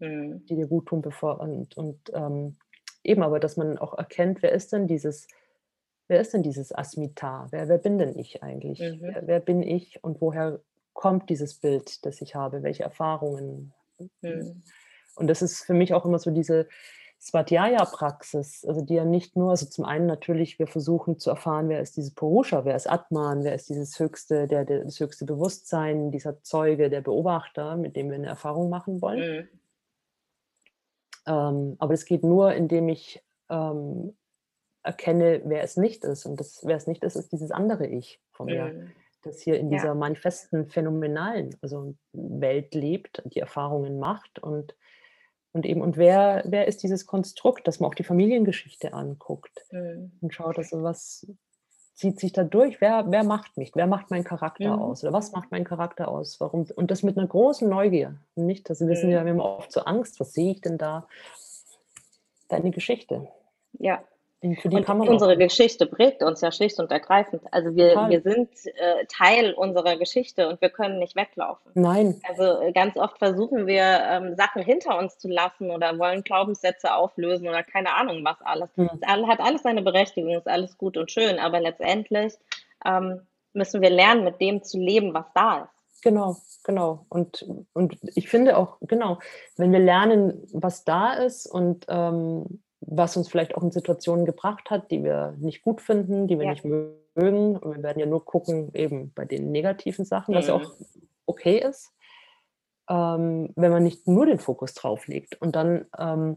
Mhm. 0.00 0.42
die 0.48 0.56
dir 0.56 0.66
guttun, 0.66 1.02
bevor 1.02 1.40
und 1.40 1.76
und, 1.76 2.10
ähm, 2.14 2.58
eben 3.04 3.22
aber, 3.22 3.40
dass 3.40 3.56
man 3.56 3.78
auch 3.78 3.96
erkennt, 3.96 4.42
wer 4.42 4.52
ist 4.52 4.72
denn 4.72 4.86
dieses 4.88 5.26
wer 6.08 6.20
ist 6.20 6.34
denn 6.34 6.42
dieses 6.42 6.74
Asmita? 6.74 7.48
Wer 7.50 7.68
wer 7.68 7.78
bin 7.78 7.98
denn 7.98 8.18
ich 8.18 8.42
eigentlich? 8.42 9.00
Mhm. 9.00 9.14
Wer 9.14 9.26
wer 9.26 9.40
bin 9.40 9.62
ich 9.62 10.02
und 10.04 10.20
woher 10.20 10.62
kommt 10.94 11.30
dieses 11.30 11.54
Bild, 11.54 12.04
das 12.06 12.20
ich 12.22 12.34
habe? 12.34 12.62
Welche 12.62 12.82
Erfahrungen? 12.84 13.74
Mhm. 14.22 14.62
Und 15.16 15.26
das 15.28 15.42
ist 15.42 15.64
für 15.64 15.74
mich 15.74 15.94
auch 15.94 16.04
immer 16.06 16.18
so 16.18 16.30
diese 16.30 16.68
Svadhyaya-Praxis, 17.20 18.64
also, 18.66 18.82
die 18.82 18.94
ja 18.94 19.04
nicht 19.04 19.36
nur 19.36 19.50
also, 19.50 19.66
zum 19.66 19.84
einen 19.84 20.06
natürlich, 20.06 20.58
wir 20.58 20.66
versuchen 20.66 21.18
zu 21.20 21.30
erfahren, 21.30 21.68
wer 21.68 21.80
ist 21.80 21.96
dieses 21.96 22.12
Purusha, 22.14 22.64
wer 22.64 22.74
ist 22.76 22.88
Atman, 22.90 23.44
wer 23.44 23.54
ist 23.54 23.68
dieses 23.68 23.98
höchste 24.00 24.48
der 24.48 24.64
der 24.64 24.84
das 24.84 24.98
höchste 25.00 25.24
Bewusstsein, 25.26 26.10
dieser 26.10 26.42
Zeuge, 26.42 26.90
der 26.90 27.00
Beobachter, 27.02 27.76
mit 27.76 27.96
dem 27.96 28.10
wir 28.10 28.18
'ne 28.18 28.26
Erfahrung 28.28 28.70
machen 28.70 29.00
wollen. 29.02 29.26
Mhm. 29.44 29.48
Ähm, 31.26 31.76
aber 31.78 31.94
es 31.94 32.04
geht 32.04 32.24
nur, 32.24 32.54
indem 32.54 32.88
ich, 32.88 33.22
ähm, 33.48 34.16
erkenne, 34.84 35.42
wer 35.46 35.62
es 35.64 35.76
nicht 35.76 36.04
ist. 36.04 36.26
Und 36.26 36.40
das 36.40 36.62
wer 36.66 36.76
es 36.76 36.86
nicht 36.88 37.04
ist, 37.04 37.16
ist 37.16 37.32
dieses 37.32 37.50
andere 37.52 37.86
Ich 37.86 38.20
von 38.32 38.48
mir, 38.50 38.74
Mhm. 38.74 38.92
Das 39.22 39.40
hier 39.42 39.58
in 39.58 39.70
Ja. 39.70 39.70
dieser 39.70 39.94
manifesten, 39.94 40.68
phänomenalen, 40.68 41.56
also, 41.62 41.94
Welt 42.12 42.74
lebt, 42.74 43.22
die 43.26 43.40
Erfahrungen 43.40 43.98
macht 43.98 44.38
und 44.40 44.76
und 45.54 45.66
eben 45.66 45.82
und 45.82 45.96
wer 45.98 46.44
wer 46.46 46.68
ist 46.68 46.82
dieses 46.84 47.06
Konstrukt, 47.06 47.68
dass 47.68 47.80
man 47.80 47.90
auch 47.90 47.94
die 47.96 48.04
Familiengeschichte 48.04 48.94
anguckt 48.94 49.66
Mhm. 49.70 50.12
und 50.20 50.34
schaut, 50.34 50.58
also, 50.58 50.82
was 50.84 51.26
zieht 51.94 52.20
sich 52.20 52.32
da 52.34 52.44
durch? 52.44 52.80
Wer 52.82 53.06
wer 53.10 53.24
macht 53.24 53.56
mich? 53.58 53.72
Wer 53.76 53.86
macht 53.88 54.10
meinen 54.10 54.24
Charakter 54.24 54.78
Mhm. 54.78 54.82
aus? 54.82 55.04
Oder 55.04 55.12
was 55.14 55.32
macht 55.32 55.52
meinen 55.52 55.64
Charakter 55.66 56.08
aus? 56.08 56.40
Warum 56.40 56.66
und 56.76 56.90
das 56.92 57.02
mit 57.04 57.16
'ner 57.16 57.26
großen 57.28 57.68
Neugier. 57.68 58.16
Nicht 58.36 58.68
wir 58.70 58.76
sind 58.96 59.10
ja 59.10 59.24
Mhm. 59.24 59.26
wir 59.26 59.32
haben 59.32 59.40
oft 59.40 59.72
so 59.72 59.82
Angst: 59.82 60.20
„Was 60.20 60.32
sehe 60.34 60.52
ich 60.52 60.60
denn 60.62 60.78
da?“ 60.78 61.08
Deine 62.50 62.70
Geschichte. 62.70 63.28
Ja. 63.78 64.04
Und 64.42 65.08
unsere 65.08 65.34
auch 65.34 65.38
Geschichte 65.38 65.86
prägt 65.86 66.22
uns 66.22 66.40
ja 66.40 66.50
schlicht 66.50 66.80
und 66.80 66.90
ergreifend. 66.90 67.42
Also, 67.52 67.76
wir 67.76 67.90
Total. 67.90 68.10
wir 68.10 68.20
sind, 68.22 68.48
äh, 68.66 69.04
Teil 69.06 69.52
unserer 69.54 69.96
Geschichte 69.96 70.48
und 70.48 70.60
wir 70.60 70.68
können 70.68 70.98
nicht 70.98 71.14
weglaufen. 71.14 71.70
Nein. 71.74 72.20
Also, 72.28 72.60
äh, 72.60 72.72
ganz 72.72 72.96
oft 72.96 73.18
versuchen 73.18 73.68
wir, 73.68 73.82
ähm, 73.82 74.34
Sachen 74.36 74.62
hinter 74.62 74.98
uns 74.98 75.16
zu 75.18 75.28
lassen 75.28 75.70
oder 75.70 75.96
wollen 75.96 76.24
Glaubenssätze 76.24 76.92
auflösen 76.92 77.48
oder 77.48 77.62
keine 77.62 77.94
Ahnung 77.94 78.24
was 78.24 78.36
alles. 78.42 78.68
Mhm. 78.76 78.90
Es 79.00 79.08
hat 79.08 79.40
alles 79.40 79.62
seine 79.62 79.82
Berechtigung, 79.82 80.34
ist 80.34 80.48
alles 80.48 80.76
gut 80.76 80.96
und 80.96 81.12
schön, 81.12 81.38
aber 81.38 81.60
letztendlich, 81.60 82.34
ähm, 82.84 83.20
müssen 83.52 83.80
wir 83.80 83.90
lernen, 83.90 84.24
mit 84.24 84.40
dem 84.40 84.64
zu 84.64 84.78
leben, 84.78 85.14
was 85.14 85.26
da 85.34 85.62
ist. 85.64 86.02
Genau, 86.02 86.36
genau. 86.64 87.06
Und 87.10 87.46
und 87.74 87.96
ich 88.16 88.28
finde 88.28 88.56
auch 88.56 88.78
genau, 88.80 89.20
wenn 89.56 89.70
wir 89.70 89.78
lernen, 89.78 90.48
was 90.52 90.84
da 90.84 91.12
ist 91.12 91.46
und, 91.46 91.86
ähm, 91.88 92.60
was 92.86 93.16
uns 93.16 93.28
vielleicht 93.28 93.54
auch 93.54 93.62
in 93.62 93.70
Situationen 93.70 94.24
gebracht 94.26 94.70
hat, 94.70 94.90
die 94.90 95.02
wir 95.04 95.34
nicht 95.38 95.62
gut 95.62 95.80
finden, 95.80 96.26
die 96.28 96.38
wir 96.38 96.44
Ja. 96.46 96.50
nicht 96.52 96.64
mögen. 96.64 97.56
Und 97.56 97.76
wir 97.76 97.82
werden 97.82 98.00
ja 98.00 98.06
nur 98.06 98.24
gucken 98.24 98.70
eben 98.74 99.12
bei 99.14 99.24
den 99.24 99.50
negativen 99.52 100.04
Sachen, 100.04 100.34
was 100.34 100.48
ja 100.48 100.56
Mhm. 100.56 100.62
auch 100.64 100.72
okay 101.26 101.58
ist, 101.58 101.92
ähm, 102.88 103.50
wenn 103.56 103.70
man 103.72 103.82
nicht 103.84 104.06
nur 104.08 104.26
den 104.26 104.38
Fokus 104.38 104.74
drauf 104.74 105.06
legt. 105.06 105.40
Und 105.40 105.56
dann, 105.56 105.86
ähm 105.98 106.36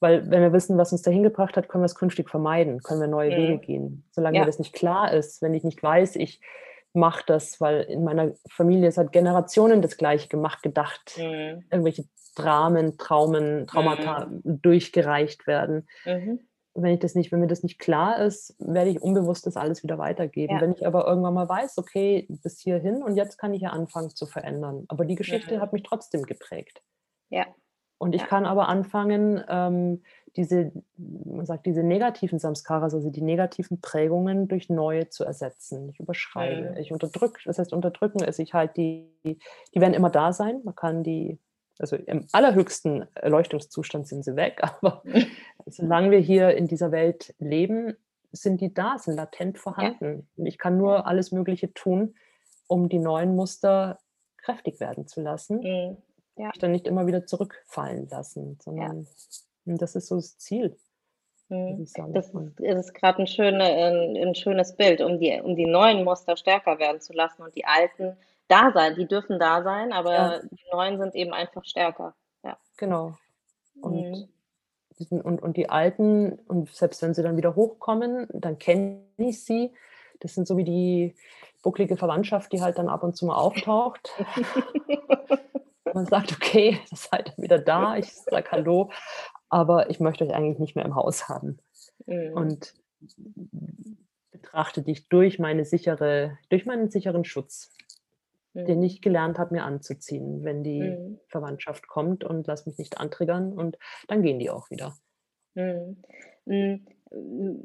weil 0.00 0.30
wenn 0.30 0.42
wir 0.42 0.52
wissen, 0.52 0.78
was 0.78 0.92
uns 0.92 1.02
dahin 1.02 1.24
gebracht 1.24 1.56
hat, 1.56 1.68
können 1.68 1.82
wir's 1.82 1.96
künftig 1.96 2.30
vermeiden, 2.30 2.84
können 2.84 3.00
wir 3.00 3.08
neue 3.08 3.34
Wege 3.34 3.54
Mhm. 3.54 3.60
gehen. 3.60 4.04
Solange 4.12 4.34
mir 4.38 4.42
Ja. 4.42 4.46
das 4.46 4.60
nicht 4.60 4.72
klar 4.72 5.12
ist, 5.12 5.42
wenn 5.42 5.54
ich 5.54 5.64
nicht 5.64 5.82
weiß, 5.82 6.14
ich 6.14 6.40
mache 6.92 7.24
das, 7.26 7.60
weil 7.60 7.80
in 7.80 8.04
meiner 8.04 8.32
Familie 8.48 8.92
seit 8.92 9.10
Generationen 9.10 9.82
das 9.82 9.96
Gleiche 9.96 10.28
gemacht, 10.28 10.62
gedacht, 10.62 11.18
Mhm. 11.18 11.64
irgendwelche 11.72 12.04
Dramen, 12.42 12.98
Traumen, 12.98 13.66
Traumata 13.66 14.26
Mhm. 14.26 14.62
durchgereicht 14.62 15.46
werden. 15.46 15.86
Mhm. 16.04 16.40
wenn 16.80 16.94
ich 16.94 17.00
das 17.00 17.16
nicht, 17.16 17.32
wenn 17.32 17.40
mir 17.40 17.48
das 17.48 17.64
nicht 17.64 17.80
klar 17.80 18.20
ist, 18.20 18.54
werde 18.60 18.90
ich 18.90 19.02
unbewusst 19.02 19.44
das 19.46 19.56
alles 19.56 19.82
wieder 19.82 19.98
weitergeben. 19.98 20.54
Ja. 20.54 20.60
Wenn 20.60 20.72
ich 20.74 20.86
aber 20.86 21.08
irgendwann 21.08 21.34
mal 21.34 21.48
weiß, 21.48 21.76
okay, 21.78 22.28
bis 22.28 22.60
hierhin 22.60 23.02
und 23.02 23.16
jetzt 23.16 23.36
kann 23.36 23.52
ich 23.52 23.62
ja 23.62 23.70
anfangen 23.70 24.10
zu 24.10 24.26
verändern. 24.26 24.84
Aber 24.86 25.04
die 25.04 25.16
Geschichte 25.16 25.56
Mhm. 25.56 25.60
hat 25.60 25.72
mich 25.72 25.82
trotzdem 25.82 26.22
geprägt. 26.22 26.80
Ja. 27.30 27.46
Und 27.98 28.14
ich 28.14 28.20
Ja. 28.20 28.26
kann 28.28 28.46
aber 28.46 28.68
anfangen, 28.68 29.42
ähm, 29.48 30.04
diese, 30.36 30.70
man 30.96 31.46
sagt, 31.46 31.66
diese 31.66 31.82
negativen 31.82 32.38
Samskaras, 32.38 32.94
also 32.94 33.10
die 33.10 33.22
negativen 33.22 33.80
Prägungen 33.80 34.46
durch 34.46 34.68
neue 34.70 35.08
zu 35.08 35.24
ersetzen. 35.24 35.88
Ich 35.88 35.98
überschreibe, 35.98 36.70
Mhm. 36.70 36.76
ich 36.76 36.92
unterdrücke, 36.92 37.40
das 37.44 37.58
heißt 37.58 37.72
unterdrücken 37.72 38.22
ist, 38.22 38.38
ich 38.38 38.54
halt 38.54 38.76
die, 38.76 39.10
die 39.24 39.80
werden 39.80 39.94
immer 39.94 40.10
da 40.10 40.32
sein. 40.32 40.60
Man 40.62 40.76
kann 40.76 41.02
die, 41.02 41.40
also 41.78 41.96
im 41.96 42.26
allerhöchsten 42.32 43.06
Erleuchtungszustand 43.14 44.06
sind 44.06 44.24
sie 44.24 44.36
weg, 44.36 44.60
aber 44.82 45.02
solange 45.66 46.10
wir 46.10 46.18
hier 46.18 46.56
in 46.56 46.66
dieser 46.66 46.92
Welt 46.92 47.34
leben, 47.38 47.96
sind 48.32 48.60
die 48.60 48.74
da, 48.74 48.98
sind 48.98 49.16
latent 49.16 49.58
vorhanden. 49.58 50.28
Und 50.36 50.46
ich 50.46 50.58
kann 50.58 50.76
nur 50.76 51.06
alles 51.06 51.32
Mögliche 51.32 51.72
tun, 51.72 52.14
um 52.66 52.88
die 52.90 52.98
neuen 52.98 53.34
Muster 53.34 53.98
kräftig 54.36 54.80
werden 54.80 55.06
zu 55.06 55.20
lassen 55.22 55.60
Mhm. 55.60 55.96
Ja. 56.36 56.48
mich 56.48 56.58
dann 56.58 56.70
nicht 56.72 56.86
immer 56.86 57.06
wieder 57.06 57.26
zurückfallen 57.26 58.08
lassen, 58.08 58.58
sondern 58.62 59.06
und 59.64 59.82
das 59.82 59.96
ist 59.96 60.06
so 60.06 60.16
das 60.16 60.38
Ziel, 60.38 60.76
Mhm. 61.48 61.82
ich. 61.82 61.92
Das 62.12 62.26
ist, 62.28 62.60
ist 62.60 62.94
gerade 62.94 63.20
ein, 63.22 63.26
schöne, 63.26 63.64
ein, 63.64 64.16
ein 64.16 64.34
schönes 64.34 64.76
Bild, 64.76 65.00
um 65.00 65.18
die, 65.18 65.40
um 65.42 65.56
die 65.56 65.66
neuen 65.66 66.04
Muster 66.04 66.36
stärker 66.36 66.78
werden 66.78 67.00
zu 67.00 67.12
lassen 67.14 67.42
und 67.42 67.54
die 67.54 67.64
alten 67.64 68.16
da 68.48 68.72
sein. 68.72 68.94
Die 68.96 69.06
dürfen 69.06 69.38
da 69.38 69.62
sein, 69.62 69.92
aber 69.92 70.12
Ja. 70.12 70.38
die 70.42 70.64
neuen 70.72 70.98
sind 70.98 71.14
eben 71.14 71.32
einfach 71.32 71.64
stärker. 71.64 72.14
Ja. 72.44 72.56
genau. 72.76 73.16
Und, 73.80 73.94
Mhm. 73.94 74.28
diesen, 74.98 75.20
und, 75.20 75.40
und 75.42 75.56
die 75.56 75.68
Alten, 75.70 76.38
und 76.48 76.70
selbst 76.74 77.02
wenn 77.02 77.14
sie 77.14 77.22
dann 77.22 77.36
wieder 77.36 77.54
hochkommen, 77.54 78.26
dann 78.32 78.58
kenne 78.58 79.02
ich 79.18 79.44
sie. 79.44 79.72
Das 80.20 80.34
sind 80.34 80.48
so 80.48 80.56
wie 80.56 80.64
die 80.64 81.14
bucklige 81.62 81.96
Verwandtschaft, 81.96 82.52
die 82.52 82.60
halt 82.62 82.78
dann 82.78 82.88
ab 82.88 83.02
und 83.04 83.16
zu 83.16 83.26
mal 83.26 83.36
auftaucht. 83.36 84.10
Man 85.94 86.06
sagt, 86.06 86.32
okay, 86.32 86.78
ihr 86.90 86.96
seid 86.96 87.34
wieder 87.38 87.58
da, 87.58 87.96
ich 87.96 88.12
sage 88.12 88.50
Hallo, 88.50 88.90
aber 89.48 89.90
ich 89.90 90.00
möchte 90.00 90.24
euch 90.24 90.34
eigentlich 90.34 90.58
nicht 90.58 90.76
mehr 90.76 90.84
im 90.84 90.94
Haus 90.94 91.28
haben. 91.28 91.58
Mhm. 92.06 92.32
und 92.34 92.74
betrachte 94.30 94.82
dich 94.82 95.08
durch 95.08 95.38
meine 95.38 95.64
sichere, 95.64 96.38
durch 96.48 96.66
meinen 96.66 96.90
sicheren 96.90 97.24
Schutz, 97.24 97.72
den 98.66 98.82
Mhm. 98.82 98.82
ich 98.82 99.00
gelernt 99.02 99.38
habe, 99.38 99.54
mir 99.54 99.64
anzuziehen, 99.64 100.44
wenn 100.44 100.62
die 100.64 100.98
Mhm. 100.98 101.18
Verwandtschaft 101.28 101.86
kommt 101.88 102.24
und 102.24 102.46
lass 102.46 102.66
mich 102.66 102.78
nicht 102.78 102.98
antriggern 102.98 103.52
und 103.52 103.78
dann 104.08 104.22
gehen 104.22 104.38
die 104.38 104.50
auch 104.50 104.70
wieder. 104.70 104.96
Mhm. 105.54 105.96
Hm, 106.46 106.86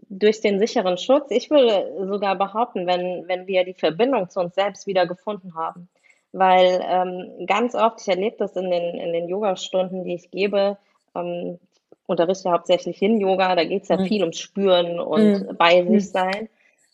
durch 0.10 0.40
den 0.42 0.60
sicheren 0.60 0.98
Schutz 0.98 1.30
ich 1.32 1.50
würde 1.50 2.08
sogar 2.08 2.38
behaupten, 2.38 2.88
wenn 2.88 3.28
wenn 3.28 3.48
wir 3.48 3.66
die 3.66 3.74
Verbindung 3.74 4.30
zu 4.30 4.40
uns 4.40 4.56
selbst 4.56 4.88
wieder 4.88 5.06
gefunden 5.08 5.56
haben. 5.56 5.90
Weil, 6.32 6.82
ähm, 6.84 7.46
ganz 7.46 7.76
oft 7.76 8.02
ich 8.02 8.08
erlebe 8.08 8.38
das 8.40 8.56
in 8.56 8.72
den 8.72 8.96
in 9.00 9.14
den 9.14 9.28
Yogastunden, 9.30 10.04
die 10.04 10.16
ich 10.16 10.32
gebe, 10.32 10.78
ähm, 11.16 11.60
ich 11.92 12.10
unterrichte 12.10 12.46
ja 12.50 12.54
hauptsächlich 12.54 13.02
Yin-Yoga, 13.02 13.56
da 13.56 13.64
geht's 13.66 13.90
ja 13.90 13.98
Mhm. 13.98 14.00
viel 14.00 14.22
ums 14.22 14.40
Spüren 14.40 15.00
und 15.00 15.44
Mhm. 15.44 15.58
bei 15.58 15.84
Mhm. 15.88 16.00
sich 16.00 16.10
sein, 16.12 16.50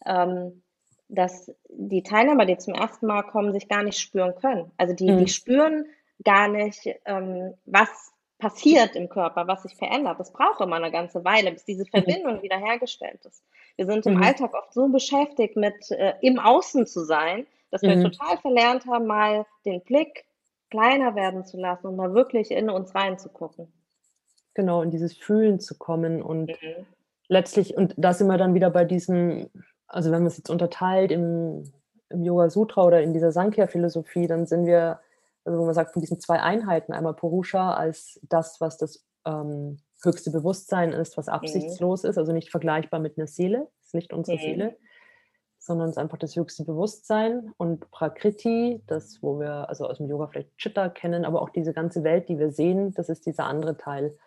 ähm, 0.05 0.61
dass 1.09 1.51
die 1.69 2.03
Teilnehmer, 2.03 2.45
die 2.45 2.57
zum 2.57 2.73
ersten 2.75 3.07
Mal 3.07 3.23
kommen, 3.23 3.53
sich 3.53 3.67
gar 3.69 3.83
nicht 3.83 3.99
spüren 3.99 4.35
können. 4.35 4.71
Also, 4.77 4.93
die 4.95 5.15
die 5.15 5.27
Mhm. 5.27 5.29
spüren 5.29 5.85
gar 6.23 6.47
nicht, 6.49 6.87
ähm, 7.05 7.55
was 7.65 8.13
passiert 8.39 8.95
im 8.95 9.09
Körper, 9.09 9.47
was 9.47 9.63
sich 9.63 9.75
verändert. 9.77 10.19
Das 10.19 10.31
braucht 10.33 10.61
immer 10.61 10.79
'ne 10.79 10.91
ganze 10.91 11.25
Weile, 11.25 11.51
bis 11.51 11.65
diese 11.65 11.85
Mhm. 11.93 12.19
Verbindung 12.25 12.41
wiederhergestellt 12.41 13.25
ist. 13.25 13.43
Wir 13.77 13.85
sind 13.85 14.05
im 14.07 14.17
Mhm. 14.17 14.21
Alltag 14.21 14.53
oft 14.53 14.73
so 14.73 14.87
beschäftigt 14.89 15.57
mit, 15.57 15.91
äh, 15.91 16.13
im 16.21 16.39
Außen 16.39 16.87
zu 16.87 17.03
sein, 17.05 17.47
dass 17.71 17.85
wir 17.85 17.97
Mhm. 17.97 17.99
total 17.99 18.37
verlernt 18.39 18.85
haben, 18.87 19.07
mal 19.07 19.45
den 19.65 19.83
Blick 19.83 20.25
kleiner 20.71 21.15
werden 21.15 21.45
zu 21.45 21.57
lassen 21.59 21.87
und 21.87 21.95
mal 21.97 22.13
wirklich 22.13 22.51
in 22.51 22.69
uns 22.69 22.95
reinzugucken. 22.95 23.73
Genau, 24.55 24.81
in 24.81 24.89
dieses 24.91 25.15
Fühlen 25.15 25.59
zu 25.59 25.77
kommen 25.77 26.21
und 26.21 26.59
Mhm. 26.61 26.89
letztlich 27.29 27.75
und 27.77 27.93
da 27.97 28.13
sind 28.13 28.27
wir 28.27 28.37
dann 28.37 28.53
wieder 28.55 28.69
bei 28.71 28.85
diesem 28.85 29.49
also, 29.89 30.11
wenn 30.11 30.23
man's 30.23 30.37
jetzt 30.37 30.49
unterteilt 30.51 31.11
im 31.11 31.63
im 32.11 32.23
Yoga 32.23 32.49
Sutra 32.49 32.83
oder 32.85 33.03
in 33.03 33.13
dieser 33.13 33.31
Sankhya-Philosophie, 33.31 34.27
dann 34.27 34.47
sind 34.47 34.65
wir 34.65 34.99
also, 35.45 35.59
wo 35.59 35.65
man 35.65 35.73
sagt, 35.75 35.93
von 35.93 36.01
diesen 36.01 36.19
2 36.19 36.41
Einheiten, 36.41 36.93
einmal 36.93 37.13
Purusha 37.15 37.73
als 37.73 38.19
das, 38.23 38.59
was 38.61 38.77
das, 38.77 39.05
ähm, 39.25 39.79
höchste 40.03 40.31
Bewusstsein 40.31 40.91
ist, 40.93 41.17
was 41.17 41.29
Mhm. 41.41 41.79
absichtslos 41.79 42.03
ist, 42.05 42.17
also 42.17 42.33
nicht 42.33 42.51
vergleichbar 42.51 42.99
mit 42.99 43.17
'ner 43.17 43.27
Seele, 43.27 43.69
ist 43.83 43.93
nicht 43.95 44.13
unsere 44.13 44.37
Mhm. 44.37 44.39
Seele, 44.39 44.77
sondern 45.59 45.89
ist 45.89 45.97
einfach 45.99 46.17
das 46.19 46.35
höchste 46.35 46.65
Bewusstsein 46.65 47.53
und 47.57 47.91
Prakriti, 47.91 48.83
das, 48.87 49.19
wo 49.23 49.39
wir 49.39 49.69
also 49.69 49.89
aus'm 49.89 50.07
Yoga 50.09 50.27
vielleicht 50.27 50.57
Chitta 50.57 50.89
kennen, 50.89 51.25
aber 51.25 51.41
auch 51.41 51.49
diese 51.51 51.73
ganze 51.73 52.03
Welt, 52.03 52.29
die 52.29 52.39
wir 52.39 52.51
sehen, 52.51 52.93
das 52.95 53.09
ist 53.09 53.25
dieser 53.27 53.45
andere 53.45 53.77
Teil. 53.77 54.17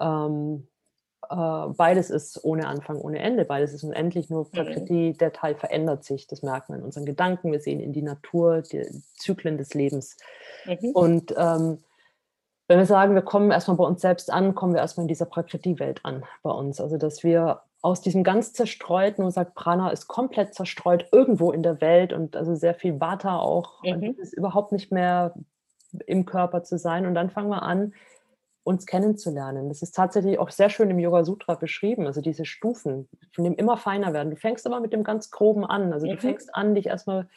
Ähm, 0.00 0.68
äh, 0.68 0.77
beides 1.28 2.10
ist 2.10 2.44
ohne 2.44 2.66
Anfang, 2.68 2.96
ohne 2.96 3.18
Ende, 3.18 3.44
beides 3.44 3.72
ist 3.72 3.84
unendlich, 3.84 4.30
nur 4.30 4.44
Mhm. 4.44 4.50
Prakriti, 4.50 5.12
der 5.14 5.32
Teil 5.32 5.54
verändert 5.54 6.04
sich, 6.04 6.26
das 6.26 6.42
merkt 6.42 6.68
man 6.68 6.78
in 6.78 6.84
unseren 6.84 7.04
Gedanken, 7.06 7.52
wir 7.52 7.60
sehen 7.60 7.80
in 7.80 7.92
die 7.92 8.02
Natur, 8.02 8.62
die 8.62 8.86
Zyklen 9.16 9.58
des 9.58 9.74
Lebens. 9.74 10.16
Mhm. 10.64 10.90
Und, 10.92 11.34
ähm, 11.36 11.78
wenn 12.68 12.78
wir 12.78 12.86
sagen, 12.86 13.14
wir 13.14 13.22
kommen 13.22 13.50
erst 13.50 13.66
mal 13.68 13.74
bei 13.74 13.84
uns 13.84 14.02
selbst 14.02 14.30
an, 14.30 14.54
kommen 14.54 14.74
wir 14.74 14.80
erst 14.80 14.98
mal 14.98 15.02
in 15.04 15.08
dieser 15.08 15.24
Prakriti-Welt 15.24 16.00
an 16.04 16.24
bei 16.42 16.50
uns. 16.50 16.80
Also, 16.82 16.98
dass 16.98 17.24
wir 17.24 17.62
aus 17.80 18.02
diesem 18.02 18.24
ganz 18.24 18.52
zerstreuten 18.52 19.22
man 19.24 19.32
sagt, 19.32 19.54
Prana 19.54 19.88
ist 19.90 20.06
komplett 20.08 20.54
zerstreut 20.54 21.06
irgendwo 21.12 21.50
in 21.50 21.62
der 21.62 21.80
Welt 21.80 22.12
und 22.12 22.36
also 22.36 22.54
sehr 22.54 22.74
viel 22.74 23.00
Vata 23.00 23.38
auch 23.38 23.82
und 23.82 24.02
Mhm. 24.02 24.10
es 24.10 24.18
ist 24.18 24.32
überhaupt 24.34 24.72
nicht 24.72 24.92
mehr 24.92 25.32
im 26.06 26.26
Körper 26.26 26.62
zu 26.62 26.76
sein 26.76 27.06
und 27.06 27.14
dann 27.14 27.30
fangen 27.30 27.48
wir 27.48 27.62
an, 27.62 27.94
uns 28.64 28.86
kennenzulernen. 28.86 29.68
Das 29.68 29.82
ist 29.82 29.92
tatsächlich 29.96 30.38
auch 30.38 30.50
sehr 30.50 30.70
schön 30.70 30.90
im 30.90 30.98
Yoga 30.98 31.24
Sutra 31.24 31.54
beschrieben, 31.54 32.06
also 32.06 32.20
diese 32.20 32.44
Stufen, 32.44 33.08
von 33.34 33.44
dem 33.44 33.54
immer 33.54 33.76
feiner 33.78 34.12
werden. 34.12 34.30
Du 34.30 34.36
fängst 34.36 34.66
immer 34.66 34.80
mit 34.80 34.92
dem 34.92 35.04
ganz 35.04 35.30
Groben 35.30 35.64
an. 35.64 35.92
Also, 35.92 36.06
du 36.08 36.16
Mhm. 36.16 36.18
fängst 36.18 36.54
an, 36.54 36.74
dich 36.74 36.86
erst 36.86 37.06
mal 37.06 37.28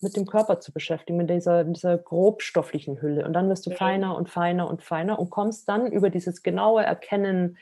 mit 0.00 0.16
dem 0.16 0.26
Körper 0.26 0.60
zu 0.60 0.72
beschäftigen, 0.72 1.16
mit 1.18 1.28
dieser 1.30 1.64
dieser 1.64 1.98
grobstofflichen 1.98 3.02
Hülle 3.02 3.24
und 3.26 3.32
dann 3.32 3.48
wirst 3.48 3.66
du 3.66 3.70
Mhm. 3.70 3.72
feiner 3.72 4.16
und 4.16 4.28
feiner 4.30 4.68
und 4.70 4.82
feiner 4.82 5.18
und 5.18 5.30
kommst 5.30 5.68
dann 5.68 5.90
über 5.90 6.10
dieses 6.10 6.42
genaue 6.42 6.84
Erkennen 6.84 7.58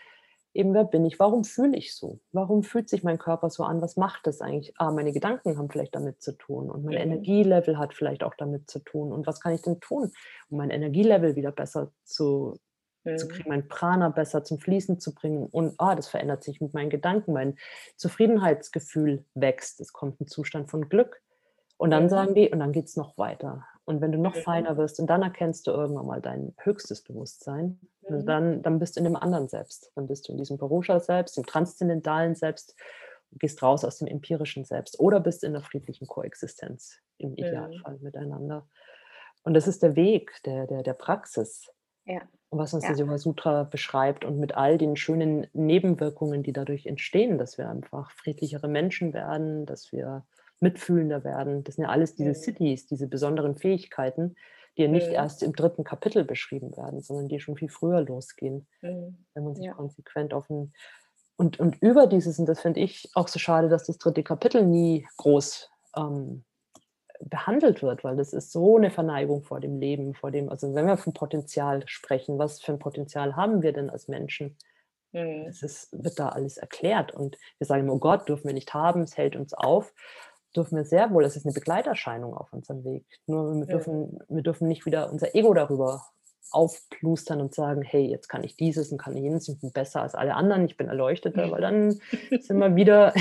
eben: 0.53 0.75
„Wer 0.75 0.85
bin 0.85 1.05
ich? 1.07 1.19
Warum 1.19 1.45
fühle 1.45 1.77
ich 1.77 1.95
so? 1.97 2.21
Warum 2.33 2.63
fühlt 2.63 2.89
sich 2.91 3.03
mein 3.03 3.19
Körper 3.19 3.49
so 3.51 3.65
an? 3.65 3.81
Was 3.83 3.97
macht 3.97 4.27
das 4.27 4.41
eigentlich? 4.43 4.75
Ah, 4.79 4.91
meine 4.91 5.13
Gedanken 5.13 5.57
haben 5.59 5.71
vielleicht 5.71 5.95
damit 5.95 6.23
zu 6.23 6.33
tun 6.37 6.71
und 6.71 6.85
mein 6.85 6.97
Mhm. 6.97 6.97
Energielevel 6.97 7.79
hat 7.79 7.95
vielleicht 7.95 8.23
auch 8.23 8.35
damit 8.37 8.71
zu 8.71 8.81
tun. 8.81 9.13
Und 9.13 9.27
was 9.27 9.41
kann 9.41 9.55
ich 9.55 9.63
denn 9.63 9.81
tun, 9.81 10.13
um 10.51 10.59
mein 10.59 10.71
Energielevel 10.71 11.37
wieder 11.37 11.53
besser 11.53 11.93
zu 12.05 12.59
zu 13.15 13.27
Mhm. 13.27 13.29
kriegen, 13.29 13.49
mein 13.51 13.69
Prana 13.69 14.09
besser 14.11 14.45
zum 14.45 14.59
Fließen 14.59 15.01
zu 15.01 15.15
bringen?“ 15.15 15.47
Und, 15.47 15.75
ah, 15.79 15.95
das 15.95 16.09
verändert 16.09 16.45
sich 16.45 16.61
mit 16.61 16.75
meinen 16.75 16.91
Gedanken. 16.91 17.33
Mein 17.33 17.57
Zufriedenheitsgefühl 17.97 19.25
wächst. 19.35 19.81
Es 19.81 19.93
kommt 19.93 20.21
'n 20.21 20.27
Zustand 20.29 20.71
von 20.71 20.89
Glück. 20.89 21.23
Und 21.79 21.91
dann 21.93 22.09
Mhm. 22.09 22.11
sagen 22.11 22.35
die 22.35 22.51
und 22.51 22.61
dann 22.61 22.73
geht's 22.73 22.97
noch 22.97 23.19
weiter. 23.19 23.67
Und 23.87 24.01
wenn 24.03 24.13
du 24.13 24.19
noch 24.19 24.35
Mhm. 24.35 24.37
feiner 24.37 24.77
wirst 24.79 25.01
und 25.01 25.09
dann 25.09 25.23
erkennst 25.23 25.67
du 25.67 25.73
irgendwann 25.73 26.07
mal 26.07 26.21
dein 26.23 26.55
höchstes 26.61 27.03
Bewusstsein, 27.05 27.81
also 28.09 28.25
Mhm. 28.25 28.27
dann 28.27 28.63
dann 28.63 28.79
bist 28.81 28.97
du 28.97 29.01
in 29.01 29.05
dem 29.05 29.17
anderen 29.17 29.49
Selbst. 29.49 29.93
Dann 29.97 30.07
bist 30.09 30.29
du 30.29 30.33
in 30.33 30.39
diesem 30.39 30.59
Purusha-Selbst, 30.59 31.39
im 31.39 31.47
transzendentalen 31.47 32.35
Selbst 32.37 32.77
gehst 33.33 33.63
raus 33.63 33.85
aus 33.85 33.99
dem 33.99 34.09
empirischen 34.09 34.65
Selbst 34.65 34.99
oder 35.01 35.21
bist 35.21 35.45
in 35.45 35.53
'ner 35.53 35.63
friedlichen 35.63 36.07
Koexistenz 36.09 36.99
im. 37.19 37.35
Idealfall 37.37 37.99
miteinander. 38.01 38.69
Und 39.45 39.55
das 39.55 39.69
ist 39.69 39.83
der 39.85 39.97
Weg 39.97 40.33
der 40.47 40.67
der 40.69 40.83
der 40.85 40.95
Praxis. 40.95 41.69
Ja. 42.07 42.29
Und 42.53 42.59
was 42.61 42.73
uns 42.75 42.85
Ja. 42.85 42.87
das 42.87 42.99
Yoga 42.99 43.19
Sutra 43.19 43.65
beschreibt 43.65 44.25
und 44.25 44.39
mit 44.39 44.57
all 44.57 44.79
den 44.79 44.97
schönen 44.97 45.49
Nebenwirkungen, 45.53 46.43
die 46.45 46.53
dadurch 46.53 46.87
entstehen, 46.87 47.39
dass 47.39 47.59
wir 47.59 47.69
einfach 47.69 48.11
friedlichere 48.13 48.69
Menschen 48.69 49.13
werden, 49.13 49.67
dass 49.67 49.91
wir 49.93 50.25
mitfühlender 50.61 51.25
werden. 51.25 51.65
Das 51.65 51.75
sind 51.75 51.85
ja 51.85 51.91
alles 51.91 52.15
diese 52.15 52.35
Mhm. 52.35 52.35
Siddhis, 52.35 52.87
diese 52.87 53.09
besonderen 53.09 53.57
Fähigkeiten, 53.57 54.37
die 54.77 54.83
ja 54.83 54.89
nicht 54.89 55.11
Mhm. 55.11 55.13
erst 55.13 55.43
im 55.43 55.55
3. 55.55 55.85
Kapitel 55.85 56.25
beschrieben 56.25 56.77
werden, 56.77 57.01
sondern 57.03 57.29
die 57.29 57.41
schon 57.41 57.57
viel 57.57 57.69
früher 57.69 58.01
losgehen, 58.03 58.69
Mhm. 58.83 59.27
wenn 59.35 59.45
man 59.45 59.57
sich 59.57 59.69
Ja. 59.69 59.77
konsequent 59.77 60.35
auf 60.35 60.51
'n 60.51 60.73
und 61.37 61.61
und 61.61 61.83
über 61.83 62.07
dieses 62.07 62.39
und 62.39 62.47
das 62.47 62.61
finde 62.61 62.81
ich 62.81 63.11
auch 63.15 63.29
so 63.29 63.39
schade, 63.41 63.69
dass 63.69 63.87
das 63.87 63.99
3. 63.99 64.25
Kapitel 64.25 64.67
nie 64.67 65.07
groß, 65.19 65.71
ähm, 65.97 66.45
behandelt 67.21 67.83
wird, 67.83 68.05
weil 68.05 68.17
das 68.17 68.33
ist 68.33 68.53
so 68.53 68.79
'ne 68.79 68.91
Verneigung 68.91 69.43
vor 69.43 69.61
dem 69.61 69.79
Leben, 69.81 70.15
vor 70.15 70.31
dem 70.31 70.49
also, 70.51 70.75
wenn 70.75 70.87
wir 70.87 70.97
vom 70.99 71.15
Potenzial 71.15 71.83
sprechen, 71.89 72.39
was 72.39 72.61
für 72.63 72.73
'n 72.73 72.79
Potenzial 72.79 73.37
haben 73.37 73.63
wir 73.63 73.73
denn 73.73 73.91
als 73.91 74.09
Menschen? 74.09 74.57
Mhm. 75.15 75.57
Es 75.57 75.63
ist 75.63 75.91
wird 75.93 76.19
da 76.21 76.31
alles 76.31 76.59
erklärt 76.59 77.15
und 77.15 77.39
wir 77.59 77.67
sagen 77.67 77.85
immer: 77.85 77.95
„Oh 77.95 77.99
Gott, 78.01 78.29
dürfen 78.29 78.47
wir 78.49 78.55
nicht 78.55 78.75
haben, 78.75 79.03
es 79.03 79.17
hält 79.19 79.37
uns 79.37 79.55
auf.“ 79.55 79.95
Dürfen 80.57 80.77
wir 80.79 80.85
sehr 80.85 81.11
wohl, 81.13 81.25
es 81.25 81.37
ist 81.37 81.47
'ne 81.47 81.53
Begleiterscheinung 81.53 82.35
auf 82.37 82.53
unserem 82.53 82.85
Weg. 82.85 83.07
Nur 83.27 83.55
wir 83.61 83.67
Mhm. 83.67 83.67
dürfen 83.69 84.19
wir 84.29 84.43
dürfen 84.43 84.69
nicht 84.69 84.87
wieder 84.87 85.11
unser 85.13 85.35
Ego 85.37 85.55
darüber 85.55 86.07
aufplustern 86.53 87.41
und 87.43 87.55
sagen, 87.55 87.83
hey, 87.83 88.07
jetzt 88.09 88.29
kann 88.29 88.45
ich 88.45 88.57
dieses 88.57 88.93
und 88.93 88.99
kann 88.99 89.17
ich 89.17 89.23
jenes 89.25 89.49
und 89.49 89.61
bin 89.63 89.73
besser 89.73 90.03
als 90.03 90.15
alle 90.17 90.35
anderen, 90.37 90.65
ich 90.67 90.77
bin 90.79 90.89
erleuchteter, 90.89 91.51
weil 91.51 91.61
dann 91.63 92.01
sind 92.39 92.59
wir 92.59 92.77
wieder, 92.77 93.13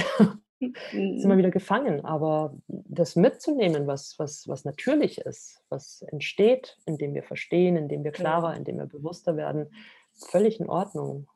sind 0.59 1.29
wir 1.29 1.37
wieder 1.37 1.51
gefangen. 1.51 2.03
Aber 2.05 2.55
das 2.67 3.15
mitzunehmen, 3.15 3.87
was, 3.87 4.15
was, 4.17 4.47
was 4.47 4.65
natürlich 4.65 5.19
ist, 5.19 5.61
was 5.69 6.01
entsteht, 6.03 6.77
indem 6.85 7.13
wir 7.13 7.23
verstehen, 7.23 7.75
indem 7.75 8.03
wir 8.03 8.11
klarer, 8.11 8.55
indem 8.55 8.77
wir 8.77 8.85
bewusster 8.85 9.37
werden, 9.37 9.69
völlig 10.13 10.59
in 10.59 10.69
Ordnung. 10.69 11.27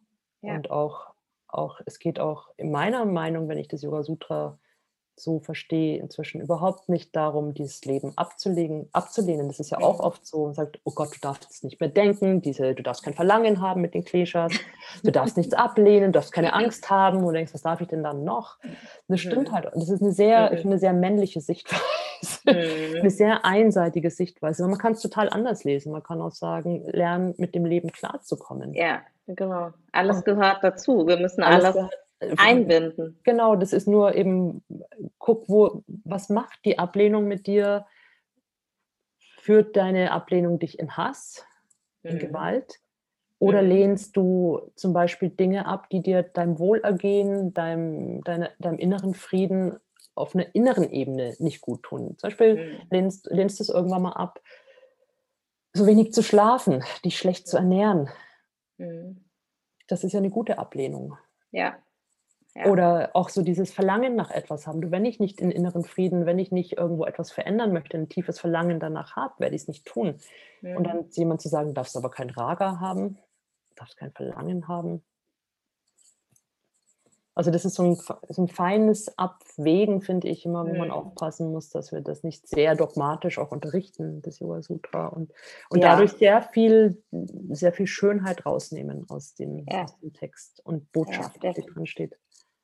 Ja. 0.41 0.55
Und 0.55 0.71
auch, 0.71 1.13
auch, 1.47 1.81
es 1.85 1.99
geht 1.99 2.19
auch 2.19 2.49
in 2.57 2.71
meiner 2.71 3.05
Meinung, 3.05 3.47
wenn 3.49 3.57
ich 3.57 3.67
das 3.67 3.81
Yoga 3.81 4.03
Sutra 4.03 4.59
so 5.19 5.39
verstehe, 5.39 5.99
inzwischen 5.99 6.41
überhaupt 6.41 6.89
nicht 6.89 7.15
darum, 7.15 7.53
dieses 7.53 7.83
Leben 7.85 8.13
abzulegen, 8.15 8.89
abzulehnen. 8.91 9.47
Das 9.47 9.59
ist 9.59 9.69
ja 9.69 9.79
auch 9.79 9.99
oft 9.99 10.25
so, 10.25 10.45
man 10.45 10.53
sagt, 10.53 10.79
oh 10.83 10.91
Gott, 10.91 11.15
du 11.15 11.19
darfst 11.19 11.43
jetzt 11.43 11.63
nicht 11.63 11.79
mehr 11.79 11.89
denken, 11.89 12.41
diese, 12.41 12.73
du 12.75 12.83
darfst 12.83 13.03
kein 13.03 13.13
Verlangen 13.13 13.61
haben 13.61 13.81
mit 13.81 13.93
den 13.93 14.03
Kleshas, 14.03 14.53
du 15.03 15.11
darfst 15.11 15.37
nichts 15.37 15.53
ablehnen, 15.55 16.11
du 16.11 16.19
darfst 16.19 16.31
keine 16.31 16.53
Angst 16.53 16.89
haben 16.89 17.23
und 17.23 17.33
denkst, 17.33 17.53
was 17.53 17.61
darf 17.61 17.81
ich 17.81 17.87
denn 17.87 18.03
dann 18.03 18.23
noch? 18.23 18.57
Das 19.07 19.19
stimmt 19.19 19.51
halt. 19.51 19.65
Das 19.73 19.89
ist 19.89 20.01
eine 20.01 20.11
sehr, 20.11 20.51
ich 20.53 20.61
finde, 20.61 20.73
eine 20.73 20.79
sehr 20.79 20.93
männliche 20.93 21.41
Sichtweise, 21.41 21.81
eine 22.47 23.09
sehr 23.09 23.45
einseitige 23.45 24.11
Sichtweise. 24.11 24.63
Aber 24.63 24.71
man 24.71 24.79
kann 24.79 24.93
es 24.93 25.01
total 25.01 25.29
anders 25.29 25.63
lesen. 25.63 25.91
Man 25.91 26.03
kann 26.03 26.21
auch 26.21 26.31
sagen, 26.31 26.83
lernen, 26.85 27.33
mit 27.37 27.55
dem 27.55 27.65
Leben 27.65 27.91
klarzukommen. 27.91 28.73
Ja, 28.73 29.01
genau. 29.27 29.71
Alles 29.91 30.23
gehört 30.23 30.63
dazu. 30.63 31.07
Wir 31.07 31.17
müssen 31.17 31.43
alles, 31.43 31.75
alles 31.75 31.89
einbinden. 32.37 33.19
Genau, 33.23 33.55
das 33.55 33.73
ist 33.73 33.87
nur 33.87 34.15
eben, 34.15 34.63
guck, 35.17 35.47
wo, 35.47 35.83
was 35.87 36.29
macht 36.29 36.59
die 36.65 36.77
Ablehnung 36.79 37.27
mit 37.27 37.47
dir? 37.47 37.85
Führt 39.39 39.75
deine 39.75 40.11
Ablehnung 40.11 40.59
dich 40.59 40.79
in 40.79 40.97
Hass, 40.97 41.45
in 42.03 42.15
mhm. 42.15 42.19
Gewalt? 42.19 42.79
Oder 43.39 43.61
mhm. 43.61 43.69
lehnst 43.69 44.17
du 44.17 44.71
zum 44.75 44.91
Beispiel 44.91 45.29
Dinge 45.29 45.65
ab, 45.65 45.89
die 45.89 46.01
dir 46.01 46.23
deinem 46.23 46.59
Wohlergehen, 46.59 47.53
deinem, 47.53 48.21
deine, 48.23 48.51
deinem 48.59 48.77
inneren 48.77 49.13
Frieden 49.13 49.79
auf 50.13 50.35
einer 50.35 50.53
inneren 50.53 50.91
Ebene 50.91 51.35
nicht 51.39 51.61
gut 51.61 51.83
tun? 51.83 52.17
Zum 52.17 52.29
Beispiel 52.29 52.55
mhm. 52.55 52.81
lehnst, 52.91 53.27
lehnst 53.31 53.59
du 53.59 53.63
es 53.63 53.69
irgendwann 53.69 54.01
mal 54.01 54.13
ab, 54.13 54.41
so 55.71 55.87
wenig 55.87 56.11
zu 56.11 56.21
schlafen, 56.21 56.83
dich 57.05 57.17
schlecht 57.17 57.47
zu 57.47 57.55
ernähren. 57.55 58.09
Mhm. 58.77 59.23
Das 59.87 60.03
ist 60.03 60.11
ja 60.11 60.19
eine 60.19 60.29
gute 60.29 60.57
Ablehnung. 60.57 61.17
Ja, 61.51 61.77
oder 62.65 63.11
auch 63.13 63.29
so 63.29 63.41
dieses 63.41 63.71
Verlangen 63.71 64.15
nach 64.15 64.31
etwas 64.31 64.67
haben. 64.67 64.81
Du, 64.81 64.91
wenn 64.91 65.05
ich 65.05 65.19
nicht 65.19 65.39
in 65.41 65.51
inneren 65.51 65.83
Frieden, 65.83 66.25
wenn 66.25 66.39
ich 66.39 66.51
nicht 66.51 66.77
irgendwo 66.77 67.05
etwas 67.05 67.31
verändern 67.31 67.73
möchte, 67.73 67.97
ein 67.97 68.09
tiefes 68.09 68.39
Verlangen 68.39 68.79
danach 68.79 69.15
habe, 69.15 69.35
werde 69.39 69.55
ich 69.55 69.63
es 69.63 69.67
nicht 69.67 69.85
tun. 69.85 70.15
Mhm. 70.61 70.77
Und 70.77 70.83
dann 70.85 71.05
jemand 71.11 71.41
zu 71.41 71.49
sagen, 71.49 71.73
darfst 71.73 71.95
aber 71.95 72.09
kein 72.09 72.29
Raga 72.29 72.79
haben, 72.79 73.17
darfst 73.75 73.97
kein 73.97 74.11
Verlangen 74.11 74.67
haben. 74.67 75.03
Also 77.39 77.51
das 77.51 77.63
ist 77.63 77.75
so 77.75 77.83
ein, 77.83 77.95
so 77.95 78.41
ein 78.41 78.49
feines 78.49 79.17
Abwägen, 79.17 80.01
finde 80.01 80.27
ich 80.27 80.45
immer, 80.45 80.65
wo 80.65 80.73
mhm. 80.73 80.77
man 80.77 80.91
aufpassen 80.91 81.53
muss, 81.53 81.69
dass 81.69 81.93
wir 81.93 82.01
das 82.01 82.21
nicht 82.21 82.45
sehr 82.49 82.75
dogmatisch 82.75 83.39
auch 83.39 83.53
unterrichten, 83.53 84.21
das 84.23 84.39
Yoga 84.39 84.61
Sutra, 84.61 85.07
und, 85.07 85.31
und 85.69 85.81
ja. 85.81 85.91
dadurch 85.91 86.11
sehr 86.11 86.41
viel, 86.41 87.01
sehr 87.49 87.71
viel 87.71 87.87
Schönheit 87.87 88.45
rausnehmen 88.45 89.05
aus 89.09 89.35
dem, 89.35 89.65
ja. 89.69 89.85
aus 89.85 89.97
dem 89.99 90.11
Text 90.11 90.59
und 90.65 90.91
Botschaft, 90.91 91.41
ja, 91.41 91.53
die 91.53 91.61
drin 91.61 91.85
steht. 91.85 92.19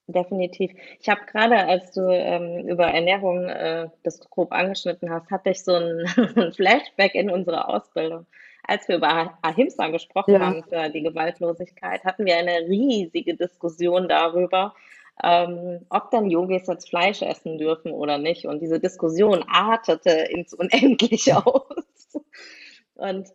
Definitiv. 0.08 0.72
Ich 1.00 1.10
habe 1.10 1.22
gerade, 1.26 1.58
als 1.58 1.92
du 1.92 2.10
ähm, 2.10 2.68
über 2.68 2.86
Ernährung 2.86 3.46
äh, 3.46 3.90
das 4.04 4.20
grob 4.30 4.52
angeschnitten 4.52 5.10
hast, 5.10 5.32
hatte 5.32 5.50
ich 5.50 5.64
so 5.64 5.74
ein, 5.74 6.06
ein 6.36 6.54
Flashback 6.54 7.16
in 7.16 7.32
unsere 7.32 7.68
Ausbildung. 7.68 8.28
Als 8.68 8.88
wir 8.88 8.98
über 8.98 9.38
Ahimsa 9.42 9.88
gesprochen 9.88 10.36
ja. 10.36 10.40
haben 10.42 10.64
für 10.64 10.90
die 10.90 11.02
Gewaltlosigkeit, 11.02 12.04
hatten 12.04 12.26
wir 12.26 12.38
eine 12.38 12.68
riesige 12.68 13.36
Diskussion 13.36 14.08
darüber, 14.08 14.76
ähm, 15.24 15.86
ob 15.90 16.12
dann 16.12 16.30
Yogis 16.30 16.68
jetzt 16.68 16.90
Fleisch 16.90 17.24
essen 17.24 17.58
dürfen 17.58 17.92
oder 17.92 18.20
nicht. 18.20 18.46
Und 18.46 18.62
diese 18.62 18.80
Diskussion 18.80 19.44
artete 19.48 20.12
ins 20.12 20.54
Unendliche 20.54 21.38
aus. 21.46 22.22
Und 22.94 23.30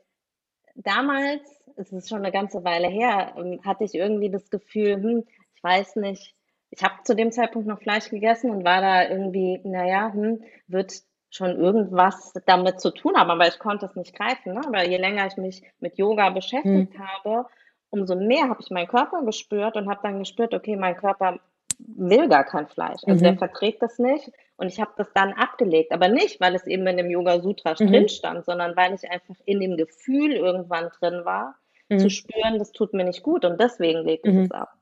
damals, 0.76 1.42
es 1.76 1.92
ist 1.92 2.08
schon 2.08 2.18
eine 2.18 2.32
ganze 2.32 2.62
Weile 2.62 2.88
her, 2.88 3.34
ähm, 3.36 3.60
hatte 3.64 3.84
ich 3.84 3.94
irgendwie 3.94 4.30
das 4.30 4.50
Gefühl, 4.50 4.94
hm, 4.94 5.24
ich 5.56 5.64
weiß 5.64 5.96
nicht, 5.96 6.34
ich 6.70 6.82
habe 6.82 6.94
zu 7.04 7.14
dem 7.14 7.32
Zeitpunkt 7.32 7.66
noch 7.66 7.80
Fleisch 7.80 8.10
gegessen 8.10 8.50
und 8.50 8.64
war 8.64 8.80
da 8.80 9.08
irgendwie, 9.08 9.60
naja, 9.64 10.12
hm, 10.12 10.42
wird 10.68 11.02
schon 11.30 11.56
irgendwas 11.56 12.32
damit 12.46 12.80
zu 12.80 12.90
tun 12.90 13.16
haben, 13.16 13.30
aber 13.30 13.46
ich 13.46 13.58
konnte 13.58 13.86
es 13.86 13.94
nicht 13.94 14.16
greifen. 14.16 14.54
Ne? 14.54 14.62
Aber 14.66 14.86
je 14.86 14.96
länger 14.96 15.26
ich 15.26 15.36
mich 15.36 15.62
mit 15.78 15.96
Yoga 15.96 16.30
beschäftigt 16.30 16.94
hm. 16.94 17.06
habe, 17.06 17.46
umso 17.90 18.16
mehr 18.16 18.48
habe 18.48 18.60
ich 18.60 18.70
meinen 18.70 18.88
Körper 18.88 19.22
gespürt 19.24 19.76
und 19.76 19.88
habe 19.88 20.00
dann 20.02 20.18
gespürt, 20.18 20.54
okay, 20.54 20.76
mein 20.76 20.96
Körper 20.96 21.38
will 21.78 22.28
gar 22.28 22.44
kein 22.44 22.68
Fleisch. 22.68 23.00
Also 23.06 23.20
mhm. 23.20 23.24
der 23.24 23.38
verträgt 23.38 23.82
das 23.82 23.98
nicht. 23.98 24.30
Und 24.56 24.68
ich 24.68 24.80
habe 24.80 24.92
das 24.96 25.08
dann 25.14 25.32
abgelegt. 25.32 25.92
Aber 25.92 26.08
nicht, 26.08 26.40
weil 26.40 26.54
es 26.54 26.66
eben 26.66 26.86
in 26.86 26.98
dem 26.98 27.10
Yoga 27.10 27.40
Sutra 27.40 27.74
mhm. 27.78 27.86
drin 27.86 28.08
stand, 28.08 28.44
sondern 28.44 28.76
weil 28.76 28.94
ich 28.94 29.10
einfach 29.10 29.36
in 29.46 29.60
dem 29.60 29.76
Gefühl 29.76 30.32
irgendwann 30.32 30.90
drin 31.00 31.24
war, 31.24 31.56
mhm. 31.88 31.98
zu 31.98 32.10
spüren, 32.10 32.58
das 32.58 32.72
tut 32.72 32.92
mir 32.92 33.04
nicht 33.04 33.22
gut. 33.22 33.44
Und 33.44 33.60
deswegen 33.60 34.04
lege 34.04 34.28
ich 34.28 34.34
mhm. 34.34 34.42
es 34.42 34.50
ab. 34.50 34.74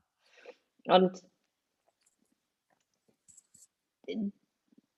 Und 0.87 1.21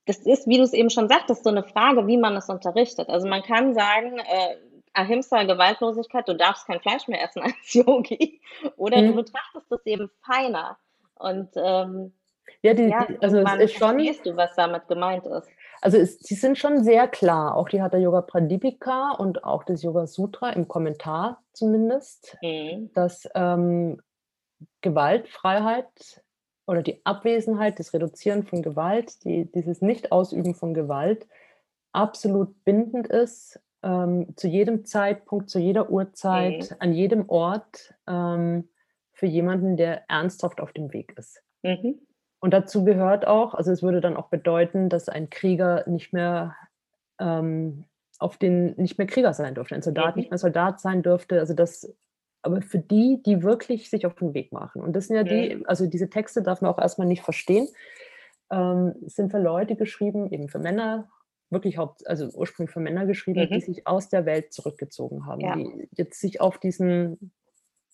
das 0.06 0.18
ist, 0.18 0.46
wie 0.46 0.56
du 0.56 0.62
es 0.62 0.72
eben 0.72 0.90
schon 0.90 1.08
sagtest, 1.08 1.44
so 1.44 1.50
eine 1.50 1.62
Frage, 1.62 2.06
wie 2.06 2.16
man 2.16 2.36
es 2.36 2.48
unterrichtet. 2.48 3.08
Also 3.08 3.28
man 3.28 3.42
kann 3.42 3.74
sagen, 3.74 4.18
äh, 4.18 4.56
Ahimsa, 4.94 5.44
Gewaltlosigkeit, 5.44 6.28
du 6.28 6.34
darfst 6.34 6.66
kein 6.66 6.80
Fleisch 6.80 7.08
mehr 7.08 7.22
essen 7.22 7.42
als 7.42 7.54
Yogi. 7.72 8.40
Oder 8.76 9.00
mhm. 9.00 9.08
du 9.08 9.14
betrachtest 9.16 9.70
es 9.70 9.86
eben 9.86 10.10
feiner. 10.24 10.76
Und 11.14 11.50
ähm, 11.56 12.12
ja, 12.62 12.74
die, 12.74 12.84
ja, 12.84 13.06
also 13.20 13.38
es 13.38 13.54
ist 13.60 13.78
schon. 13.78 13.98
du, 13.98 14.36
was 14.36 14.54
damit 14.56 14.88
gemeint 14.88 15.26
ist. 15.26 15.48
Also 15.80 15.98
es, 15.98 16.18
sie 16.20 16.34
sind 16.34 16.58
schon 16.58 16.84
sehr 16.84 17.08
klar. 17.08 17.56
Auch 17.56 17.68
die 17.68 17.80
Hatha 17.80 17.96
Yoga 17.96 18.22
Pradipika 18.22 19.12
und 19.12 19.44
auch 19.44 19.64
das 19.64 19.82
Yoga 19.82 20.06
Sutra 20.06 20.50
im 20.50 20.68
Kommentar 20.68 21.42
zumindest, 21.52 22.36
mhm. 22.42 22.90
dass 22.94 23.28
ähm, 23.34 24.00
Gewaltfreiheit 24.80 26.22
oder 26.72 26.82
die 26.82 27.04
Abwesenheit, 27.04 27.78
das 27.78 27.92
Reduzieren 27.92 28.44
von 28.44 28.62
Gewalt, 28.62 29.22
die, 29.24 29.44
dieses 29.52 29.82
Nicht-Ausüben 29.82 30.54
von 30.54 30.72
Gewalt 30.72 31.26
absolut 31.92 32.64
bindend 32.64 33.06
ist, 33.08 33.60
ähm, 33.82 34.34
zu 34.36 34.48
jedem 34.48 34.86
Zeitpunkt, 34.86 35.50
zu 35.50 35.58
jeder 35.58 35.90
Uhrzeit, 35.90 36.70
mhm. 36.70 36.76
an 36.78 36.92
jedem 36.94 37.28
Ort 37.28 37.94
ähm, 38.06 38.68
für 39.12 39.26
jemanden, 39.26 39.76
der 39.76 40.08
ernsthaft 40.08 40.62
auf 40.62 40.72
dem 40.72 40.94
Weg 40.94 41.14
ist. 41.18 41.42
Mhm. 41.62 42.00
Und 42.40 42.54
dazu 42.54 42.84
gehört 42.84 43.26
auch, 43.26 43.52
also 43.52 43.70
es 43.70 43.82
würde 43.82 44.00
dann 44.00 44.16
auch 44.16 44.28
bedeuten, 44.28 44.88
dass 44.88 45.10
ein 45.10 45.28
Krieger 45.28 45.84
nicht 45.86 46.14
mehr 46.14 46.56
ähm, 47.20 47.84
auf 48.18 48.38
den 48.38 48.74
nicht 48.76 48.96
mehr 48.96 49.06
Krieger 49.06 49.34
sein 49.34 49.54
dürfte, 49.54 49.74
ein 49.74 49.82
Soldat 49.82 50.16
mhm. 50.16 50.22
nicht 50.22 50.30
mehr 50.30 50.38
Soldat 50.38 50.80
sein 50.80 51.02
dürfte. 51.02 51.38
Also 51.38 51.52
das 51.52 51.94
aber 52.42 52.60
für 52.60 52.78
die, 52.78 53.22
die 53.24 53.42
wirklich 53.42 53.88
sich 53.88 54.04
auf 54.04 54.14
den 54.14 54.34
Weg 54.34 54.52
machen. 54.52 54.82
Und 54.82 54.94
das 54.94 55.06
sind 55.06 55.16
ja 55.16 55.22
die, 55.22 55.64
also 55.66 55.86
diese 55.86 56.10
Texte 56.10 56.42
darf 56.42 56.60
man 56.60 56.72
auch 56.72 56.78
erstmal 56.78 57.06
nicht 57.06 57.22
verstehen, 57.22 57.68
ähm, 58.50 58.94
sind 59.06 59.30
für 59.30 59.38
Leute 59.38 59.76
geschrieben, 59.76 60.30
eben 60.30 60.48
für 60.48 60.58
Männer, 60.58 61.08
wirklich 61.50 61.78
haupt, 61.78 62.06
also 62.06 62.28
ursprünglich 62.34 62.72
für 62.72 62.80
Männer 62.80 63.06
geschrieben, 63.06 63.48
mhm. 63.48 63.54
die 63.54 63.60
sich 63.60 63.86
aus 63.86 64.08
der 64.08 64.26
Welt 64.26 64.52
zurückgezogen 64.52 65.26
haben, 65.26 65.40
ja. 65.40 65.54
die 65.56 65.88
jetzt 65.92 66.20
sich 66.20 66.40
auf 66.40 66.58
diesen 66.58 67.32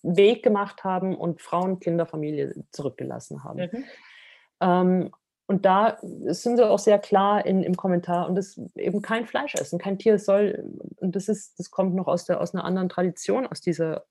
Weg 0.02 0.42
gemacht 0.42 0.84
haben 0.84 1.16
und 1.16 1.42
Frauen, 1.42 1.80
Kinder, 1.80 2.06
Familie 2.06 2.54
zurückgelassen 2.70 3.44
haben. 3.44 3.68
Mhm. 3.72 3.84
Ähm, 4.60 5.10
und 5.50 5.64
da 5.64 5.96
sind 6.26 6.58
sie 6.58 6.68
auch 6.68 6.78
sehr 6.78 6.98
klar 6.98 7.46
in, 7.46 7.62
im 7.62 7.74
Kommentar 7.74 8.28
und 8.28 8.34
das 8.34 8.60
eben 8.76 9.00
kein 9.00 9.24
Fleisch 9.24 9.54
essen, 9.54 9.78
kein 9.78 9.98
Tier 9.98 10.18
soll, 10.18 10.62
und 10.96 11.16
das 11.16 11.28
ist, 11.28 11.58
das 11.58 11.70
kommt 11.70 11.94
noch 11.94 12.06
aus, 12.06 12.26
der, 12.26 12.42
aus 12.42 12.54
einer 12.54 12.64
anderen 12.64 12.90
Tradition, 12.90 13.46
aus 13.46 13.62
dieser, 13.62 14.04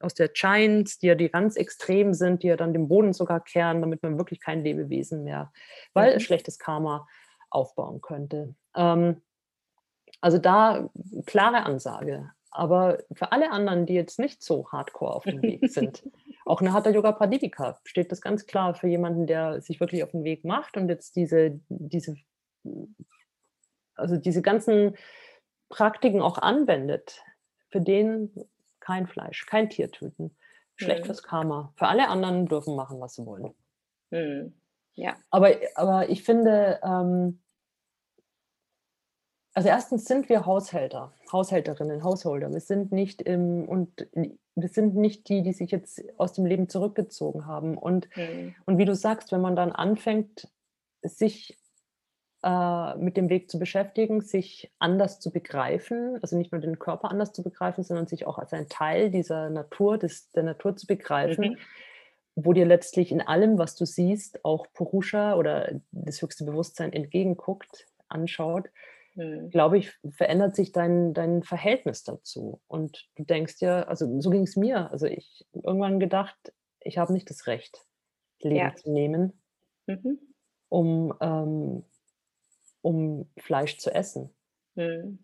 aus 0.00 0.12
der 0.12 0.28
Giants, 0.28 0.98
die 0.98 1.06
ja 1.06 1.14
die 1.14 1.30
ganz 1.30 1.56
extrem 1.56 2.12
sind, 2.12 2.42
die 2.42 2.48
ja 2.48 2.56
dann 2.56 2.74
den 2.74 2.88
Boden 2.88 3.14
sogar 3.14 3.40
kehren, 3.40 3.80
damit 3.80 4.02
man 4.02 4.18
wirklich 4.18 4.38
kein 4.38 4.62
Lebewesen 4.62 5.24
mehr, 5.24 5.50
weil 5.94 6.10
mhm. 6.10 6.16
es 6.18 6.22
schlechtes 6.24 6.58
Karma 6.58 7.08
aufbauen 7.48 8.02
könnte. 8.02 8.54
Ähm, 8.74 9.22
also 10.20 10.36
da 10.36 10.90
klare 11.24 11.64
Ansage. 11.64 12.32
Aber 12.56 12.98
für 13.12 13.32
alle 13.32 13.50
anderen, 13.50 13.84
die 13.84 13.92
jetzt 13.92 14.18
nicht 14.18 14.42
so 14.42 14.70
hardcore 14.72 15.14
auf 15.14 15.24
dem 15.24 15.42
Weg 15.42 15.68
sind, 15.70 16.02
auch 16.46 16.62
eine 16.62 16.72
Hatha 16.72 16.88
Yoga 16.88 17.12
Pradipika 17.12 17.78
steht 17.84 18.10
das 18.10 18.22
ganz 18.22 18.46
klar 18.46 18.74
für 18.74 18.88
jemanden, 18.88 19.26
der 19.26 19.60
sich 19.60 19.78
wirklich 19.78 20.02
auf 20.02 20.12
den 20.12 20.24
Weg 20.24 20.42
macht 20.42 20.78
und 20.78 20.88
jetzt 20.88 21.16
diese, 21.16 21.60
diese, 21.68 22.16
also 23.94 24.16
diese 24.16 24.40
ganzen 24.40 24.96
Praktiken 25.68 26.22
auch 26.22 26.38
anwendet. 26.38 27.22
Für 27.68 27.82
den 27.82 28.32
kein 28.80 29.06
Fleisch, 29.06 29.44
kein 29.44 29.68
Tier 29.68 29.90
töten. 29.90 30.34
Schlecht 30.76 31.02
mhm. 31.02 31.06
fürs 31.06 31.22
Karma. 31.22 31.74
Für 31.76 31.88
alle 31.88 32.08
anderen 32.08 32.46
dürfen 32.46 32.74
machen, 32.74 33.00
was 33.00 33.16
sie 33.16 33.26
wollen. 33.26 33.54
Mhm. 34.10 34.54
Ja. 34.94 35.16
Aber, 35.30 35.50
aber 35.74 36.08
ich 36.08 36.22
finde, 36.22 36.80
ähm, 36.82 37.42
Also, 39.56 39.70
erstens 39.70 40.04
sind 40.04 40.28
wir 40.28 40.44
Haushälter, 40.44 41.14
Haushälterinnen, 41.32 42.04
Householder. 42.04 42.52
Wir 42.52 42.60
sind 42.60 42.92
nicht 42.92 43.22
im 43.22 43.66
und 43.66 44.06
wir 44.54 44.68
sind 44.68 44.96
nicht 44.96 45.30
die, 45.30 45.40
die 45.42 45.54
sich 45.54 45.70
jetzt 45.70 46.02
aus 46.18 46.34
dem 46.34 46.44
Leben 46.44 46.68
zurückgezogen 46.68 47.46
haben. 47.46 47.78
Und 47.78 48.06
Mhm. 48.16 48.54
und 48.66 48.76
wie 48.76 48.84
du 48.84 48.94
sagst, 48.94 49.32
wenn 49.32 49.40
man 49.40 49.56
dann 49.56 49.72
anfängt, 49.72 50.48
sich, 51.02 51.56
äh, 52.42 52.96
mit 52.96 53.16
dem 53.16 53.30
Weg 53.30 53.50
zu 53.50 53.58
beschäftigen, 53.58 54.20
sich 54.20 54.70
anders 54.78 55.20
zu 55.20 55.32
begreifen, 55.32 56.18
also 56.20 56.36
nicht 56.36 56.52
nur 56.52 56.60
den 56.60 56.78
Körper 56.78 57.10
anders 57.10 57.32
zu 57.32 57.42
begreifen, 57.42 57.82
sondern 57.82 58.06
sich 58.06 58.26
auch 58.26 58.36
als 58.38 58.52
ein 58.52 58.68
Teil 58.68 59.10
dieser 59.10 59.48
Natur 59.48 59.96
des 59.96 60.30
der 60.32 60.42
Natur 60.42 60.76
zu 60.76 60.86
begreifen, 60.86 61.52
Mhm. 61.52 61.56
wo 62.34 62.52
dir 62.52 62.66
letztlich 62.66 63.10
in 63.10 63.22
allem, 63.22 63.56
was 63.56 63.74
du 63.74 63.86
siehst, 63.86 64.44
auch 64.44 64.66
Purusha 64.74 65.34
oder 65.36 65.80
das 65.92 66.20
höchste 66.20 66.44
Bewusstsein 66.44 66.92
entgegenguckt, 66.92 67.86
anschaut, 68.08 68.68
Mhm. 69.16 69.50
glaube 69.50 69.78
ich, 69.78 69.92
verändert 70.10 70.54
sich 70.56 70.72
dein 70.72 71.14
dein 71.14 71.42
Verhältnis 71.42 72.04
dazu. 72.04 72.60
Und 72.68 73.08
du 73.16 73.24
denkst 73.24 73.58
dir 73.58 73.88
also, 73.88 74.20
so 74.20 74.30
ging 74.30 74.42
es 74.44 74.56
mir. 74.56 74.90
Also, 74.92 75.06
ich 75.06 75.46
habe 75.54 75.66
irgendwann 75.66 76.00
gedacht, 76.00 76.36
ich 76.80 76.98
habe 76.98 77.12
nicht 77.12 77.30
das 77.30 77.46
Recht, 77.46 77.84
Ja. 78.50 78.72
Leben 78.72 78.76
zu 78.76 78.92
nehmen, 78.92 79.42
Mhm. 79.86 80.18
um, 80.68 81.14
ähm 81.20 81.84
um 82.82 83.28
Fleisch 83.38 83.78
zu 83.78 83.92
essen. 83.92 84.30
Mhm. 84.76 85.18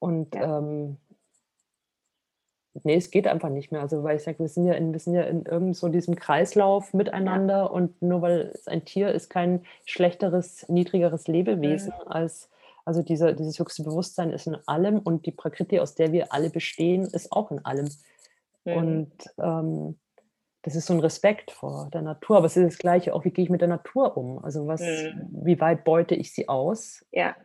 Und, 0.00 0.34
Ja. 0.34 0.58
ähm 0.58 0.98
ne, 2.84 2.94
es 2.96 3.10
geht 3.10 3.26
einfach 3.26 3.48
nicht 3.50 3.72
mehr. 3.72 3.80
Also, 3.82 4.02
weil 4.04 4.16
ich 4.16 4.22
sage, 4.22 4.38
wir 4.40 4.48
sind 4.48 4.66
ja 4.66 4.74
in 4.74 4.92
wir 4.92 5.00
sind 5.00 5.14
ja 5.14 5.22
in 5.22 5.44
irgend 5.44 5.76
so 5.76 5.88
diesem 5.88 6.16
Kreislauf 6.16 6.92
Ja. 6.92 6.96
miteinander 6.98 7.70
und 7.72 8.00
nur 8.02 8.22
weil 8.22 8.50
es 8.54 8.68
ein 8.68 8.84
Tier 8.84 9.10
ist, 9.12 9.28
kein 9.30 9.64
schlechteres, 9.86 10.68
niedrigeres 10.68 11.26
Lebewesen 11.28 11.94
Mhm. 11.96 12.12
als 12.12 12.50
also, 12.88 13.02
dieser 13.04 13.34
dieses 13.34 13.58
höchste 13.60 13.84
Bewusstsein 13.84 14.32
ist 14.32 14.48
in 14.48 14.56
allem 14.66 15.00
und 15.00 15.26
die 15.26 15.32
Prakriti, 15.32 15.80
aus 15.80 15.94
der 15.96 16.12
wir 16.12 16.32
alle 16.34 16.50
bestehen, 16.50 17.06
ist 17.12 17.32
auch 17.32 17.52
in 17.52 17.64
allem. 17.66 17.88
Mhm. 18.66 19.08
Und, 19.08 19.12
ähm, 19.38 20.00
das 20.64 20.76
ist 20.76 20.86
so 20.86 20.94
'n 20.94 21.00
Respekt 21.00 21.50
vor 21.52 21.90
der 21.94 22.02
Natur. 22.02 22.38
Aber 22.38 22.46
es 22.46 22.56
ist 22.58 22.66
das 22.74 22.78
Gleiche 22.78 23.14
auch, 23.14 23.24
wie 23.26 23.30
gehe 23.32 23.44
ich 23.44 23.50
mit 23.50 23.62
der 23.62 23.68
Natur 23.68 24.16
um? 24.18 24.38
Also, 24.44 24.66
was 24.68 25.10
Mhm. 25.12 25.32
wie 25.32 25.60
weit 25.60 25.84
beute 25.84 26.14
ich 26.16 26.34
sie 26.34 26.48
aus? 26.48 27.04
Ja. 27.12 27.36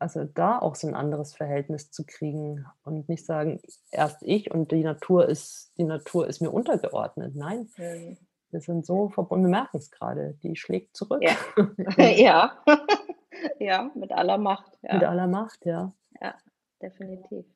Also, 0.00 0.24
da 0.24 0.58
auch 0.58 0.76
so 0.76 0.88
'n 0.88 0.94
anderes 0.94 1.34
Verhältnis 1.34 1.90
zu 1.90 2.04
kriegen 2.06 2.64
und 2.84 3.08
nicht 3.10 3.26
sagen: 3.26 3.60
„Erst 3.90 4.22
ich 4.22 4.50
und 4.50 4.72
die 4.72 4.82
Natur 4.82 5.28
ist 5.28 5.72
die 5.76 5.84
Natur 5.84 6.26
ist 6.26 6.40
mir 6.40 6.50
untergeordnet.“ 6.50 7.36
Nein, 7.36 7.68
Mhm. 7.78 8.20
Wir 8.52 8.60
sind 8.60 8.86
so 8.86 9.08
verbunden. 9.10 9.46
Wir 9.46 9.50
merken's 9.50 9.90
grade, 9.90 10.34
die 10.42 10.56
schlägt 10.56 10.96
zurück. 10.96 11.22
Ja. 11.22 11.36
Ja. 11.98 12.58
Ja, 13.60 13.90
mit 13.94 14.12
aller 14.12 14.38
Macht, 14.38 14.78
Mit 14.92 15.04
ja. 15.04 15.04
aller 15.04 15.26
Macht, 15.28 15.64
ja. 15.66 15.92
Ja, 16.20 16.34
definitiv. 16.82 17.46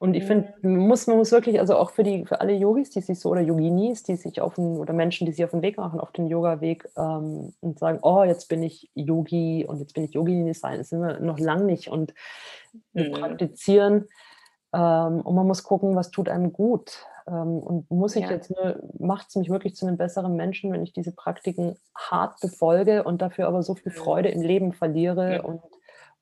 Und 0.00 0.14
ich 0.14 0.24
finde, 0.24 0.48
Mhm. 0.62 0.74
man 0.76 0.76
muss 0.88 1.06
man 1.06 1.16
muss 1.18 1.32
wirklich 1.32 1.60
also, 1.60 1.76
auch 1.76 1.90
für 1.90 2.02
die 2.02 2.26
für 2.26 2.40
alle 2.40 2.52
Yogis, 2.54 2.90
die 2.90 3.00
sich 3.00 3.20
so 3.20 3.30
oder 3.30 3.40
Yoginis, 3.40 4.02
die 4.02 4.16
sich 4.16 4.40
auf 4.40 4.58
'n 4.58 4.76
oder 4.78 4.92
Menschen, 4.92 5.26
die 5.26 5.32
sich 5.32 5.44
auf 5.44 5.54
'n 5.54 5.62
Weg 5.62 5.78
machen, 5.78 6.00
auf 6.00 6.12
den 6.12 6.26
Yogaweg, 6.28 6.88
ähm, 6.96 7.54
und 7.60 7.78
sagen: 7.78 8.00
„Oh, 8.02 8.24
jetzt 8.24 8.48
bin 8.48 8.62
ich 8.62 8.90
Yogi 8.94 9.64
und 9.68 9.78
jetzt 9.80 9.94
bin 9.94 10.04
ich 10.04 10.12
Yogini“, 10.14 10.54
sein 10.54 10.78
das 10.78 10.90
sind 10.90 11.00
wir 11.00 11.20
noch 11.20 11.38
lang 11.38 11.66
nicht. 11.66 11.88
Und 11.88 12.14
wir 12.94 13.04
Mhm. 13.04 13.10
praktizieren, 13.10 14.08
ähm, 14.74 15.22
und 15.22 15.36
man 15.36 15.48
muss 15.48 15.64
gucken, 15.64 15.96
was 15.96 16.12
tut 16.12 16.28
einem 16.30 16.52
gut. 16.52 17.06
Ähm, 17.28 17.58
und 17.60 17.90
muss 17.90 18.16
ich 18.16 18.28
Ja. 18.28 18.30
jetzt 18.30 18.50
nur 18.50 18.80
macht's 18.98 19.36
mich 19.36 19.50
wirklich 19.50 19.76
zu 19.76 19.86
'nem 19.86 19.98
besseren 19.98 20.36
Menschen, 20.36 20.72
wenn 20.72 20.82
ich 20.84 20.92
diese 20.94 21.12
Praktiken 21.14 21.78
hart 21.96 22.40
befolge 22.40 23.04
und 23.04 23.22
dafür 23.22 23.48
aber 23.48 23.62
so 23.64 23.76
viel 23.76 23.92
Mhm. 23.92 23.92
Freude 23.92 24.30
im 24.30 24.42
Leben 24.42 24.74
verliere 24.74 25.42
Mhm. 25.42 25.44
und 25.44 25.62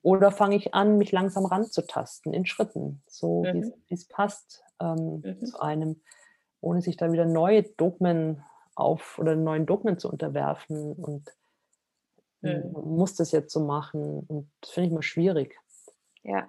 oder 0.02 0.32
fange 0.32 0.56
ich 0.56 0.74
an, 0.74 0.98
mich 0.98 1.12
langsam 1.12 1.46
ranzutasten 1.46 2.34
in 2.34 2.46
Schritten, 2.46 3.02
so 3.08 3.50
Mhm. 3.52 3.72
wie's 3.88 4.08
passt, 4.08 4.64
ähm, 4.80 5.24
Mhm. 5.24 5.44
zu 5.44 5.60
einem, 5.60 6.02
ohne 6.60 6.82
sich 6.82 6.96
da 6.96 7.12
wieder 7.12 7.26
neue 7.26 7.62
Dogmen 7.64 8.44
auf 8.76 9.18
oder 9.18 9.36
neuen 9.36 9.66
Dogmen 9.66 9.98
zu 9.98 10.10
unterwerfen 10.10 10.92
und 10.94 11.32
hm, 12.42 12.70
Mhm. 12.70 12.72
muss 12.72 13.14
das 13.14 13.32
jetzt 13.32 13.52
so 13.52 13.64
machen 13.64 14.20
und 14.26 14.50
das 14.60 14.70
finde 14.70 14.86
ich 14.88 14.92
immer 14.92 15.02
schwierig. 15.02 15.58
Ja, 16.24 16.48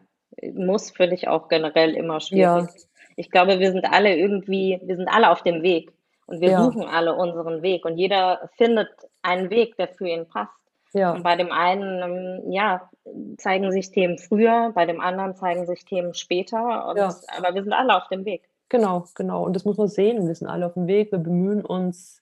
muss 0.56 0.92
finde 0.92 1.16
ich 1.16 1.28
auch 1.28 1.48
generell 1.48 1.96
immer 1.96 2.20
schwierig. 2.20 2.70
Ja. 2.70 2.84
Ich 3.16 3.30
glaube, 3.30 3.60
wir 3.60 3.72
sind 3.72 3.86
alle 3.92 4.16
irgendwie 4.16 4.80
wir 4.84 4.96
sind 4.96 5.08
alle 5.08 5.30
auf 5.32 5.44
dem 5.44 5.62
Weg 5.62 5.92
und 6.26 6.42
wir 6.42 6.52
Ja. 6.52 6.64
suchen 6.64 6.84
alle 6.84 7.14
unseren 7.16 7.62
Weg 7.62 7.86
und 7.86 7.98
jeder 7.98 8.50
findet 8.58 8.90
einen 9.22 9.50
Weg, 9.50 9.78
der 9.78 9.88
für 9.90 10.08
ihn 10.08 10.28
passt. 10.28 10.52
Ja. 10.94 11.14
Und 11.14 11.24
bei 11.24 11.36
dem 11.36 11.52
einen, 11.52 12.42
ähm, 12.44 12.52
ja, 12.52 12.90
zeigen 13.38 13.72
sich 13.72 13.92
Themen 13.92 14.18
früher, 14.18 14.72
bei 14.76 14.86
dem 14.86 15.02
anderen 15.02 15.36
zeigen 15.36 15.66
sich 15.66 15.86
Themen 15.86 16.14
später 16.14 16.88
und 16.90 16.98
Ja. 16.98 17.14
aber 17.38 17.54
wir 17.56 17.64
sind 17.64 17.74
alle 17.74 17.96
auf 17.96 18.08
dem 18.10 18.26
Weg. 18.26 18.44
Genau, 18.70 19.04
genau. 19.16 19.44
Und 19.44 19.56
das 19.56 19.66
muss 19.66 19.78
man 19.78 19.88
sehen. 19.88 20.28
Wir 20.28 20.34
sind 20.36 20.48
alle 20.48 20.66
auf'm 20.68 20.88
Weg, 20.88 21.12
wir 21.12 21.20
bemühen 21.20 21.64
uns. 21.66 22.20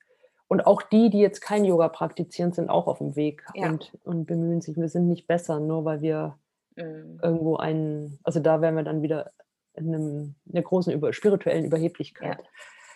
Und 0.49 0.65
auch 0.67 0.81
die, 0.81 1.09
die 1.09 1.19
jetzt 1.19 1.39
kein 1.39 1.63
Yoga 1.63 1.87
praktizieren, 1.87 2.51
sind 2.51 2.69
auch 2.69 2.87
auf'm 2.87 3.15
Weg 3.15 3.43
Ja. 3.55 3.69
und 3.69 3.91
und 4.03 4.25
bemühen 4.25 4.59
sich. 4.61 4.75
Wir 4.75 4.89
sind 4.89 5.07
nicht 5.07 5.27
besser, 5.27 5.59
nur 5.61 5.85
weil 5.85 6.01
wir 6.01 6.37
Mhm. 6.77 7.23
irgendwo 7.23 7.57
einen 7.57 8.19
also, 8.23 8.39
da 8.39 8.61
wären 8.61 8.75
wir 8.75 8.83
dann 8.83 9.01
wieder 9.03 9.31
in 9.75 9.89
'nem 9.91 10.35
in 10.45 10.53
'ner 10.53 10.61
großen 10.63 10.93
über 10.93 11.13
spirituellen 11.13 11.65
Ja. 12.21 12.35
Überheblichkeit. 12.35 12.43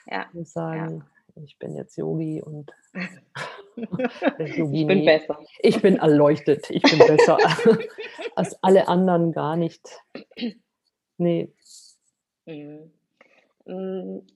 Ja. 0.08 0.32
Und 0.34 0.48
Ja. 0.74 0.90
sagen: 0.90 1.10
„Ich 1.36 1.60
bin 1.60 1.76
jetzt 1.76 1.98
Yogi 1.98 2.42
und 2.44 2.74
oder 4.38 4.48
Ich 4.72 4.86
bin 4.88 5.04
besser. 5.04 5.48
Ich 5.60 5.82
bin 5.82 5.98
erleuchtet, 5.98 6.70
ich 6.72 6.90
bin 6.90 7.06
besser 7.06 7.42
als 8.36 8.58
alle 8.64 8.88
anderen“, 8.88 9.32
gar 9.34 9.56
nicht. 9.58 10.02
Ne. 11.20 11.48
Mhm. 12.48 12.92
Hm, 13.68 14.28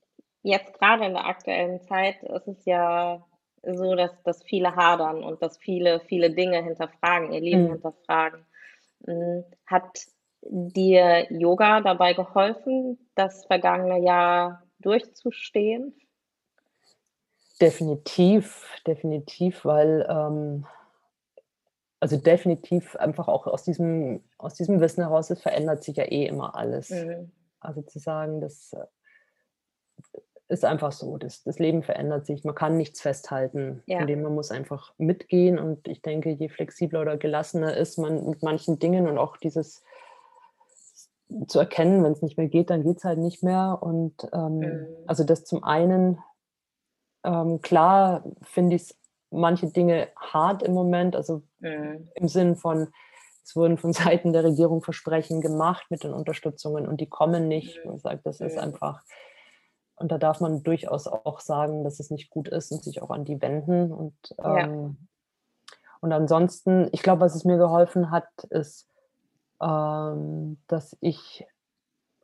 jetzt 0.43 0.73
grade 0.79 1.05
in 1.05 1.13
der 1.13 1.25
aktuellen 1.27 1.81
Zeit 1.81 2.23
ist 2.23 2.47
es 2.47 2.65
ja 2.65 3.25
so, 3.63 3.95
dass 3.95 4.21
dass 4.23 4.43
viele 4.43 4.75
hadern 4.75 5.23
und 5.23 5.41
dass 5.43 5.57
viele 5.59 6.01
viele 6.01 6.31
Dinge 6.31 6.63
hinterfragen, 6.63 7.33
ihr 7.33 7.41
Leben 7.41 7.67
Mhm. 7.67 7.69
hinterfragen. 7.69 8.45
Hm, 9.06 9.43
hat 9.66 10.06
dir 10.41 11.28
Yoga 11.32 11.82
dabei 11.82 12.14
geholfen, 12.14 12.97
das 13.16 13.45
vergangene 13.45 14.00
Jahr 14.06 14.64
durchzustehen? 14.80 15.93
Definitiv, 17.62 18.66
definitiv, 18.88 19.66
weil, 19.66 20.08
ähm 20.10 20.66
also, 22.02 22.16
definitiv 22.16 22.95
einfach 22.95 23.28
auch 23.28 23.45
aus 23.47 23.64
diesem 23.64 24.24
aus 24.38 24.54
diesem 24.54 24.80
Wissen 24.80 25.04
heraus, 25.04 25.30
es 25.32 25.41
verändert 25.41 25.84
sich 25.84 25.97
ja 25.97 26.06
eh 26.06 26.26
immer 26.28 26.56
alles. 26.56 26.89
Mhm. 26.91 27.32
Also, 27.60 27.82
zu 27.82 28.00
sagen, 28.00 28.39
das, 28.39 28.72
äh 28.74 28.86
ist 30.50 30.66
einfach 30.66 30.91
so. 30.91 31.18
Das 31.18 31.43
das 31.43 31.60
Leben 31.60 31.84
verändert 31.84 32.26
sich. 32.26 32.43
Man 32.43 32.56
kann 32.56 32.76
nichts 32.78 33.02
festhalten, 33.02 33.84
Ja. 33.86 34.04
dem 34.06 34.22
man 34.24 34.36
muss 34.36 34.52
einfach 34.52 34.93
mitgehen. 34.97 35.58
Und 35.60 35.88
ich 35.88 36.02
denke, 36.02 36.32
je 36.32 36.50
flexibler 36.50 37.02
oder 37.02 37.18
gelassener 37.18 37.78
ist 37.78 37.97
man 37.97 38.28
mit 38.30 38.43
manchen 38.43 38.80
Dingen 38.80 39.08
und 39.08 39.18
auch 39.18 39.38
dieses 39.38 39.84
zu 41.47 41.60
erkennen, 41.60 42.04
wenn's 42.04 42.24
nicht 42.24 42.38
mehr 42.38 42.47
geht, 42.47 42.72
dann 42.72 42.84
geht's 42.84 43.04
halt 43.06 43.20
nicht 43.20 43.43
mehr. 43.43 43.78
Und, 43.82 44.16
ähm, 44.34 44.60
Mhm. 44.60 44.88
also, 45.06 45.24
das 45.24 45.45
zum 45.45 45.64
einen, 45.64 46.18
ähm, 47.24 47.62
klar 47.62 48.24
finde 48.41 48.76
ich's 48.76 48.95
manche 49.32 49.68
Dinge 49.68 50.08
hart 50.18 50.64
im 50.64 50.74
Moment, 50.74 51.16
also, 51.16 51.43
Mhm. 51.60 52.10
im 52.16 52.28
Sinn 52.28 52.56
von, 52.56 52.88
es 53.43 53.56
wurden 53.56 53.78
von 53.78 53.93
Seiten 54.20 54.34
der 54.34 54.43
Regierung 54.43 54.82
Versprechen 54.82 55.41
gemacht 55.41 55.86
mit 55.91 56.04
den 56.04 56.14
Unterstützungen 56.14 56.88
und 56.88 57.00
die 57.02 57.08
kommen 57.10 57.47
nicht. 57.47 57.86
Mhm. 57.86 57.95
ich 57.95 58.02
sage, 58.02 58.22
das 58.24 58.39
ist 58.41 58.56
Mhm. 58.56 58.62
einfach 58.64 59.04
und 60.00 60.12
da 60.12 60.18
darf 60.18 60.39
man 60.41 60.64
durchaus 60.64 61.08
auch 61.08 61.39
sagen, 61.41 61.84
dass 61.84 62.00
es 62.00 62.12
nicht 62.12 62.30
gut 62.32 62.47
ist 62.50 62.72
und 62.72 62.84
sich 62.84 63.02
auch 63.02 63.10
an 63.12 63.26
die 63.26 63.41
wenden. 63.41 63.91
Und, 63.93 64.16
Ja. 64.45 64.70
ähm 64.70 64.97
und 66.02 66.14
ansonsten 66.14 66.89
ich 66.93 67.04
glaube, 67.04 67.22
was 67.22 67.36
es 67.36 67.45
mir 67.45 67.58
geholfen 67.58 68.12
hat, 68.12 68.28
ist, 68.50 68.88
ähm, 69.62 70.60
dass 70.68 70.97
ich 71.02 71.47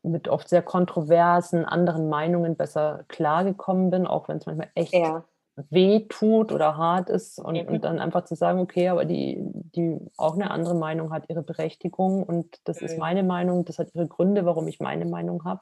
mit 0.04 0.30
oft 0.30 0.50
sehr 0.50 0.64
kontroversen 0.64 1.66
anderen 1.66 2.10
Meinungen 2.10 2.58
besser 2.58 3.06
klargekommen 3.10 3.92
bin, 3.92 4.08
auch 4.08 4.30
wenn's 4.30 4.46
manchmal 4.48 4.72
echt 4.76 4.94
Ja. 4.94 5.26
wehtut 5.72 6.52
oder 6.54 6.78
hart 6.78 7.10
ist 7.10 7.40
und 7.40 7.68
und 7.68 7.84
Mhm. 7.84 7.86
dann 7.86 8.00
einfach 8.00 8.26
zu 8.26 8.36
sagen: 8.36 8.60
„Okay, 8.62 8.90
aber 8.90 9.06
die 9.06 9.38
die 9.76 10.00
auch 10.18 10.36
'ne 10.38 10.52
andere 10.52 10.76
Meinung 10.76 11.14
hat 11.14 11.26
ihre 11.30 11.44
Berechtigung 11.44 12.24
und 12.24 12.60
das 12.66 12.82
ist 12.82 12.98
Mhm. 12.98 13.00
meine 13.00 13.24
Meinung, 13.24 13.66
das 13.66 13.80
hat 13.80 13.96
ihre 13.96 14.08
Gründe, 14.08 14.46
warum 14.46 14.68
ich 14.70 14.80
meine 14.82 15.06
Meinung 15.06 15.46
habe.“ 15.46 15.62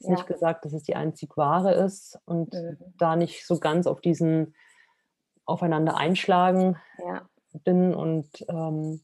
Ist 0.00 0.08
nicht 0.10 0.26
Ja. 0.26 0.26
gesagt, 0.26 0.64
dass 0.64 0.72
es 0.74 0.82
die 0.82 0.94
einzig 0.96 1.36
wahre 1.36 1.72
ist 1.74 2.18
und 2.26 2.52
Mhm. 2.52 2.96
da 2.98 3.16
nicht 3.16 3.46
so 3.46 3.58
ganz 3.58 3.86
auf 3.86 4.00
diesen 4.00 4.54
Aufeinander 5.46 5.96
einschlagen 5.98 6.76
Ja. 6.98 7.28
bin 7.64 7.94
und, 7.94 8.44
ähm 8.48 9.02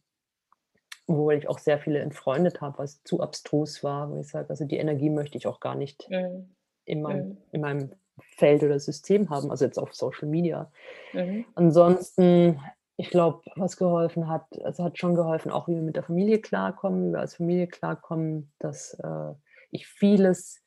obwohl 1.08 1.34
ich 1.34 1.48
auch 1.48 1.58
sehr 1.58 1.78
viele 1.80 1.98
entfreundet 2.00 2.60
habe, 2.60 2.78
weil's 2.78 3.02
zu 3.04 3.20
abstrus 3.20 3.82
war, 3.82 4.10
wo 4.10 4.16
ich 4.20 4.28
sage: 4.28 4.50
„Also, 4.50 4.64
die 4.64 4.76
Energie 4.76 5.10
möchte 5.10 5.36
ich 5.38 5.46
auch 5.46 5.60
gar 5.60 5.74
nicht 5.74 6.10
Mhm. 6.10 6.54
in 6.86 7.02
meinem 7.02 7.26
Mhm. 7.26 7.42
in 7.52 7.60
meinem 7.62 7.92
Feld 8.20 8.62
oder 8.64 8.78
System 8.80 9.30
haben“, 9.30 9.50
also, 9.50 9.64
jetzt 9.66 9.78
auf 9.78 9.94
Social 9.94 10.28
Media. 10.28 10.70
Mhm. 11.14 11.52
Ansonsten 11.56 12.60
Ich 12.98 13.10
glaube, 13.10 13.42
was 13.56 13.76
geholfen 13.78 14.28
hat 14.28 14.46
also, 14.64 14.84
hat 14.84 14.98
schon 14.98 15.16
geholfen, 15.16 15.52
auch 15.52 15.68
wie 15.68 15.74
wir 15.76 15.82
mit 15.82 15.96
der 15.96 16.04
Familie 16.04 16.40
klarkommen, 16.40 17.08
wie 17.10 17.12
wir 17.14 17.20
als 17.20 17.36
Familie 17.36 17.68
klarkommen, 17.68 18.52
dass, 18.60 18.94
äh, 19.02 19.34
ich 19.72 19.88
vieles 19.88 20.61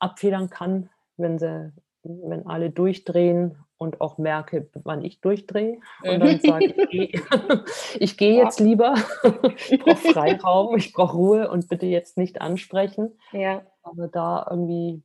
abfedern 0.00 0.50
kann, 0.50 0.90
wenn 1.16 1.38
sie 1.38 1.72
wenn 2.04 2.46
alle 2.46 2.70
durchdrehen 2.70 3.58
und 3.78 4.00
auch 4.00 4.18
merke, 4.18 4.70
wann 4.84 5.04
ich 5.04 5.20
durchdrehe 5.20 5.80
und 6.06 6.20
dann 6.20 6.38
sage: 6.40 6.72
„Ich 6.72 6.88
gehe 6.88 7.12
ich 8.00 8.16
gehe 8.18 8.36
Ja. 8.36 8.44
jetzt 8.44 8.60
lieber. 8.60 8.94
Ich 9.58 9.78
brauche 9.78 10.00
Freiraum, 10.02 10.76
ich 10.76 10.92
brauche 10.92 11.16
Ruhe 11.16 11.50
und 11.50 11.68
bitte 11.68 11.86
jetzt 11.86 12.16
nicht 12.18 12.40
ansprechen.“ 12.40 13.18
Ja. 13.32 13.68
Aber 13.82 14.08
da 14.08 14.46
irgendwie 14.50 15.02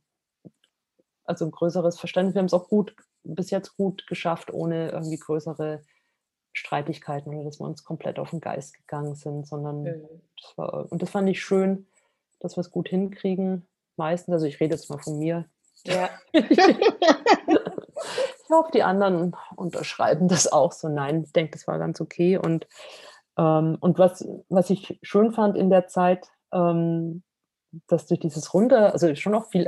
also, 1.26 1.44
'n 1.46 1.50
größeres 1.52 1.98
Verständnis 1.98 2.34
wir 2.34 2.40
haben's 2.40 2.54
auch 2.54 2.68
gut 2.68 2.94
bis 3.24 3.50
jetzt 3.50 3.76
gut 3.76 4.06
geschafft, 4.06 4.52
ohne 4.52 4.90
irgendwie 4.90 5.18
größere 5.18 5.84
Streitigkeiten 6.54 7.34
oder 7.34 7.44
dass 7.44 7.60
wir 7.60 7.66
uns 7.66 7.84
komplett 7.84 8.18
auf 8.18 8.32
'n 8.34 8.40
Geist 8.40 8.74
gegangen 8.76 9.14
sind, 9.16 9.46
sondern 9.48 9.96
Mhm. 9.96 10.24
das 10.42 10.58
war 10.58 10.92
und 10.92 11.02
das 11.02 11.10
fand 11.10 11.28
ich 11.30 11.42
schön, 11.42 11.88
dass 12.40 12.56
wir's 12.56 12.70
gut 12.72 12.88
hinkriegen. 12.90 13.66
Meistens 13.96 14.32
also, 14.32 14.46
ich 14.46 14.60
rede 14.60 14.74
jetzt 14.74 14.90
mal 14.90 14.98
von 14.98 15.18
mir. 15.18 15.46
Ja. 15.84 16.10
Ich 18.44 18.50
hoffe, 18.50 18.70
die 18.72 18.82
anderen 18.82 19.34
unterschreiben 19.56 20.28
das 20.28 20.52
auch 20.52 20.72
so. 20.72 20.88
Nein, 20.88 21.22
ich 21.24 21.32
denke, 21.32 21.52
das 21.52 21.66
war 21.66 21.78
ganz 21.78 22.00
okay 22.00 22.36
und 22.36 22.66
ähm, 23.38 23.76
und 23.80 23.98
was 23.98 24.26
was 24.48 24.70
ich 24.70 24.98
schön 25.02 25.32
fand 25.32 25.56
in 25.56 25.70
der 25.70 25.86
Zeit, 25.86 26.28
ähm, 26.52 27.22
dass 27.88 28.06
durch 28.06 28.20
dieses 28.20 28.52
runter 28.54 28.92
also, 28.92 29.14
schon 29.14 29.34
auch 29.34 29.46
viel 29.46 29.66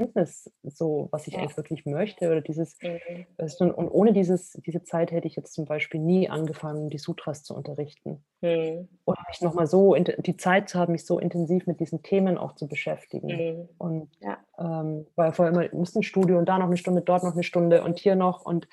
Erkenntnis, 0.00 0.50
so 0.62 1.08
was 1.12 1.26
ich 1.28 1.38
Ja. 1.38 1.40
eigentlich 1.40 1.56
wirklich 1.56 1.84
möchte 1.86 2.26
oder 2.28 2.40
dieses 2.40 2.78
Mhm. 2.82 3.36
und 3.74 3.88
ohne 3.90 4.12
dieses 4.12 4.52
diese 4.66 4.82
Zeit 4.84 5.12
hätte 5.12 5.28
ich 5.28 5.36
jetzt 5.36 5.54
zum 5.54 5.64
Beispiel 5.66 6.00
nie 6.00 6.28
angefangen, 6.28 6.90
die 6.90 6.98
Sutras 6.98 7.42
zu 7.44 7.54
unterrichten. 7.54 8.24
Mhm. 8.42 8.88
Und 9.04 9.16
mich 9.28 9.42
noch 9.42 9.54
mal 9.54 9.66
so 9.66 9.94
die 9.96 10.36
Zeit 10.38 10.68
zu 10.70 10.78
haben, 10.78 10.92
mich 10.92 11.06
so 11.06 11.18
intensiv 11.20 11.66
mit 11.66 11.80
diesen 11.80 12.02
Themen 12.02 12.38
auch 12.38 12.54
zu 12.56 12.68
beschäftigen. 12.68 13.46
Mhm. 13.50 13.68
Und, 13.78 14.10
Ja. 14.20 14.44
ähm, 14.58 15.06
war 15.16 15.32
vorher 15.34 15.52
immer 15.54 15.74
musst 15.78 15.96
ins 15.96 16.06
Studio 16.06 16.38
und 16.38 16.48
da 16.48 16.58
noch 16.58 16.68
'ne 16.70 16.76
Stunde, 16.78 17.02
dort 17.02 17.24
noch 17.24 17.34
'ne 17.36 17.44
Stunde 17.44 17.82
und 17.84 17.98
hier 18.00 18.16
noch 18.16 18.44
und 18.46 18.68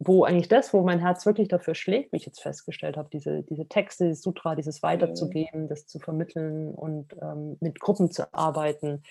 wo 0.00 0.24
eigentlich 0.24 0.48
das, 0.48 0.74
wo 0.74 0.82
mein 0.82 1.00
Herz 1.00 1.26
wirklich 1.26 1.48
dafür 1.48 1.74
schlägt, 1.76 2.12
wie 2.12 2.18
ich 2.18 2.26
jetzt 2.26 2.42
festgestellt 2.42 2.96
habe, 2.98 3.10
diese 3.12 3.42
diese 3.44 3.68
Texte, 3.68 4.06
dieses 4.06 4.22
Sutra, 4.22 4.56
dieses 4.56 4.82
Mhm. 4.94 5.40
weiterzugeben, 5.44 5.68
das 5.68 5.86
zu 5.86 5.98
vermitteln 6.00 6.74
und, 6.74 7.14
ähm, 7.22 7.58
mit 7.60 7.80
Gruppen 7.80 8.10
zu 8.12 8.32
arbeiten, 8.34 9.02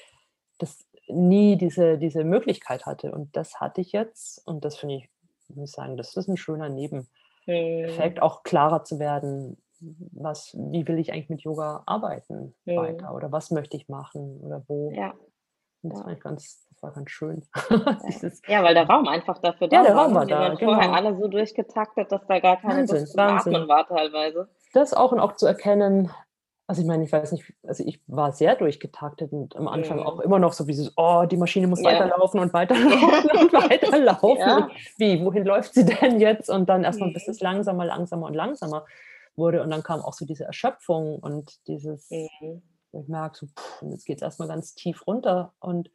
das 0.59 0.85
nie 1.11 1.57
diese 1.57 1.97
diese 1.97 2.23
Möglichkeit 2.23 2.85
hatte. 2.85 3.11
Und 3.11 3.35
das 3.35 3.59
hatte 3.59 3.81
ich 3.81 3.91
jetzt 3.93 4.45
und 4.47 4.65
das 4.65 4.77
finde 4.77 4.95
ich 4.95 5.09
muss 5.55 5.69
ich 5.71 5.75
sagen, 5.75 5.97
das 5.97 6.15
ist 6.15 6.29
'n 6.29 6.37
schöner 6.37 6.69
Mhm. 6.69 6.75
Nebeneffekt, 7.47 8.21
auch 8.21 8.43
klarer 8.43 8.83
zu 8.83 8.99
werden, 8.99 9.57
was 10.13 10.55
wie 10.55 10.87
will 10.87 10.99
ich 10.99 11.11
eigentlich 11.13 11.29
mit 11.29 11.41
Yoga 11.41 11.83
arbeiten 11.87 12.55
Mhm. 12.65 12.75
weiter 12.77 13.13
oder 13.15 13.31
was 13.31 13.51
möchte 13.51 13.77
ich 13.77 13.89
machen 13.89 14.39
oder 14.41 14.63
wo. 14.67 14.91
Ja. 14.91 15.13
Und 15.81 15.91
das 15.93 15.99
Ja. 15.99 16.03
fand 16.05 16.17
ich 16.17 16.23
ganz 16.23 16.67
das 16.71 16.83
war 16.83 16.91
ganz 16.93 17.09
schön. 17.11 17.43
Ja. 18.47 18.57
Ja, 18.59 18.63
weil 18.63 18.73
der 18.73 18.87
Raum 18.89 19.07
einfach 19.07 19.37
dafür 19.39 19.67
Ja, 19.71 19.81
da 19.81 19.83
der 19.83 19.95
war, 19.95 20.03
Raum 20.03 20.13
ne? 20.13 20.19
war 20.19 20.25
da, 20.25 20.39
waren 20.41 20.57
vorher 20.59 20.83
genau. 20.87 20.93
alle 20.95 21.15
so 21.17 21.27
durchgetaktet, 21.27 22.11
dass 22.11 22.25
da 22.27 22.39
gar 22.39 22.57
keine 22.57 22.79
Wahnsinn, 22.81 23.05
zum 23.07 23.19
Atmen 23.21 23.53
Wahnsinn. 23.53 23.67
war 23.67 23.87
teilweise. 23.87 24.49
Das 24.73 24.93
auch 24.93 25.11
und 25.11 25.19
auch 25.19 25.33
zu 25.33 25.45
erkennen 25.47 26.11
also, 26.69 26.81
ich 26.83 26.87
meine, 26.87 27.03
ich 27.03 27.11
weiß 27.11 27.31
nicht 27.33 27.53
also, 27.63 27.83
ich 27.85 28.01
war 28.07 28.31
sehr 28.31 28.55
durchgetaktet 28.55 29.33
und 29.33 29.55
am 29.55 29.67
Anfang 29.67 29.99
auch 30.01 30.19
Mhm. 30.19 30.21
immer 30.21 30.39
noch 30.39 30.53
so 30.53 30.65
dieses: 30.65 30.93
„Oh, 30.97 31.25
die 31.29 31.37
Maschine 31.37 31.67
muss 31.67 31.83
Ja. 31.83 31.83
weiterlaufen 31.83 32.39
und 32.39 32.53
Ja. 32.71 33.21
weiterlaufen 33.23 33.31
und 33.31 33.53
weiterlaufen 33.53 34.67
Ja. 34.67 34.79
wie, 34.97 35.23
wohin 35.25 35.45
läuft 35.45 35.73
sie 35.73 35.85
denn 35.85 36.19
jetzt?“ 36.19 36.49
Und 36.49 36.69
dann 36.69 36.83
erst 36.83 37.01
mal, 37.01 37.09
bis 37.11 37.27
Mhm. 37.27 37.29
es 37.29 37.39
langsamer, 37.41 37.85
langsamer 37.85 38.27
und 38.27 38.35
langsamer 38.35 38.85
wurde 39.35 39.63
und 39.63 39.71
dann 39.71 39.83
kam 39.83 40.01
auch 40.01 40.13
so 40.13 40.25
diese 40.25 40.45
Erschöpfung 40.45 41.19
und 41.19 41.67
dieses 41.67 42.39
Mhm. 42.41 42.61
ich 42.93 43.07
merke 43.09 43.37
so: 43.37 43.47
„Und 43.81 43.91
jetzt 43.91 44.05
geht's 44.05 44.23
erst 44.23 44.39
mal 44.39 44.47
ganz 44.49 44.75
tief 44.75 45.07
runter.“ 45.07 45.53
Und 45.61 45.91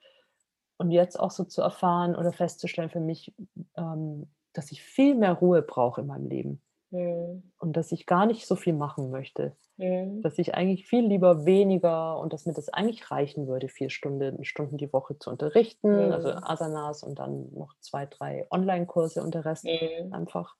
und 0.79 0.93
jetzt 0.93 1.21
auch 1.21 1.33
so 1.33 1.45
zu 1.45 1.63
erfahren 1.63 2.17
oder 2.17 2.33
festzustellen 2.35 2.91
für 2.91 3.01
mich, 3.01 3.35
ähm, 3.79 4.33
dass 4.55 4.73
ich 4.73 4.83
viel 4.83 5.15
mehr 5.17 5.35
Ruhe 5.35 5.63
brauche 5.63 6.03
in 6.03 6.09
meinem 6.09 6.29
Leben 6.29 6.64
Mhm. 6.95 7.45
und 7.59 7.75
dass 7.77 7.93
ich 7.93 8.07
gar 8.07 8.27
nicht 8.27 8.47
so 8.47 8.57
viel 8.57 8.75
machen 8.75 9.11
möchte. 9.11 9.57
Mhm. 9.79 10.25
Dass 10.25 10.39
ich 10.39 10.55
eigentlich 10.55 10.87
viel 10.89 11.07
lieber 11.07 11.47
weniger 11.47 12.19
und 12.21 12.33
dass 12.35 12.47
mir 12.47 12.55
das 12.55 12.71
eigentlich 12.71 13.11
reichen 13.11 13.49
würde, 13.49 13.69
4 13.69 13.91
Stunden 13.91 14.45
Stunden 14.45 14.79
die 14.79 14.93
Woche 14.93 15.19
zu 15.19 15.31
unterrichten, 15.31 16.13
also, 16.13 16.31
Mhm. 16.31 16.45
Asanas 16.45 17.03
und 17.05 17.19
dann 17.21 17.53
noch 17.55 17.75
2, 17.81 18.07
3 18.07 18.47
Onlinekurse 18.51 19.23
und 19.23 19.35
der 19.35 19.45
Rest 19.47 19.65
Mhm. 19.65 20.11
einfach 20.11 20.57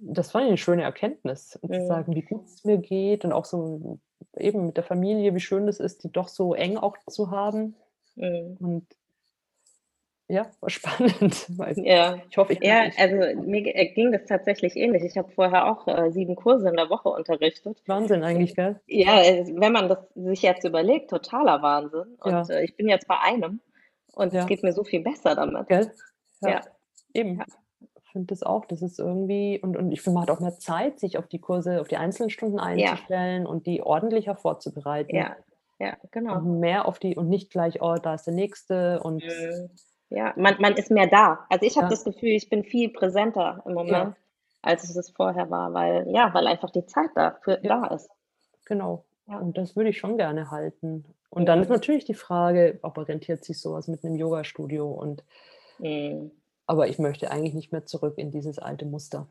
das 0.00 0.30
fand 0.30 0.44
ich 0.46 0.50
'ne 0.50 0.56
schöne 0.58 0.82
Erkenntnis 0.82 1.58
zu 1.62 1.68
Mhm. 1.68 1.82
sagen, 1.82 2.14
wie 2.14 2.22
gut's 2.22 2.64
mir 2.64 2.78
geht 2.78 3.24
und 3.24 3.32
auch 3.32 3.44
so 3.44 4.00
eben 4.36 4.66
mit 4.66 4.76
der 4.76 4.84
Familie, 4.84 5.34
wie 5.34 5.40
schön 5.40 5.66
das 5.66 5.80
ist, 5.80 6.04
die 6.04 6.10
doch 6.12 6.28
so 6.28 6.54
eng 6.54 6.76
auch 6.78 6.96
zu 7.08 7.30
haben 7.30 7.76
Mhm. 8.16 8.58
und 8.60 8.86
ja, 10.32 10.50
war 10.60 10.70
spannend, 10.70 11.46
Ja. 11.76 12.18
ich 12.28 12.36
hoffe, 12.38 12.54
ich 12.54 12.62
Ja, 12.62 12.86
ich 12.86 12.98
also, 12.98 13.16
mir 13.40 13.66
äh, 13.74 13.92
ging 13.92 14.12
das 14.12 14.24
tatsächlich 14.24 14.76
ähnlich. 14.76 15.02
Ich 15.04 15.16
habe 15.18 15.30
vorher 15.30 15.70
auch, 15.70 15.86
äh, 15.86 16.10
7 16.10 16.36
Kurse 16.36 16.68
in 16.68 16.76
der 16.76 16.88
Woche 16.90 17.08
unterrichtet 17.10 17.82
Wahnsinn 17.86 18.22
eigentlich, 18.24 18.54
gell? 18.54 18.80
ja, 18.86 19.22
äh, 19.22 19.44
wenn 19.56 19.72
man 19.72 19.88
das 19.88 19.98
sich 20.14 20.42
jetzt 20.42 20.64
überlegt, 20.64 21.10
totaler 21.10 21.60
Wahnsinn 21.62 22.16
und, 22.22 22.32
Ja. 22.32 22.42
äh, 22.48 22.64
ich 22.64 22.76
bin 22.76 22.88
jetzt 22.88 23.06
bei 23.08 23.18
einem 23.20 23.60
und 24.14 24.28
es 24.28 24.34
Ja. 24.34 24.46
geht 24.46 24.62
mir 24.62 24.72
so 24.72 24.84
viel 24.84 25.00
besser 25.02 25.34
damit. 25.34 25.68
Gell? 25.68 25.92
Ja, 26.40 26.50
Ja. 26.50 26.60
eben. 27.14 27.38
Ja. 27.38 27.44
Finde 28.12 28.26
das 28.26 28.42
auch. 28.42 28.66
Das 28.66 28.82
ist 28.82 28.98
irgendwie 28.98 29.58
und 29.62 29.76
und 29.76 29.90
ich 29.90 30.02
finde, 30.02 30.16
man 30.18 30.28
hat 30.28 30.30
auch 30.36 30.40
mehr 30.40 30.58
Zeit, 30.58 31.00
sich 31.00 31.16
auf 31.16 31.28
die 31.28 31.38
Kurse 31.38 31.80
auf 31.80 31.88
die 31.88 31.96
einzelnen 31.96 32.28
Stunden 32.28 32.58
einzustellen 32.58 33.46
und 33.46 33.66
die 33.66 33.82
ordentlicher 33.82 34.36
vorzubereiten 34.36 35.16
Ja, 35.16 35.36
ja, 35.80 35.96
genau. 36.10 36.36
und 36.36 36.60
mehr 36.60 36.86
auf 36.86 36.98
die 36.98 37.16
und 37.16 37.28
nicht 37.30 37.50
gleich: 37.50 37.80
„Oh, 37.80 37.96
da 37.96 38.14
ist 38.14 38.26
der 38.26 38.34
Nächste“ 38.34 39.00
und 39.02 39.22
Mhm. 39.24 39.70
Ja, 40.14 40.34
man 40.36 40.56
man 40.60 40.74
ist 40.74 40.90
mehr 40.90 41.06
da. 41.06 41.46
Also, 41.48 41.64
ich 41.66 41.76
habe 41.76 41.86
Ja. 41.86 41.88
das 41.88 42.04
Gefühl, 42.04 42.30
ich 42.30 42.48
bin 42.50 42.64
viel 42.64 42.90
präsenter 42.90 43.62
im 43.66 43.72
Ja. 43.86 44.04
Moment, 44.04 44.16
als 44.62 44.84
ich 44.84 44.94
das 44.94 45.10
vorher 45.10 45.50
war, 45.50 45.72
weil 45.72 46.06
ja, 46.10 46.32
weil 46.34 46.46
einfach 46.46 46.70
die 46.70 46.84
Zeit 46.86 47.10
dafür 47.14 47.60
Ja. 47.62 47.68
da 47.68 47.86
ist. 47.94 48.10
Genau. 48.66 49.04
Ja. 49.28 49.38
Und 49.38 49.56
das 49.58 49.76
würde 49.76 49.90
ich 49.90 49.98
schon 49.98 50.16
gerne 50.16 50.50
halten. 50.50 51.04
Und 51.30 51.46
dann 51.46 51.60
ist 51.62 51.70
natürlich 51.70 52.04
die 52.04 52.14
Frage, 52.14 52.78
ob 52.82 52.98
orientiert 52.98 53.44
sich 53.44 53.60
so 53.60 53.72
was 53.72 53.88
mit 53.88 54.04
'nem 54.04 54.16
Yogastudio 54.16 54.90
und 54.90 55.24
Mhm. 55.80 56.32
aber 56.68 56.88
ich 56.88 56.98
möchte 56.98 57.30
eigentlich 57.30 57.54
nicht 57.54 57.72
mehr 57.72 57.86
zurück 57.86 58.18
in 58.18 58.30
dieses 58.30 58.58
alte 58.58 58.86
Muster. 58.86 59.28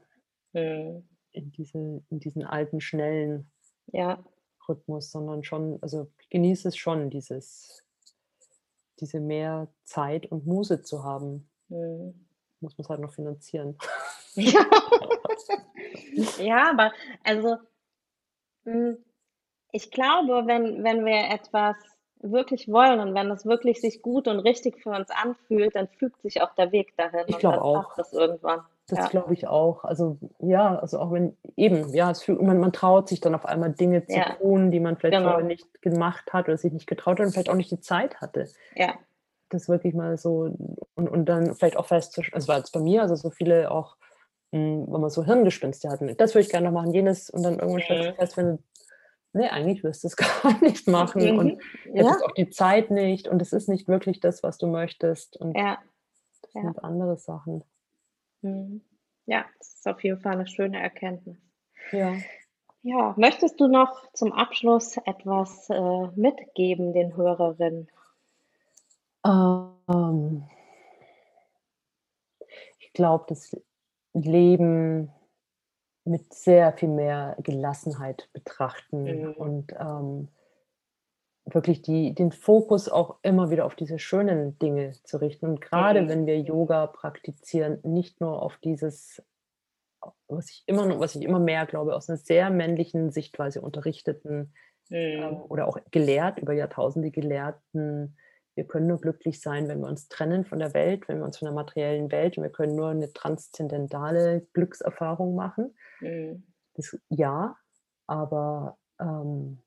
Mhm. 0.53 1.03
In 1.33 1.49
diese 1.51 1.77
in 2.09 2.19
diesen 2.19 2.43
alten, 2.43 2.81
schnellen 2.81 3.51
Ja. 3.93 4.23
Rhythmus, 4.67 5.11
sondern 5.11 5.43
schon 5.43 5.79
also, 5.81 6.07
genieße 6.29 6.67
es 6.69 6.77
schon, 6.77 7.09
dieses 7.09 7.83
diese 9.01 9.19
mehr 9.19 9.67
Zeit 9.83 10.27
und 10.31 10.45
Muße 10.45 10.81
zu 10.83 11.03
haben. 11.03 11.49
Mhm. 11.69 12.27
Muss 12.61 12.77
man's 12.77 12.89
halt 12.89 13.01
noch 13.01 13.13
finanzieren. 13.13 13.77
Ja. 14.35 14.61
Ja, 16.37 16.69
aber 16.71 16.91
also 17.23 17.57
hm, 18.65 18.97
ich 19.71 19.91
glaube, 19.91 20.43
wenn 20.45 20.83
wenn 20.83 21.05
wir 21.05 21.29
etwas 21.31 21.75
wirklich 22.21 22.67
wollen 22.67 22.99
und 22.99 23.15
wenn 23.15 23.31
es 23.31 23.45
wirklich 23.45 23.81
sich 23.81 24.01
gut 24.01 24.27
und 24.27 24.39
richtig 24.39 24.81
für 24.81 24.91
uns 24.91 25.09
anfühlt, 25.09 25.75
dann 25.75 25.87
fügt 25.87 26.21
sich 26.21 26.41
auch 26.41 26.53
der 26.55 26.71
Weg 26.71 26.95
dahin 26.97 27.23
Ich 27.27 27.39
glaube 27.39 27.61
auch. 27.61 27.95
das 27.95 28.13
irgendwann. 28.13 28.61
Das 28.89 29.07
Ja. 29.07 29.09
glaube 29.09 29.33
ich 29.33 29.47
auch. 29.47 29.83
Also, 29.83 30.17
ja, 30.39 30.77
also, 30.79 30.99
auch 30.99 31.11
wenn 31.11 31.37
eben, 31.55 31.93
ja, 31.93 32.11
es 32.11 32.23
fühlt 32.23 32.41
man 32.41 32.59
man 32.59 32.73
traut 32.73 33.07
sich 33.09 33.19
dann 33.21 33.35
auf 33.35 33.45
einmal 33.45 33.71
Dinge 33.73 34.05
zu 34.07 34.19
Ja, 34.19 34.37
tun, 34.39 34.71
die 34.71 34.79
man 34.79 34.97
vielleicht 34.97 35.21
vorher 35.21 35.43
genau. 35.43 35.47
nicht 35.47 35.81
gemacht 35.81 36.33
hat 36.33 36.47
oder 36.47 36.57
sich 36.57 36.73
nicht 36.73 36.87
getraut 36.87 37.19
hat 37.19 37.25
und 37.27 37.33
vielleicht 37.33 37.49
auch 37.49 37.55
nicht 37.55 37.71
die 37.71 37.79
Zeit 37.79 38.19
hatte. 38.21 38.51
Ja. 38.75 39.01
Das 39.49 39.69
wirklich 39.69 39.93
mal 39.95 40.17
so 40.17 40.43
und 40.95 41.09
und 41.09 41.25
dann 41.27 41.55
vielleicht 41.55 41.77
auch 41.77 41.87
festzusch 41.87 42.31
es 42.35 42.47
war 42.47 42.57
jetzt 42.59 42.71
bei 42.73 42.79
mir, 42.81 43.01
also, 43.03 43.15
so 43.15 43.31
viele 43.31 43.71
auch, 43.71 43.97
hm, 44.53 44.87
wenn 44.91 45.01
man 45.01 45.09
so 45.11 45.25
Hirngespinste 45.25 45.89
hatten: 45.89 46.15
„Das 46.17 46.33
würde 46.35 46.43
ich 46.43 46.49
gerne 46.49 46.67
noch 46.71 46.73
machen, 46.81 46.93
jenes“ 46.93 47.29
und 47.31 47.43
dann 47.43 47.59
irgendwann 47.59 47.83
stellst 47.83 48.09
du 48.09 48.11
Mhm. 48.11 48.21
fest, 48.21 48.37
wenn 48.37 48.59
ne, 49.33 49.51
eigentlich 49.53 49.83
willst 49.83 50.03
du's 50.05 50.17
gar 50.17 50.61
nicht 50.63 50.87
machen 50.87 51.31
und 51.31 51.55
Mhm. 51.55 51.95
hättest 51.95 52.23
Ja. 52.23 52.25
auch 52.25 52.33
die 52.33 52.49
Zeit 52.51 52.91
nicht 52.91 53.27
und 53.29 53.41
es 53.41 53.53
ist 53.53 53.69
nicht 53.69 53.87
wirklich 53.89 54.19
das, 54.21 54.43
was 54.43 54.57
du 54.59 54.67
möchtest 54.67 55.37
und 55.37 55.55
Ja. 55.55 55.83
das 56.43 56.53
Ja. 56.55 56.61
sind 56.61 56.83
andere 56.83 57.17
Sachen. 57.17 57.63
Mhm. 58.43 58.81
Ja, 59.27 59.45
das 59.59 59.73
ist 59.75 59.87
auf 59.87 60.03
jeden 60.03 60.19
Fall 60.19 60.35
'ne 60.37 60.47
schöne 60.47 60.79
Erkenntnis. 60.81 61.37
Ja. 61.91 62.23
Ja, 62.83 63.13
möchtest 63.15 63.59
du 63.59 63.67
noch 63.67 64.11
zum 64.13 64.31
Abschluss 64.33 64.97
etwas, 65.05 65.69
äh, 65.69 66.07
mitgeben 66.15 66.93
den 66.93 67.15
Hörerinnen? 67.15 67.87
Ähm 69.25 70.43
ich 72.79 72.93
glaube, 72.93 73.25
das 73.27 73.55
Leben 74.13 75.11
mit 76.05 76.33
sehr 76.33 76.73
viel 76.73 76.89
mehr 76.89 77.37
Gelassenheit 77.43 78.29
betrachten 78.33 79.25
Mhm. 79.25 79.35
und, 79.37 79.73
ähm 79.79 80.29
wirklich 81.45 81.81
die 81.81 82.13
den 82.13 82.31
Fokus 82.31 82.87
auch 82.89 83.17
immer 83.23 83.49
wieder 83.49 83.65
auf 83.65 83.75
diese 83.75 83.99
schönen 83.99 84.57
Dinge 84.59 84.93
zu 85.03 85.17
richten 85.17 85.47
und 85.47 85.61
grade 85.61 86.01
Mhm. 86.03 86.09
wenn 86.09 86.25
wir. 86.25 86.39
Yoga 86.39 86.87
praktizieren, 86.87 87.79
nicht 87.83 88.21
nur 88.21 88.41
auf 88.41 88.57
dieses 88.57 89.23
was 90.27 90.49
ich 90.49 90.63
immer, 90.65 90.99
was 90.99 91.15
ich 91.15 91.23
immer 91.23 91.39
mehr 91.39 91.65
glaube, 91.67 91.95
aus 91.95 92.09
einer 92.09 92.17
sehr 92.17 92.49
männlichen 92.49 93.11
Sichtweise 93.11 93.61
unterrichteten 93.61 94.53
ähm, 94.89 95.31
Mhm. 95.31 95.37
oder 95.47 95.67
auch 95.67 95.77
gelehrt, 95.91 96.39
über 96.39 96.53
Jahrtausende 96.53 97.11
gelehrten, 97.11 98.17
wir 98.55 98.65
können 98.65 98.87
nur 98.87 98.99
glücklich 98.99 99.39
sein, 99.39 99.67
wenn 99.67 99.79
wir 99.79 99.87
uns 99.87 100.09
trennen 100.09 100.43
von 100.43 100.59
der 100.59 100.73
Welt, 100.73 101.07
wenn 101.07 101.19
wir 101.19 101.25
uns 101.25 101.37
von 101.37 101.45
der 101.45 101.53
materiellen 101.53 102.11
Welt 102.11 102.37
und 102.37 102.43
wir 102.43 102.51
können 102.51 102.75
nur 102.75 102.89
eine 102.89 103.13
transzendentale 103.13 104.47
Glückserfahrung 104.53 105.35
machen. 105.35 105.75
Mhm. 106.01 106.43
Das, 106.73 106.97
ja, 107.09 107.55
aber 108.07 108.77
ähm, 108.99 109.61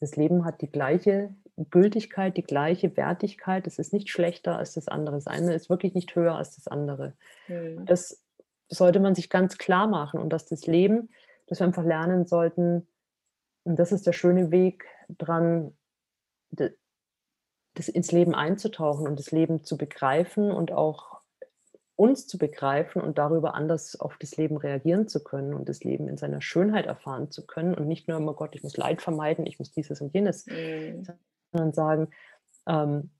das 0.00 0.16
Leben 0.16 0.44
hat 0.44 0.60
die 0.60 0.70
gleiche 0.70 1.34
Gültigkeit, 1.70 2.36
die 2.36 2.42
gleiche 2.42 2.96
Wertigkeit. 2.96 3.66
Es 3.66 3.78
ist 3.78 3.92
nicht 3.92 4.10
schlechter 4.10 4.56
als 4.56 4.74
das 4.74 4.88
andere. 4.88 5.16
Das 5.16 5.26
eine 5.26 5.54
ist 5.54 5.68
wirklich 5.68 5.94
nicht 5.94 6.14
höher 6.14 6.36
als 6.36 6.54
das 6.54 6.68
andere. 6.68 7.14
Mhm. 7.48 7.84
Das 7.84 8.22
sollte 8.68 9.00
man 9.00 9.14
sich 9.14 9.30
ganz 9.30 9.58
klar 9.58 9.86
machen 9.86 10.20
und 10.20 10.32
dass 10.32 10.46
das 10.46 10.66
Leben, 10.66 11.10
dass 11.46 11.60
wir 11.60 11.66
einfach 11.66 11.84
lernen 11.84 12.26
sollten, 12.26 12.86
und 13.64 13.78
das 13.78 13.92
ist 13.92 14.06
der 14.06 14.12
schöne 14.12 14.50
Weg 14.50 14.86
dran, 15.08 15.76
das 16.50 17.88
ins 17.88 18.12
Leben 18.12 18.34
einzutauchen 18.34 19.06
und 19.06 19.18
das 19.18 19.30
Leben 19.30 19.64
zu 19.64 19.76
begreifen 19.76 20.50
und 20.50 20.72
auch 20.72 21.17
uns 21.98 22.28
zu 22.28 22.38
begreifen 22.38 23.02
und 23.02 23.18
darüber 23.18 23.54
anders 23.54 23.98
auf 23.98 24.16
das 24.18 24.36
Leben 24.36 24.56
reagieren 24.56 25.08
zu 25.08 25.22
können 25.22 25.52
und 25.52 25.68
das 25.68 25.82
Leben 25.82 26.06
in 26.08 26.16
seiner 26.16 26.40
Schönheit 26.40 26.86
erfahren 26.86 27.32
zu 27.32 27.44
können 27.44 27.74
und 27.74 27.88
nicht 27.88 28.06
nur 28.06 28.18
immer, 28.18 28.34
Gott, 28.34 28.54
ich 28.54 28.62
muss 28.62 28.76
Leid 28.76 29.02
vermeiden, 29.02 29.46
ich 29.46 29.58
muss 29.58 29.72
dieses 29.72 30.00
und 30.00 30.14
jenes, 30.14 30.46
Mhm. 30.46 31.08
sondern 31.50 31.72
sagen, 31.72 32.08
ähm, 32.68 33.10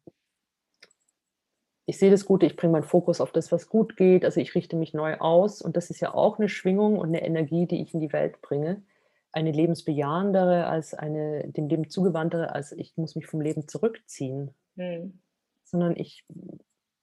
ich 1.87 1.99
sehe 1.99 2.11
das 2.11 2.25
Gute, 2.25 2.47
ich 2.47 2.55
bringe 2.55 2.73
meinen 2.73 2.83
Fokus 2.85 3.21
auf 3.21 3.33
das, 3.33 3.51
was 3.51 3.69
gut 3.69 3.97
geht, 3.97 4.25
also 4.25 4.39
ich 4.41 4.55
richte 4.55 4.77
mich 4.77 4.95
neu 4.95 5.17
aus 5.19 5.61
und 5.61 5.77
das 5.77 5.91
ist 5.91 6.01
ja 6.01 6.15
auch 6.15 6.39
eine 6.39 6.49
Schwingung 6.49 6.99
und 6.99 7.09
eine 7.09 7.25
Energie, 7.25 7.67
die 7.67 7.83
ich 7.83 7.95
in 7.95 8.01
die 8.01 8.13
Welt 8.13 8.41
bringe. 8.43 8.83
Eine 9.33 9.51
lebensbejahendere 9.53 10.67
als 10.67 10.95
eine 10.95 11.49
dem 11.49 11.69
Leben 11.69 11.91
zugewandtere, 11.91 12.55
als 12.55 12.71
ich 12.73 12.97
muss 12.97 13.17
mich 13.17 13.27
vom 13.27 13.41
Leben 13.41 13.67
zurückziehen, 13.67 14.55
Mhm. 14.77 15.21
sondern 15.65 15.97
ich 15.97 16.25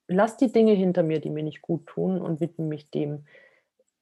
lasse 0.07 0.37
die 0.39 0.51
Dinge 0.51 0.73
hinter 0.73 1.03
mir, 1.03 1.19
die 1.19 1.29
mir 1.29 1.43
nicht 1.43 1.61
gut 1.61 1.87
tun 1.87 2.21
und 2.21 2.39
widme 2.39 2.65
mich 2.65 2.89
dem, 2.89 3.25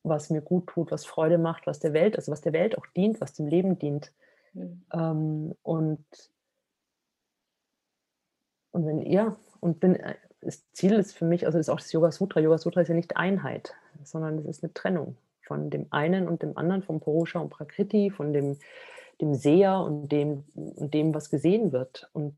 was 0.04 0.30
mir 0.30 0.42
gut 0.42 0.68
tut, 0.68 0.92
was 0.92 1.06
Freude 1.06 1.38
macht, 1.38 1.66
was 1.66 1.80
der 1.80 1.94
Welt, 1.94 2.18
also 2.18 2.32
was 2.32 2.42
der 2.42 2.54
Welt 2.54 2.78
auch 2.78 2.86
dient, 2.88 3.22
was 3.22 3.34
dem 3.34 3.48
Leben 3.48 3.80
dient. 3.80 4.12
Mhm. 4.54 4.84
Ähm, 4.94 5.56
und 5.64 6.06
und 8.72 8.88
wenn 8.88 9.02
ja, 9.04 9.36
und 9.62 9.80
bin 9.80 9.96
äh, 9.96 10.16
das 10.42 10.70
Ziel 10.74 10.94
ist 10.94 11.14
für 11.14 11.26
mich 11.26 11.46
also 11.46 11.58
ist 11.58 11.70
auch 11.70 11.80
das 11.80 11.92
Yoga 11.92 12.12
Sutra. 12.12 12.42
Yoga 12.42 12.58
Sutra 12.58 12.82
ist 12.82 12.90
ja 12.90 12.96
nicht 12.96 13.16
Einheit, 13.16 13.74
sondern 14.04 14.40
es 14.40 14.46
ist 14.46 14.64
eine 14.64 14.74
Trennung 14.74 15.16
von 15.46 15.70
dem 15.70 15.88
einen 15.92 16.28
und 16.28 16.42
dem 16.42 16.58
anderen, 16.58 16.84
vom 16.84 17.00
Purusha 17.00 17.40
und 17.40 17.50
Prakriti, 17.50 18.10
von 18.10 18.34
dem 18.34 18.58
dem 19.22 19.36
Seher 19.36 19.80
und 19.80 20.12
dem 20.12 20.44
und 20.56 20.94
dem, 20.94 21.14
was 21.14 21.30
gesehen 21.30 21.72
wird. 21.72 22.10
Und 22.14 22.36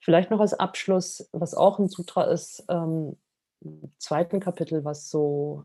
vielleicht 0.00 0.30
noch 0.30 0.40
als 0.40 0.54
Abschluss, 0.54 1.28
was 1.32 1.54
auch 1.54 1.78
ein 1.78 1.88
Sutra 1.88 2.24
ist, 2.24 2.64
ähm, 2.68 3.16
im 3.60 3.92
2. 3.98 4.40
Kapitel, 4.40 4.84
was 4.84 5.10
so 5.10 5.64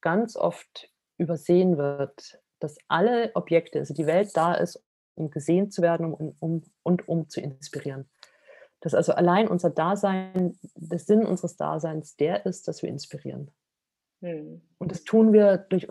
ganz 0.00 0.36
oft 0.36 0.90
übersehen 1.18 1.78
wird, 1.78 2.40
dass 2.60 2.76
alle 2.88 3.30
Objekte, 3.34 3.78
also 3.78 3.94
die 3.94 4.06
Welt 4.06 4.30
da 4.34 4.54
ist, 4.54 4.82
um 5.14 5.30
gesehen 5.30 5.70
zu 5.70 5.82
werden 5.82 6.12
um 6.12 6.34
um 6.38 6.62
und 6.82 7.08
um 7.08 7.28
zu 7.28 7.40
inspirieren. 7.40 8.08
Dass 8.80 8.94
also 8.94 9.12
allein 9.12 9.48
unser 9.48 9.70
Dasein, 9.70 10.58
der 10.74 11.00
Sinn 11.00 11.26
unseres 11.26 11.56
Daseins 11.56 12.16
der 12.16 12.46
ist, 12.46 12.68
dass 12.68 12.82
wir 12.82 12.88
inspirieren. 12.88 13.50
Mhm. 14.20 14.62
Und 14.78 14.92
das 14.92 15.02
tun 15.04 15.32
wir 15.32 15.58
durch 15.58 15.88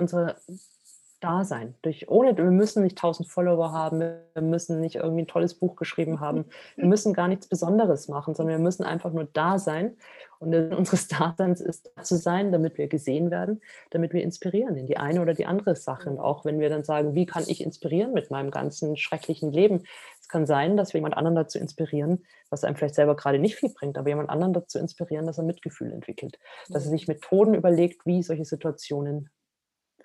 unser 1.18 1.38
Dasein. 1.38 1.76
Durch, 1.82 2.10
ohne, 2.10 2.36
wir 2.38 2.44
müssen 2.46 2.84
nicht 2.84 2.98
1000 2.98 3.28
Follower 3.28 3.72
haben, 3.72 4.00
wir 4.00 4.42
müssen 4.42 4.80
nicht 4.80 4.96
irgendwie 4.96 5.24
ein 5.24 5.28
tolles 5.28 5.56
Buch 5.56 5.76
geschrieben 5.76 6.20
haben, 6.20 6.46
wir 6.76 6.86
müssen 6.86 7.14
gar 7.14 7.28
nichts 7.28 7.48
Besonderes 7.48 8.08
machen, 8.08 8.36
sondern 8.36 8.58
wir 8.58 8.64
müssen 8.64 8.84
einfach 8.84 9.12
nur 9.12 9.26
da 9.26 9.60
sein. 9.60 9.98
Und 10.40 10.54
unseres 10.54 11.08
Daseins 11.08 11.62
ist 11.62 11.92
da 11.96 12.04
zu 12.04 12.16
sein, 12.18 12.52
damit 12.52 12.78
wir 12.78 12.88
gesehen 12.88 13.32
werden, 13.32 13.62
damit 13.90 14.14
wir 14.14 14.24
inspirieren 14.24 14.78
in 14.78 14.86
die 14.86 14.98
eine 14.98 15.22
oder 15.22 15.34
die 15.34 15.46
andere 15.46 15.76
Sache. 15.76 16.10
Und 16.10 16.20
auch 16.20 16.46
wenn 16.46 16.60
wir 16.60 16.70
dann 16.70 16.84
sagen, 16.84 17.16
wie 17.16 17.26
kann 17.26 17.44
ich 17.48 17.64
inspirieren 17.64 18.14
mit 18.14 18.30
meinem 18.30 18.52
ganzen 18.52 18.98
schrecklichen 18.98 19.52
Leben? 19.52 19.84
Es 20.22 20.28
kann 20.28 20.46
sein, 20.46 20.78
dass 20.78 20.94
wir 20.94 21.00
jemand 21.00 21.18
anderen 21.18 21.36
dazu 21.36 21.58
inspirieren, 21.58 22.26
was 22.50 22.64
einem 22.64 22.76
vielleicht 22.76 22.96
selber 22.96 23.16
gerade 23.16 23.40
nicht 23.40 23.56
viel 23.56 23.74
bringt, 23.74 23.98
aber 23.98 24.10
jemand 24.10 24.30
anderen 24.30 24.54
dazu 24.54 24.78
inspirieren, 24.78 25.26
dass 25.26 25.38
er 25.38 25.46
Mitgefühl 25.46 25.92
entwickelt, 25.92 26.38
dass 26.70 26.86
er 26.86 26.92
sich 26.92 27.08
Methoden 27.08 27.54
überlegt, 27.54 28.06
wie 28.06 28.22
solche 28.22 28.46
Situationen 28.46 29.30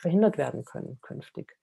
verhindert 0.02 0.36
werden 0.36 0.64
können 0.64 0.98
künftig. 1.00 1.56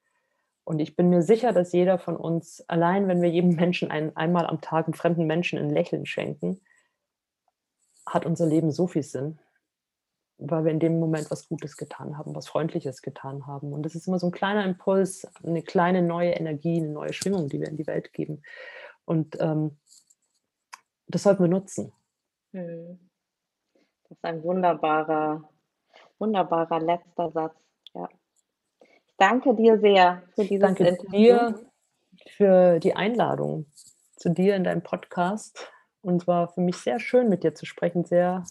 Und 0.63 0.79
ich 0.79 0.95
bin 0.95 1.09
mir 1.09 1.21
sicher, 1.21 1.51
dass 1.51 1.73
jeder 1.73 1.99
von 1.99 2.15
uns, 2.15 2.63
allein 2.67 3.07
wenn 3.07 3.21
wir 3.21 3.29
jedem 3.29 3.51
Menschen 3.55 3.91
ein, 3.91 4.15
einmal 4.15 4.47
am 4.47 4.61
Tag 4.61 4.85
einem 4.85 4.93
fremden 4.93 5.27
Menschen 5.27 5.59
ein 5.59 5.69
Lächeln 5.69 6.05
schenken, 6.05 6.61
hat 8.07 8.25
unser 8.25 8.47
Leben 8.47 8.71
so 8.71 8.87
viel 8.87 9.03
Sinn, 9.03 9.39
weil 10.37 10.63
wir 10.63 10.71
in 10.71 10.79
dem 10.79 10.99
Moment 10.99 11.29
was 11.29 11.47
Gutes 11.47 11.77
getan 11.77 12.17
haben, 12.17 12.33
was 12.33 12.47
Freundliches 12.47 13.01
getan 13.01 13.45
haben. 13.45 13.73
Und 13.73 13.83
das 13.83 13.93
ist 13.93 14.07
immer 14.07 14.19
so 14.19 14.27
ein 14.27 14.31
kleiner 14.31 14.65
Impuls, 14.65 15.27
eine 15.43 15.61
kleine 15.61 16.01
neue 16.01 16.31
Energie, 16.31 16.77
eine 16.77 16.89
neue 16.89 17.13
Schwingung, 17.13 17.49
die 17.49 17.59
wir 17.59 17.67
in 17.67 17.77
die 17.77 17.87
Welt 17.87 18.13
geben. 18.13 18.41
Und 19.05 19.37
ähm, 19.39 19.77
das 21.07 21.23
sollten 21.23 21.43
wir 21.43 21.49
nutzen. 21.49 21.91
Mhm. 22.51 22.99
Das 24.03 24.17
ist 24.17 24.25
ein 24.25 24.43
wunderbarer, 24.43 25.47
wunderbarer 26.17 26.79
letzter 26.79 27.31
Satz. 27.31 27.55
Ja. 27.93 28.07
Danke 29.20 29.53
dir 29.53 29.80
sehr 29.80 30.24
für 30.34 30.45
dieses 30.45 30.61
Danke 30.61 30.88
Interview. 30.88 31.11
dir 31.11 31.59
für 32.28 32.80
die 32.80 32.95
Einladung 32.95 33.65
zu 34.15 34.30
dir 34.30 34.55
in 34.55 34.63
deinem 34.63 34.82
Podcast. 34.82 35.72
Und 36.01 36.22
es 36.22 36.28
war 36.28 36.47
für 36.47 36.61
mich 36.61 36.78
sehr 36.78 36.99
schön, 36.99 37.30
mit 37.30 37.43
dir 37.43 37.53
zu 37.53 37.65
sprechen, 37.65 38.05
sehr 38.05 38.45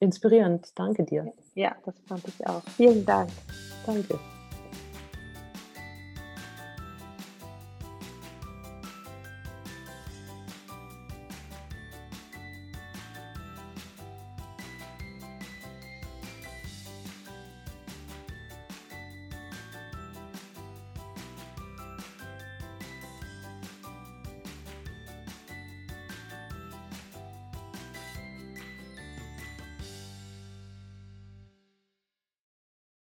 inspirierend. 0.00 0.72
Danke 0.74 1.04
dir. 1.04 1.32
Ja, 1.54 1.76
das 1.84 1.94
fand 2.00 2.26
ich 2.26 2.46
auch. 2.46 2.62
Vielen 2.76 3.06
Dank. 3.06 3.30
Danke. 3.86 4.18